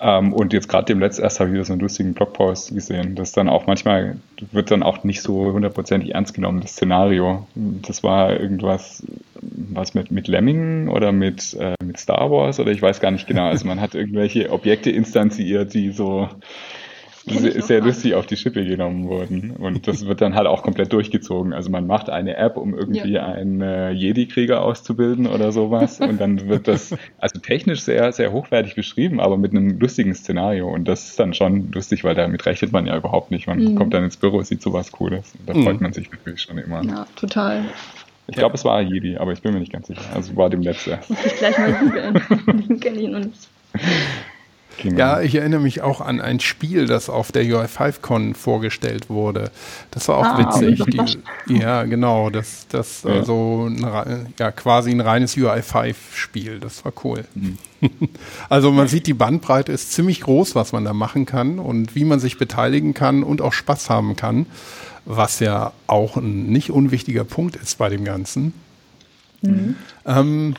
Ähm, 0.00 0.32
und 0.32 0.52
jetzt 0.52 0.68
gerade 0.68 0.86
dem 0.86 1.00
letzten 1.00 1.22
erst 1.22 1.40
habe 1.40 1.50
ich 1.50 1.54
wieder 1.54 1.64
so 1.64 1.72
einen 1.72 1.80
lustigen 1.80 2.14
Blogpost 2.14 2.74
gesehen. 2.74 3.14
Das 3.14 3.32
dann 3.32 3.48
auch 3.48 3.66
manchmal 3.66 4.16
wird 4.52 4.70
dann 4.70 4.82
auch 4.82 5.02
nicht 5.04 5.22
so 5.22 5.52
hundertprozentig 5.52 6.14
ernst 6.14 6.34
genommen, 6.34 6.60
das 6.60 6.72
Szenario. 6.72 7.46
Das 7.54 8.02
war 8.02 8.38
irgendwas, 8.38 9.02
was 9.54 9.94
mit, 9.94 10.10
mit 10.10 10.28
Lemmingen 10.28 10.88
oder 10.88 11.12
mit, 11.12 11.54
äh, 11.54 11.74
mit 11.82 11.98
Star 11.98 12.30
Wars 12.30 12.60
oder 12.60 12.70
ich 12.72 12.82
weiß 12.82 13.00
gar 13.00 13.10
nicht 13.10 13.26
genau. 13.26 13.46
Also 13.46 13.66
man 13.66 13.80
hat 13.80 13.94
irgendwelche 13.94 14.50
Objekte 14.50 14.90
instanziert, 14.90 15.74
die 15.74 15.92
so 15.92 16.28
sehr, 17.26 17.62
sehr 17.62 17.80
lustig 17.80 18.14
auf 18.14 18.26
die 18.26 18.36
Schippe 18.36 18.64
genommen 18.64 19.08
wurden. 19.08 19.52
Und 19.52 19.88
das 19.88 20.06
wird 20.06 20.20
dann 20.20 20.34
halt 20.34 20.46
auch 20.46 20.62
komplett 20.62 20.92
durchgezogen. 20.92 21.52
Also 21.52 21.70
man 21.70 21.86
macht 21.86 22.10
eine 22.10 22.36
App, 22.36 22.56
um 22.56 22.74
irgendwie 22.74 23.12
ja. 23.12 23.26
einen 23.26 23.62
äh, 23.62 23.90
Jedi-Krieger 23.92 24.62
auszubilden 24.62 25.26
oder 25.26 25.50
sowas. 25.50 26.00
Und 26.00 26.20
dann 26.20 26.48
wird 26.48 26.68
das 26.68 26.94
also 27.18 27.40
technisch 27.40 27.80
sehr, 27.80 28.12
sehr 28.12 28.32
hochwertig 28.32 28.74
beschrieben, 28.74 29.20
aber 29.20 29.38
mit 29.38 29.52
einem 29.52 29.78
lustigen 29.78 30.14
Szenario. 30.14 30.68
Und 30.68 30.86
das 30.86 31.08
ist 31.08 31.18
dann 31.18 31.32
schon 31.32 31.72
lustig, 31.72 32.04
weil 32.04 32.14
damit 32.14 32.44
rechnet 32.44 32.72
man 32.72 32.86
ja 32.86 32.96
überhaupt 32.96 33.30
nicht. 33.30 33.46
Man 33.46 33.58
mhm. 33.58 33.74
kommt 33.76 33.94
dann 33.94 34.04
ins 34.04 34.18
Büro, 34.18 34.42
sieht 34.42 34.60
sowas 34.60 34.92
Cooles. 34.92 35.32
Da 35.46 35.54
freut 35.54 35.76
mhm. 35.76 35.82
man 35.82 35.92
sich 35.94 36.10
natürlich 36.10 36.42
schon 36.42 36.58
immer. 36.58 36.84
Ja, 36.84 37.06
total. 37.16 37.64
Ich 38.26 38.36
glaube, 38.36 38.54
es 38.54 38.64
war 38.64 38.80
Jedi, 38.80 39.16
aber 39.16 39.32
ich 39.32 39.42
bin 39.42 39.52
mir 39.52 39.60
nicht 39.60 39.72
ganz 39.72 39.86
sicher. 39.86 40.00
Also 40.14 40.34
war 40.36 40.48
dem 40.48 40.62
letzte. 40.62 40.98
Muss 41.08 41.26
ich 41.26 41.36
gleich 41.36 41.58
mal 41.58 41.72
googeln. 41.74 42.22
Den 42.68 42.80
kenne 42.80 43.00
ich 43.00 43.08
noch 43.08 43.18
nicht. 43.20 43.48
Genau. 44.82 44.98
Ja, 44.98 45.20
ich 45.20 45.34
erinnere 45.34 45.60
mich 45.60 45.82
auch 45.82 46.00
an 46.00 46.20
ein 46.20 46.40
Spiel, 46.40 46.86
das 46.86 47.08
auf 47.08 47.32
der 47.32 47.44
UI5Con 47.44 48.34
vorgestellt 48.34 49.08
wurde. 49.08 49.50
Das 49.90 50.08
war 50.08 50.18
auch 50.18 50.24
ah, 50.24 50.38
witzig. 50.38 50.82
Die, 51.48 51.58
ja, 51.58 51.84
genau. 51.84 52.30
Das, 52.30 52.66
das 52.68 53.02
ja. 53.04 53.10
also 53.10 53.68
ein, 53.68 54.32
ja, 54.38 54.50
quasi 54.50 54.90
ein 54.90 55.00
reines 55.00 55.36
UI5-Spiel. 55.36 56.60
Das 56.60 56.84
war 56.84 56.92
cool. 57.04 57.24
Mhm. 57.34 57.58
Also 58.48 58.72
man 58.72 58.88
sieht, 58.88 59.06
die 59.06 59.14
Bandbreite 59.14 59.70
ist 59.70 59.92
ziemlich 59.92 60.22
groß, 60.22 60.54
was 60.54 60.72
man 60.72 60.84
da 60.84 60.94
machen 60.94 61.26
kann 61.26 61.58
und 61.58 61.94
wie 61.94 62.04
man 62.04 62.18
sich 62.18 62.38
beteiligen 62.38 62.94
kann 62.94 63.22
und 63.22 63.42
auch 63.42 63.52
Spaß 63.52 63.90
haben 63.90 64.16
kann, 64.16 64.46
was 65.04 65.40
ja 65.40 65.72
auch 65.86 66.16
ein 66.16 66.46
nicht 66.46 66.70
unwichtiger 66.70 67.24
Punkt 67.24 67.56
ist 67.56 67.78
bei 67.78 67.88
dem 67.88 68.04
Ganzen. 68.04 68.52
Mhm. 69.42 69.76
Ähm, 70.06 70.54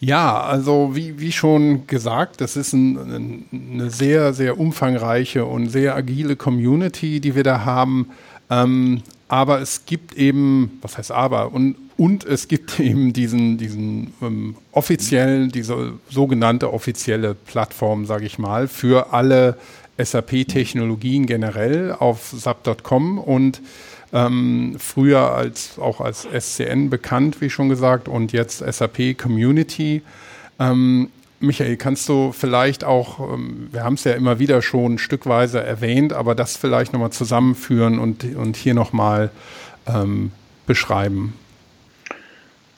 ja, 0.00 0.40
also 0.40 0.94
wie, 0.94 1.18
wie 1.18 1.32
schon 1.32 1.86
gesagt, 1.88 2.40
das 2.40 2.56
ist 2.56 2.72
ein, 2.72 2.96
ein, 2.96 3.44
eine 3.72 3.90
sehr, 3.90 4.32
sehr 4.32 4.58
umfangreiche 4.58 5.44
und 5.44 5.68
sehr 5.68 5.96
agile 5.96 6.36
Community, 6.36 7.20
die 7.20 7.34
wir 7.34 7.42
da 7.42 7.64
haben. 7.64 8.10
Ähm, 8.48 9.02
aber 9.26 9.60
es 9.60 9.86
gibt 9.86 10.14
eben, 10.14 10.78
was 10.82 10.96
heißt 10.96 11.10
aber, 11.10 11.52
und, 11.52 11.76
und 11.96 12.24
es 12.24 12.46
gibt 12.46 12.78
eben 12.80 13.12
diesen, 13.12 13.58
diesen 13.58 14.14
ähm, 14.22 14.56
offiziellen, 14.70 15.50
diese 15.50 15.94
sogenannte 16.08 16.72
offizielle 16.72 17.34
Plattform, 17.34 18.06
sage 18.06 18.24
ich 18.24 18.38
mal, 18.38 18.68
für 18.68 19.12
alle 19.12 19.58
SAP-Technologien 19.98 21.26
generell 21.26 21.92
auf 21.92 22.34
SAP.com 22.36 23.18
und 23.18 23.60
ähm, 24.12 24.76
früher 24.78 25.32
als 25.32 25.78
auch 25.78 26.00
als 26.00 26.26
SCN 26.26 26.88
bekannt, 26.90 27.40
wie 27.40 27.50
schon 27.50 27.68
gesagt, 27.68 28.08
und 28.08 28.32
jetzt 28.32 28.58
SAP 28.58 29.18
Community. 29.18 30.02
Ähm, 30.58 31.10
Michael, 31.40 31.76
kannst 31.76 32.08
du 32.08 32.32
vielleicht 32.32 32.84
auch, 32.84 33.32
ähm, 33.32 33.68
wir 33.70 33.84
haben 33.84 33.94
es 33.94 34.04
ja 34.04 34.12
immer 34.12 34.38
wieder 34.38 34.62
schon 34.62 34.98
stückweise 34.98 35.62
erwähnt, 35.62 36.12
aber 36.12 36.34
das 36.34 36.56
vielleicht 36.56 36.92
nochmal 36.92 37.10
zusammenführen 37.10 37.98
und, 37.98 38.24
und 38.36 38.56
hier 38.56 38.74
nochmal 38.74 39.30
ähm, 39.86 40.32
beschreiben? 40.66 41.34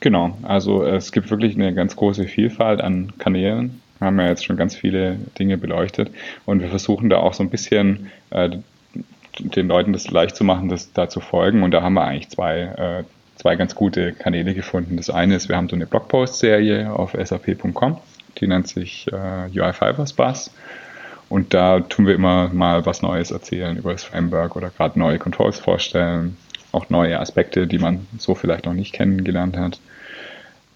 Genau, 0.00 0.36
also 0.42 0.82
es 0.82 1.12
gibt 1.12 1.30
wirklich 1.30 1.54
eine 1.54 1.74
ganz 1.74 1.94
große 1.94 2.26
Vielfalt 2.26 2.80
an 2.80 3.12
Kanälen. 3.18 3.80
Haben 4.00 4.18
ja 4.18 4.28
jetzt 4.28 4.44
schon 4.44 4.56
ganz 4.56 4.74
viele 4.74 5.16
Dinge 5.38 5.58
beleuchtet 5.58 6.10
und 6.46 6.60
wir 6.60 6.68
versuchen 6.68 7.10
da 7.10 7.18
auch 7.18 7.34
so 7.34 7.42
ein 7.42 7.50
bisschen 7.50 8.10
äh, 8.30 8.50
den 9.38 9.68
Leuten 9.68 9.92
das 9.92 10.10
leicht 10.10 10.36
zu 10.36 10.44
machen, 10.44 10.68
das 10.68 10.92
da 10.92 11.08
zu 11.08 11.20
folgen. 11.20 11.62
Und 11.62 11.70
da 11.72 11.82
haben 11.82 11.94
wir 11.94 12.04
eigentlich 12.04 12.28
zwei, 12.28 12.60
äh, 12.60 13.04
zwei 13.36 13.56
ganz 13.56 13.74
gute 13.74 14.12
Kanäle 14.12 14.54
gefunden. 14.54 14.96
Das 14.96 15.10
eine 15.10 15.36
ist, 15.36 15.48
wir 15.48 15.56
haben 15.56 15.68
so 15.68 15.76
eine 15.76 15.86
Blogpost-Serie 15.86 16.92
auf 16.92 17.16
sap.com, 17.22 17.98
die 18.38 18.46
nennt 18.46 18.68
sich 18.68 19.06
äh, 19.12 19.58
UI 19.58 19.72
Fibers 19.72 20.12
Bus. 20.12 20.50
Und 21.28 21.54
da 21.54 21.80
tun 21.80 22.06
wir 22.06 22.14
immer 22.14 22.48
mal 22.48 22.84
was 22.86 23.02
Neues 23.02 23.30
erzählen 23.30 23.76
über 23.76 23.92
das 23.92 24.02
Framework 24.02 24.56
oder 24.56 24.70
gerade 24.70 24.98
neue 24.98 25.18
Controls 25.18 25.60
vorstellen, 25.60 26.36
auch 26.72 26.90
neue 26.90 27.20
Aspekte, 27.20 27.68
die 27.68 27.78
man 27.78 28.06
so 28.18 28.34
vielleicht 28.34 28.66
noch 28.66 28.74
nicht 28.74 28.92
kennengelernt 28.92 29.56
hat. 29.56 29.78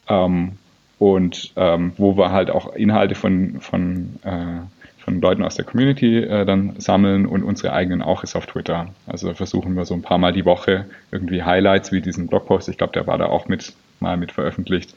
Ähm, 0.08 0.52
und 0.98 1.52
ähm, 1.56 1.92
wo 1.96 2.16
wir 2.16 2.30
halt 2.30 2.50
auch 2.50 2.74
Inhalte 2.74 3.14
von, 3.14 3.60
von, 3.60 4.18
äh, 4.22 4.60
von 5.02 5.20
Leuten 5.20 5.42
aus 5.42 5.56
der 5.56 5.64
Community 5.64 6.18
äh, 6.18 6.44
dann 6.44 6.74
sammeln 6.78 7.26
und 7.26 7.42
unsere 7.42 7.72
eigenen 7.72 8.02
auch 8.02 8.22
ist 8.22 8.36
auf 8.36 8.46
Twitter. 8.46 8.88
Also 9.06 9.34
versuchen 9.34 9.74
wir 9.74 9.84
so 9.84 9.94
ein 9.94 10.02
paar 10.02 10.18
Mal 10.18 10.32
die 10.32 10.44
Woche 10.44 10.86
irgendwie 11.10 11.42
Highlights 11.42 11.92
wie 11.92 12.00
diesen 12.00 12.26
Blogpost, 12.26 12.68
ich 12.68 12.78
glaube, 12.78 12.92
der 12.92 13.06
war 13.06 13.18
da 13.18 13.26
auch 13.26 13.48
mit 13.48 13.74
mal 14.04 14.16
mit 14.16 14.32
veröffentlicht. 14.32 14.94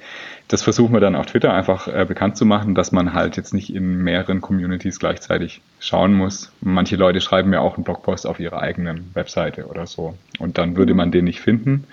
Das 0.47 0.61
versuchen 0.61 0.93
wir 0.93 0.99
dann 0.99 1.15
auf 1.15 1.25
Twitter 1.25 1.53
einfach 1.53 1.87
äh, 1.87 2.05
bekannt 2.05 2.37
zu 2.37 2.45
machen, 2.45 2.75
dass 2.75 2.91
man 2.91 3.13
halt 3.13 3.37
jetzt 3.37 3.53
nicht 3.53 3.73
in 3.73 4.03
mehreren 4.03 4.41
Communities 4.41 4.99
gleichzeitig 4.99 5.61
schauen 5.79 6.13
muss. 6.13 6.51
Manche 6.61 6.95
Leute 6.95 7.21
schreiben 7.21 7.51
ja 7.53 7.61
auch 7.61 7.75
einen 7.75 7.83
Blogpost 7.83 8.27
auf 8.27 8.39
ihrer 8.39 8.61
eigenen 8.61 9.09
Webseite 9.15 9.65
oder 9.65 9.87
so. 9.87 10.15
Und 10.39 10.57
dann 10.57 10.75
würde 10.75 10.93
man 10.93 11.11
den 11.11 11.25
nicht 11.25 11.39
finden. 11.39 11.85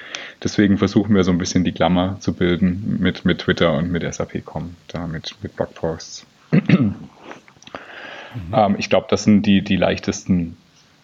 Deswegen 0.43 0.77
versuchen 0.77 1.15
wir 1.15 1.25
so 1.25 1.31
ein 1.31 1.39
bisschen 1.39 1.65
die 1.65 1.73
Klammer 1.73 2.19
zu 2.21 2.35
bilden 2.35 2.99
mit, 3.01 3.25
mit 3.25 3.39
Twitter 3.39 3.73
und 3.75 3.91
mit 3.91 4.03
SAP.com, 4.13 4.77
da 4.89 5.07
mit, 5.07 5.37
mit 5.43 5.57
Blogposts. 5.57 6.27
mhm. 6.51 6.95
ähm, 8.53 8.75
ich 8.79 8.91
glaube, 8.91 9.07
das 9.09 9.25
sind 9.25 9.47
die, 9.47 9.63
die 9.63 9.77
leichtesten 9.77 10.57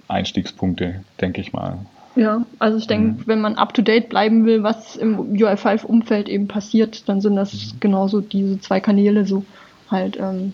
Einstiegspunkte, 0.08 1.04
denke 1.20 1.40
ich 1.40 1.52
mal. 1.52 1.78
Ja, 2.16 2.44
also 2.58 2.78
ich 2.78 2.86
denke, 2.86 3.20
mhm. 3.20 3.26
wenn 3.26 3.40
man 3.40 3.54
up 3.56 3.72
to 3.72 3.82
date 3.82 4.08
bleiben 4.08 4.44
will, 4.44 4.62
was 4.62 4.96
im 4.96 5.34
UI5-Umfeld 5.34 6.28
eben 6.28 6.48
passiert, 6.48 7.08
dann 7.08 7.20
sind 7.20 7.36
das 7.36 7.52
mhm. 7.52 7.80
genauso 7.80 8.20
diese 8.20 8.61
zwei 8.61 8.80
Kanäle, 8.80 9.26
so 9.26 9.44
halt, 9.90 10.18
ähm, 10.18 10.52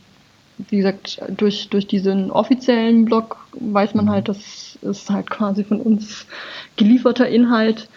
wie 0.59 0.77
gesagt, 0.77 1.21
durch, 1.29 1.69
durch 1.69 1.87
diesen 1.87 2.31
offiziellen 2.31 3.07
Blog 3.07 3.39
weiß 3.53 3.95
man 3.95 4.07
mhm. 4.07 4.11
halt, 4.11 4.29
das 4.29 4.79
ist 4.83 5.11
halt 5.11 5.31
quasi 5.31 5.65
von 5.65 5.81
uns 5.81 6.27
gelieferter 6.77 7.29
Inhalt, 7.29 7.89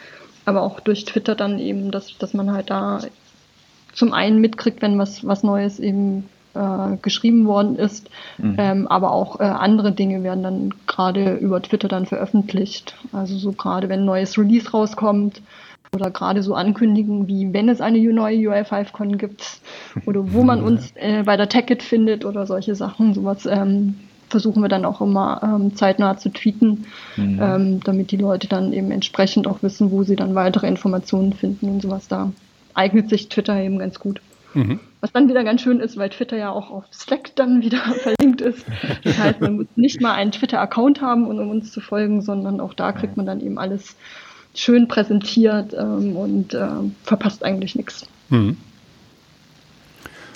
aber 0.46 0.62
auch 0.62 0.80
durch 0.80 1.06
Twitter 1.06 1.36
dann 1.36 1.60
eben, 1.60 1.92
dass, 1.92 2.18
dass 2.18 2.34
man 2.34 2.52
halt 2.52 2.70
da 2.70 3.02
zum 3.94 4.14
einen 4.14 4.40
mitkriegt, 4.40 4.82
wenn 4.82 4.98
was, 4.98 5.26
was 5.26 5.44
Neues 5.44 5.80
eben 5.80 6.30
äh, 6.60 6.98
geschrieben 7.02 7.46
worden 7.46 7.78
ist. 7.78 8.10
Mhm. 8.38 8.56
Ähm, 8.58 8.88
aber 8.88 9.12
auch 9.12 9.40
äh, 9.40 9.44
andere 9.44 9.92
Dinge 9.92 10.24
werden 10.24 10.44
dann 10.44 10.74
gerade 10.88 11.36
über 11.36 11.62
Twitter 11.62 11.88
dann 11.88 12.06
veröffentlicht. 12.06 12.96
Also 13.14 13.38
so 13.38 13.54
gerade 13.54 13.88
wenn 13.90 14.02
ein 14.02 14.06
neues 14.06 14.38
Release 14.38 14.70
rauskommt 14.72 15.42
oder 15.96 16.12
gerade 16.12 16.44
so 16.44 16.54
Ankündigungen 16.54 17.28
wie 17.28 17.54
wenn 17.54 17.70
es 17.70 17.82
eine 17.82 18.00
neue 18.00 18.38
UI5Con 18.38 19.18
gibt 19.18 19.62
oder 20.06 20.34
wo 20.34 20.44
man 20.44 20.62
uns 20.70 20.92
äh, 20.96 21.24
bei 21.24 21.38
der 21.38 21.50
Tacket 21.50 21.82
findet 21.82 22.26
oder 22.26 22.46
solche 22.46 22.76
Sachen, 22.76 23.14
sowas 23.14 23.46
ähm, 23.46 23.96
versuchen 24.28 24.62
wir 24.62 24.70
dann 24.70 24.86
auch 24.86 25.02
immer 25.02 25.42
ähm, 25.44 25.76
zeitnah 25.76 26.18
zu 26.18 26.30
tweeten, 26.30 26.86
mhm. 27.16 27.40
ähm, 27.42 27.80
damit 27.84 28.12
die 28.12 28.18
Leute 28.18 28.48
dann 28.48 28.74
eben 28.74 28.92
entsprechend 28.92 29.48
auch 29.48 29.64
wissen, 29.64 29.92
wo 29.92 30.04
sie 30.04 30.16
dann 30.16 30.36
weitere 30.36 30.68
Informationen 30.68 31.34
finden 31.34 31.70
und 31.70 31.82
sowas. 31.82 32.08
Da 32.08 32.32
eignet 32.76 33.10
sich 33.10 33.30
Twitter 33.30 33.60
eben 33.60 33.80
ganz 33.80 34.00
gut. 34.00 34.22
Mhm. 34.54 34.80
Was 35.02 35.14
dann 35.14 35.30
wieder 35.30 35.46
ganz 35.46 35.62
schön 35.62 35.80
ist, 35.80 35.96
weil 35.96 36.10
Twitter 36.10 36.38
ja 36.38 36.52
auch 36.52 36.72
auf 36.72 36.84
Slack 36.92 37.32
dann 37.36 37.62
wieder 37.62 37.80
verlinkt 38.04 38.42
ist. 38.42 38.66
Das 39.04 39.18
heißt, 39.18 39.42
man 39.42 39.56
muss 39.56 39.68
nicht 39.76 40.02
mal 40.02 40.14
einen 40.14 40.32
Twitter-Account 40.32 41.02
haben, 41.02 41.26
um 41.26 41.50
uns 41.50 41.72
zu 41.72 41.80
folgen, 41.80 42.22
sondern 42.22 42.60
auch 42.60 42.74
da 42.74 42.92
kriegt 42.92 43.16
man 43.16 43.26
dann 43.26 43.40
eben 43.40 43.58
alles 43.58 43.96
schön 44.54 44.88
präsentiert 44.88 45.74
ähm, 45.74 46.16
und 46.18 46.54
äh, 46.54 46.68
verpasst 47.04 47.44
eigentlich 47.44 47.76
nichts. 47.76 48.06
Mhm. 48.30 48.58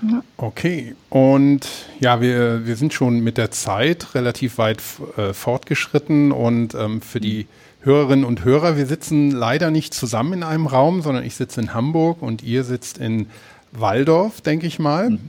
Ja. 0.10 0.24
Okay, 0.38 0.96
und 1.10 1.66
ja, 2.00 2.20
wir, 2.20 2.66
wir 2.66 2.76
sind 2.76 2.94
schon 2.94 3.22
mit 3.22 3.38
der 3.38 3.52
Zeit 3.52 4.16
relativ 4.16 4.58
weit 4.58 4.82
äh, 5.18 5.34
fortgeschritten 5.34 6.32
und 6.32 6.76
ähm, 6.76 7.02
für 7.02 7.22
die 7.22 7.48
Hörerinnen 7.82 8.26
und 8.26 8.44
Hörer, 8.44 8.78
wir 8.78 8.86
sitzen 8.86 9.32
leider 9.32 9.72
nicht 9.72 9.94
zusammen 9.94 10.34
in 10.34 10.44
einem 10.44 10.68
Raum, 10.68 11.02
sondern 11.02 11.24
ich 11.24 11.36
sitze 11.36 11.62
in 11.62 11.74
Hamburg 11.74 12.22
und 12.22 12.44
ihr 12.44 12.64
sitzt 12.64 12.98
in 12.98 13.28
Waldorf, 13.74 14.42
denke 14.42 14.68
ich 14.68 14.80
mal. 14.80 15.12
Mhm. 15.12 15.20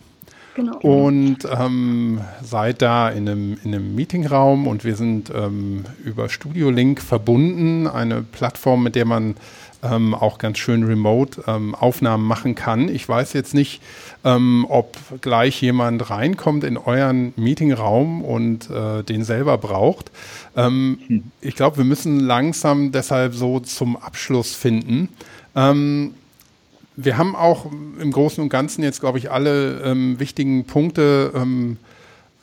Genau. 0.55 0.78
Und 0.78 1.38
ähm, 1.51 2.20
seid 2.40 2.80
da 2.80 3.09
in 3.09 3.28
einem, 3.28 3.59
in 3.64 3.74
einem 3.74 3.95
Meetingraum 3.97 4.68
und 4.68 4.84
wir 4.84 4.95
sind 4.95 5.32
ähm, 5.34 5.84
über 6.05 6.28
Studio 6.28 6.70
Link 6.70 7.03
verbunden, 7.03 7.88
eine 7.88 8.22
Plattform, 8.22 8.84
mit 8.84 8.95
der 8.95 9.05
man 9.05 9.34
ähm, 9.82 10.14
auch 10.14 10.38
ganz 10.38 10.59
schön 10.59 10.84
remote 10.84 11.42
ähm, 11.49 11.74
Aufnahmen 11.74 12.24
machen 12.24 12.55
kann. 12.55 12.88
Ich 12.88 13.09
weiß 13.09 13.32
jetzt 13.32 13.53
nicht, 13.53 13.82
ähm, 14.24 14.64
ob 14.68 14.97
gleich 15.20 15.61
jemand 15.61 16.09
reinkommt 16.09 16.62
in 16.62 16.76
euren 16.76 17.32
Meetingraum 17.36 18.22
und 18.22 18.70
äh, 18.70 19.03
den 19.03 19.24
selber 19.24 19.59
braucht. 19.59 20.12
Ähm, 20.57 20.99
hm. 21.07 21.24
Ich 21.40 21.57
glaube, 21.57 21.78
wir 21.78 21.84
müssen 21.84 22.20
langsam 22.20 22.92
deshalb 22.92 23.34
so 23.34 23.59
zum 23.59 23.97
Abschluss 23.97 24.55
finden. 24.55 25.09
Ähm, 25.57 26.14
wir 26.97 27.18
haben 27.18 27.34
auch 27.34 27.66
im 27.70 28.11
Großen 28.11 28.42
und 28.42 28.49
Ganzen 28.49 28.82
jetzt, 28.82 29.01
glaube 29.01 29.18
ich, 29.18 29.30
alle 29.30 29.82
ähm, 29.82 30.18
wichtigen 30.20 30.64
Punkte 30.64 31.32
ähm, 31.34 31.76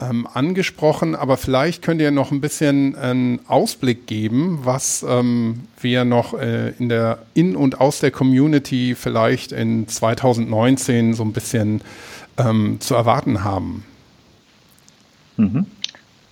ähm, 0.01 0.27
angesprochen, 0.33 1.15
aber 1.15 1.37
vielleicht 1.37 1.83
könnt 1.83 2.01
ihr 2.01 2.11
noch 2.11 2.31
ein 2.31 2.41
bisschen 2.41 2.95
einen 2.95 3.39
Ausblick 3.47 4.07
geben, 4.07 4.59
was 4.63 5.05
ähm, 5.07 5.61
wir 5.79 6.05
noch 6.05 6.33
äh, 6.33 6.69
in 6.79 6.89
der 6.89 7.19
in 7.33 7.55
und 7.55 7.79
aus 7.79 7.99
der 7.99 8.11
Community 8.11 8.95
vielleicht 8.95 9.51
in 9.51 9.87
2019 9.87 11.13
so 11.13 11.23
ein 11.23 11.33
bisschen 11.33 11.81
ähm, 12.37 12.77
zu 12.79 12.95
erwarten 12.95 13.43
haben. 13.43 13.85
Mhm. 15.37 15.65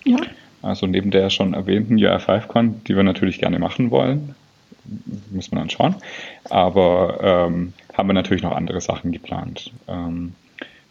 Ja. 0.04 0.18
Also 0.62 0.88
neben 0.88 1.12
der 1.12 1.30
schon 1.30 1.54
erwähnten 1.54 1.96
UI5Con, 1.96 2.84
die 2.88 2.96
wir 2.96 3.04
natürlich 3.04 3.40
gerne 3.40 3.60
machen 3.60 3.92
wollen, 3.92 4.36
muss 5.32 5.52
man 5.52 5.62
dann 5.62 5.70
schauen. 5.70 5.96
Aber 6.50 7.48
ähm, 7.48 7.74
haben 8.00 8.10
wir 8.10 8.14
natürlich 8.14 8.44
noch 8.44 8.56
andere 8.56 8.82
Sachen 8.82 9.12
geplant. 9.12 9.72
Ähm, 9.88 10.34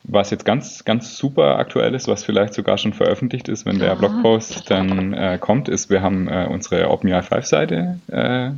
was 0.05 0.31
jetzt 0.31 0.45
ganz, 0.45 0.85
ganz 0.85 1.17
super 1.17 1.59
aktuell 1.59 1.95
ist, 1.95 2.07
was 2.07 2.25
vielleicht 2.25 2.55
sogar 2.55 2.79
schon 2.79 2.93
veröffentlicht 2.93 3.49
ist, 3.49 3.67
wenn 3.67 3.79
der 3.79 3.97
Blogpost 3.97 4.71
dann 4.71 5.13
äh, 5.13 5.39
kommt, 5.41 5.69
ist, 5.69 5.91
wir 5.91 6.03
haben 6.03 6.29
äh, 6.29 6.47
unsere 6.49 6.91
OpenUI5-Seite 6.91 7.99
äh, 8.09 8.51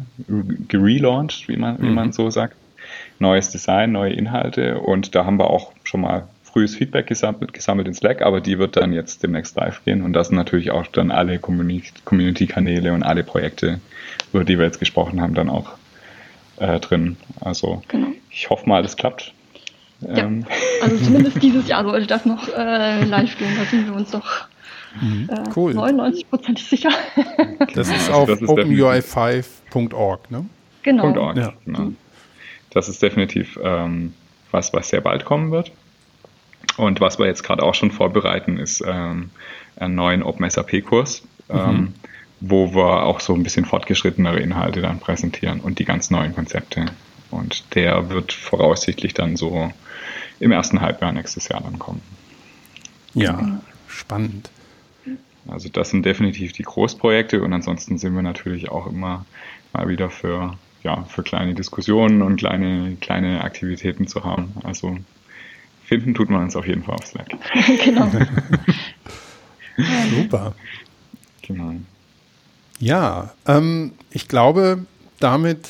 gelauncht, 0.69 1.49
wie 1.49 1.57
man, 1.57 1.77
mhm. 1.77 1.83
wie 1.83 1.91
man 1.91 2.13
so 2.13 2.31
sagt. 2.31 2.57
Neues 3.19 3.51
Design, 3.51 3.93
neue 3.93 4.13
Inhalte 4.13 4.81
und 4.81 5.15
da 5.15 5.25
haben 5.25 5.39
wir 5.39 5.51
auch 5.51 5.73
schon 5.85 6.01
mal 6.01 6.29
frühes 6.43 6.75
Feedback 6.75 7.07
gesammelt, 7.07 7.53
gesammelt 7.53 7.87
in 7.87 7.95
Slack, 7.95 8.23
aber 8.23 8.41
die 8.41 8.59
wird 8.59 8.77
dann 8.77 8.93
jetzt 8.93 9.23
demnächst 9.23 9.57
live 9.57 9.85
gehen 9.85 10.03
und 10.03 10.13
das 10.13 10.29
sind 10.29 10.37
natürlich 10.37 10.71
auch 10.71 10.87
dann 10.89 11.11
alle 11.11 11.39
Community-Kanäle 11.39 12.93
und 12.93 13.03
alle 13.03 13.23
Projekte, 13.23 13.81
über 14.33 14.45
die 14.45 14.59
wir 14.59 14.67
jetzt 14.67 14.81
gesprochen 14.81 15.21
haben, 15.21 15.35
dann 15.35 15.49
auch 15.49 15.73
äh, 16.61 16.79
drin. 16.81 17.17
Also 17.41 17.83
genau. 17.89 18.09
ich 18.31 18.49
hoffe 18.51 18.69
mal, 18.69 18.83
das 18.83 18.97
klappt. 18.97 19.33
Ja, 20.01 20.19
ähm. 20.19 20.47
also 20.83 21.05
zumindest 21.05 21.43
dieses 21.43 21.67
Jahr 21.67 21.85
sollte 21.85 22.07
das 22.07 22.25
noch 22.25 22.49
äh, 22.49 23.05
live 23.05 23.37
gehen. 23.39 23.57
Da 23.59 23.65
sind 23.65 23.87
wir 23.87 23.95
uns 23.95 24.11
doch 24.11 24.47
mhm. 25.01 25.29
äh, 25.31 25.43
cool. 25.57 25.73
99% 25.73 26.59
sicher. 26.59 26.91
Das 27.75 27.89
ist 27.89 28.07
genau, 28.07 28.23
auf 28.23 28.31
openui5.org, 28.31 30.31
ne? 30.31 30.47
Genau. 30.83 31.15
.org, 31.15 31.37
ja. 31.37 31.53
genau. 31.65 31.93
Das 32.71 32.89
ist 32.89 33.03
definitiv 33.03 33.59
ähm, 33.63 34.15
was, 34.51 34.73
was 34.73 34.89
sehr 34.89 35.01
bald 35.01 35.25
kommen 35.25 35.51
wird. 35.51 35.73
Und 36.77 37.01
was 37.01 37.19
wir 37.19 37.27
jetzt 37.27 37.43
gerade 37.43 37.63
auch 37.63 37.75
schon 37.75 37.91
vorbereiten, 37.91 38.59
ist 38.59 38.83
ähm, 38.87 39.31
einen 39.77 39.95
neuen 39.95 40.23
OpenSAP-Kurs. 40.23 41.23
Mhm. 41.49 41.95
Wo 42.41 42.75
wir 42.75 43.03
auch 43.03 43.21
so 43.21 43.35
ein 43.35 43.43
bisschen 43.43 43.65
fortgeschrittenere 43.65 44.41
Inhalte 44.41 44.81
dann 44.81 44.99
präsentieren 44.99 45.61
und 45.61 45.79
die 45.79 45.85
ganz 45.85 46.11
neuen 46.11 46.35
Konzepte. 46.35 46.87
Und 47.31 47.75
der 47.75 48.11
wird 48.11 48.33
voraussichtlich 48.33 49.15
dann 49.15 49.37
so 49.37 49.71
im 50.41 50.53
ersten 50.53 50.81
Halbjahr 50.81 51.13
nächstes 51.13 51.49
Jahr 51.49 51.61
dann 51.61 51.79
kommen. 51.79 52.01
Ja, 53.15 53.61
spannend. 53.89 54.51
Also 55.49 55.69
das 55.69 55.91
sind 55.91 56.05
definitiv 56.05 56.53
die 56.53 56.63
Großprojekte 56.63 57.43
und 57.43 57.53
ansonsten 57.53 57.99
sind 57.99 58.15
wir 58.15 58.23
natürlich 58.23 58.71
auch 58.71 58.87
immer 58.87 59.25
mal 59.73 59.89
wieder 59.89 60.11
für, 60.11 60.57
ja, 60.83 61.05
für 61.05 61.23
kleine 61.23 61.55
Diskussionen 61.55 62.23
und 62.23 62.37
kleine, 62.37 62.97
kleine 63.01 63.43
Aktivitäten 63.43 64.07
zu 64.07 64.25
haben. 64.25 64.53
Also 64.65 64.99
finden 65.85 66.15
tut 66.15 66.31
man 66.31 66.43
uns 66.43 66.57
auf 66.57 66.67
jeden 66.67 66.83
Fall 66.83 66.95
auf 66.95 67.07
Slack. 67.07 67.31
genau. 67.85 68.11
Super. 70.17 70.55
Genau. 71.43 71.75
Ja, 72.81 73.31
ähm, 73.47 73.93
ich 74.11 74.27
glaube, 74.27 74.85
damit 75.21 75.69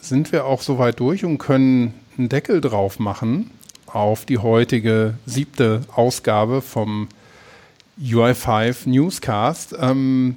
sind 0.00 0.32
wir 0.32 0.44
auch 0.44 0.60
soweit 0.60 1.00
durch 1.00 1.24
und 1.24 1.38
können 1.38 1.94
einen 2.18 2.28
Deckel 2.28 2.60
drauf 2.60 2.98
machen 2.98 3.50
auf 3.86 4.26
die 4.26 4.38
heutige 4.38 5.14
siebte 5.26 5.82
Ausgabe 5.94 6.60
vom 6.60 7.08
UI5 8.00 8.88
Newscast. 8.88 9.74
Ähm, 9.80 10.36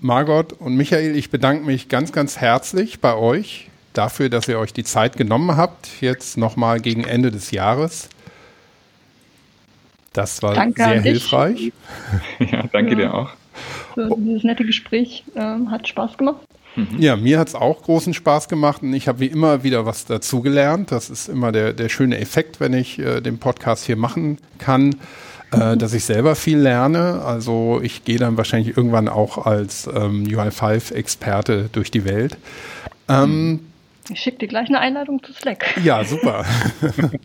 Margot 0.00 0.52
und 0.52 0.76
Michael, 0.76 1.16
ich 1.16 1.30
bedanke 1.30 1.64
mich 1.64 1.88
ganz, 1.88 2.12
ganz 2.12 2.38
herzlich 2.38 3.00
bei 3.00 3.14
euch 3.14 3.68
dafür, 3.92 4.28
dass 4.28 4.46
ihr 4.46 4.58
euch 4.58 4.72
die 4.72 4.84
Zeit 4.84 5.16
genommen 5.16 5.56
habt, 5.56 5.88
jetzt 6.00 6.36
nochmal 6.36 6.80
gegen 6.80 7.04
Ende 7.04 7.30
des 7.30 7.50
Jahres. 7.50 8.08
Das 10.12 10.42
war 10.42 10.54
danke 10.54 10.82
sehr 10.82 11.00
hilfreich. 11.00 11.72
ja, 12.38 12.64
danke 12.72 12.92
ja. 12.92 12.96
dir 12.96 13.14
auch. 13.14 13.30
So, 13.94 14.16
dieses 14.16 14.44
nette 14.44 14.64
Gespräch 14.64 15.24
äh, 15.34 15.40
hat 15.40 15.88
Spaß 15.88 16.18
gemacht. 16.18 16.40
Mhm. 16.76 16.88
Ja, 16.98 17.16
mir 17.16 17.38
hat 17.38 17.48
es 17.48 17.54
auch 17.54 17.82
großen 17.82 18.14
Spaß 18.14 18.48
gemacht 18.48 18.82
und 18.82 18.92
ich 18.92 19.08
habe 19.08 19.20
wie 19.20 19.26
immer 19.26 19.62
wieder 19.62 19.86
was 19.86 20.04
dazugelernt. 20.04 20.92
Das 20.92 21.10
ist 21.10 21.28
immer 21.28 21.50
der, 21.50 21.72
der 21.72 21.88
schöne 21.88 22.18
Effekt, 22.18 22.60
wenn 22.60 22.74
ich 22.74 22.98
äh, 22.98 23.20
den 23.20 23.38
Podcast 23.38 23.84
hier 23.84 23.96
machen 23.96 24.38
kann, 24.58 24.96
äh, 25.52 25.76
dass 25.76 25.94
ich 25.94 26.04
selber 26.04 26.34
viel 26.34 26.58
lerne. 26.58 27.22
Also 27.24 27.80
ich 27.82 28.04
gehe 28.04 28.18
dann 28.18 28.36
wahrscheinlich 28.36 28.76
irgendwann 28.76 29.08
auch 29.08 29.46
als 29.46 29.86
ähm, 29.86 30.24
UI5-Experte 30.24 31.70
durch 31.72 31.90
die 31.90 32.04
Welt. 32.04 32.36
Ähm, 33.08 33.60
ich 34.10 34.20
schicke 34.20 34.38
dir 34.38 34.48
gleich 34.48 34.68
eine 34.68 34.78
Einladung 34.78 35.22
zu 35.22 35.32
Slack. 35.32 35.78
Ja, 35.82 36.04
super. 36.04 36.44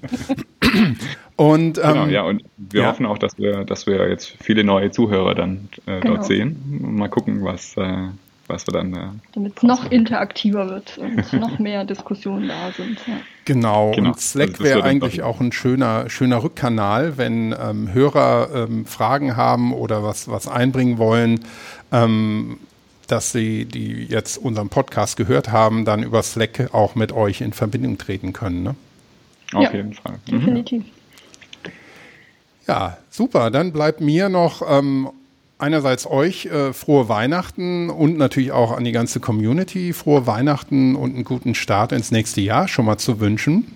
und, 1.35 1.73
genau, 1.75 1.87
ähm, 1.87 1.93
genau, 1.93 2.05
ja, 2.07 2.21
und 2.23 2.43
wir 2.57 2.81
ja. 2.81 2.87
hoffen 2.87 3.05
auch, 3.05 3.17
dass 3.17 3.37
wir, 3.37 3.63
dass 3.65 3.87
wir 3.87 4.09
jetzt 4.09 4.35
viele 4.41 4.63
neue 4.63 4.91
Zuhörer 4.91 5.35
dann 5.35 5.69
äh, 5.85 5.99
genau. 5.99 6.15
dort 6.15 6.25
sehen. 6.25 6.95
Mal 6.97 7.09
gucken, 7.09 7.43
was, 7.43 7.77
äh, 7.77 8.07
was 8.47 8.67
wir 8.67 8.73
dann. 8.73 8.93
Äh, 8.93 9.07
Damit 9.33 9.57
es 9.57 9.63
noch 9.63 9.91
interaktiver 9.91 10.69
wird 10.69 10.97
und 10.97 11.33
noch 11.39 11.59
mehr 11.59 11.85
Diskussionen 11.85 12.47
da 12.47 12.71
sind. 12.71 12.99
Ja. 13.07 13.13
Genau. 13.45 13.91
genau, 13.91 14.09
und 14.09 14.19
Slack 14.19 14.51
also 14.51 14.63
wäre 14.63 14.83
eigentlich 14.83 15.23
auch 15.23 15.39
ein 15.39 15.51
schöner, 15.51 16.09
schöner 16.09 16.43
Rückkanal, 16.43 17.17
wenn 17.17 17.55
ähm, 17.59 17.93
Hörer 17.93 18.49
ähm, 18.53 18.85
Fragen 18.85 19.35
haben 19.35 19.73
oder 19.73 20.03
was, 20.03 20.29
was 20.29 20.47
einbringen 20.47 20.97
wollen. 20.97 21.41
Ähm, 21.91 22.59
dass 23.11 23.31
sie, 23.31 23.65
die 23.65 24.05
jetzt 24.05 24.37
unseren 24.37 24.69
Podcast 24.69 25.17
gehört 25.17 25.51
haben, 25.51 25.85
dann 25.85 26.03
über 26.03 26.23
Slack 26.23 26.73
auch 26.73 26.95
mit 26.95 27.11
euch 27.11 27.41
in 27.41 27.53
Verbindung 27.53 27.97
treten 27.97 28.33
können. 28.33 28.63
Ne? 28.63 28.75
Auf 29.53 29.63
ja, 29.63 29.73
jeden 29.73 29.93
Fall. 29.93 30.19
Mhm. 30.27 30.39
Definitiv. 30.39 30.83
Ja, 32.67 32.97
super. 33.09 33.51
Dann 33.51 33.73
bleibt 33.73 34.01
mir 34.01 34.29
noch 34.29 34.61
ähm, 34.67 35.09
einerseits 35.57 36.07
euch 36.07 36.45
äh, 36.45 36.73
frohe 36.73 37.09
Weihnachten 37.09 37.89
und 37.89 38.17
natürlich 38.17 38.51
auch 38.51 38.71
an 38.71 38.83
die 38.83 38.91
ganze 38.91 39.19
Community 39.19 39.93
frohe 39.93 40.25
Weihnachten 40.27 40.95
und 40.95 41.13
einen 41.15 41.23
guten 41.23 41.55
Start 41.55 41.91
ins 41.91 42.11
nächste 42.11 42.41
Jahr 42.41 42.67
schon 42.67 42.85
mal 42.85 42.97
zu 42.97 43.19
wünschen. 43.19 43.67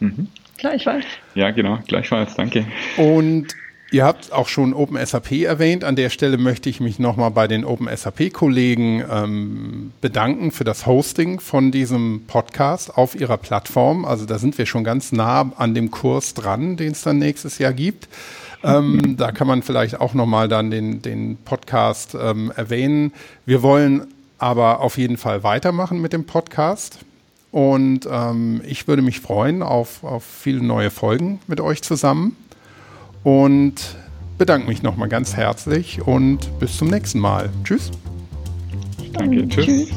Mhm. 0.00 0.28
Gleichfalls. 0.56 1.06
Ja, 1.34 1.50
genau, 1.50 1.78
gleichfalls, 1.86 2.34
danke. 2.34 2.66
Und 2.96 3.54
ihr 3.90 4.04
habt 4.04 4.32
auch 4.32 4.48
schon 4.48 4.72
OpenSAP 4.72 5.32
erwähnt. 5.32 5.84
An 5.84 5.96
der 5.96 6.10
Stelle 6.10 6.38
möchte 6.38 6.68
ich 6.68 6.80
mich 6.80 6.98
nochmal 6.98 7.30
bei 7.30 7.48
den 7.48 7.64
OpenSAP-Kollegen 7.64 9.04
ähm, 9.10 9.92
bedanken 10.00 10.52
für 10.52 10.64
das 10.64 10.86
Hosting 10.86 11.40
von 11.40 11.72
diesem 11.72 12.24
Podcast 12.26 12.96
auf 12.96 13.14
ihrer 13.14 13.36
Plattform. 13.36 14.04
Also 14.04 14.26
da 14.26 14.38
sind 14.38 14.58
wir 14.58 14.66
schon 14.66 14.84
ganz 14.84 15.12
nah 15.12 15.52
an 15.56 15.74
dem 15.74 15.90
Kurs 15.90 16.34
dran, 16.34 16.76
den 16.76 16.92
es 16.92 17.02
dann 17.02 17.18
nächstes 17.18 17.58
Jahr 17.58 17.72
gibt. 17.72 18.08
Ähm, 18.62 19.16
da 19.16 19.32
kann 19.32 19.46
man 19.46 19.62
vielleicht 19.62 20.00
auch 20.00 20.14
nochmal 20.14 20.48
dann 20.48 20.70
den, 20.70 21.02
den 21.02 21.36
Podcast 21.36 22.14
ähm, 22.20 22.52
erwähnen. 22.54 23.12
Wir 23.46 23.62
wollen 23.62 24.06
aber 24.38 24.80
auf 24.80 24.98
jeden 24.98 25.16
Fall 25.16 25.42
weitermachen 25.42 26.00
mit 26.00 26.12
dem 26.12 26.24
Podcast. 26.24 26.98
Und 27.52 28.08
ähm, 28.10 28.60
ich 28.64 28.86
würde 28.86 29.02
mich 29.02 29.20
freuen 29.20 29.62
auf, 29.62 30.04
auf 30.04 30.24
viele 30.24 30.62
neue 30.62 30.90
Folgen 30.90 31.40
mit 31.46 31.60
euch 31.60 31.82
zusammen. 31.82 32.36
Und 33.22 33.96
bedanke 34.38 34.68
mich 34.68 34.82
nochmal 34.82 35.08
ganz 35.08 35.36
herzlich 35.36 36.00
und 36.06 36.58
bis 36.58 36.78
zum 36.78 36.88
nächsten 36.88 37.18
Mal. 37.18 37.50
Tschüss. 37.64 37.90
Danke, 39.12 39.46
tschüss. 39.48 39.66
tschüss. 39.66 39.90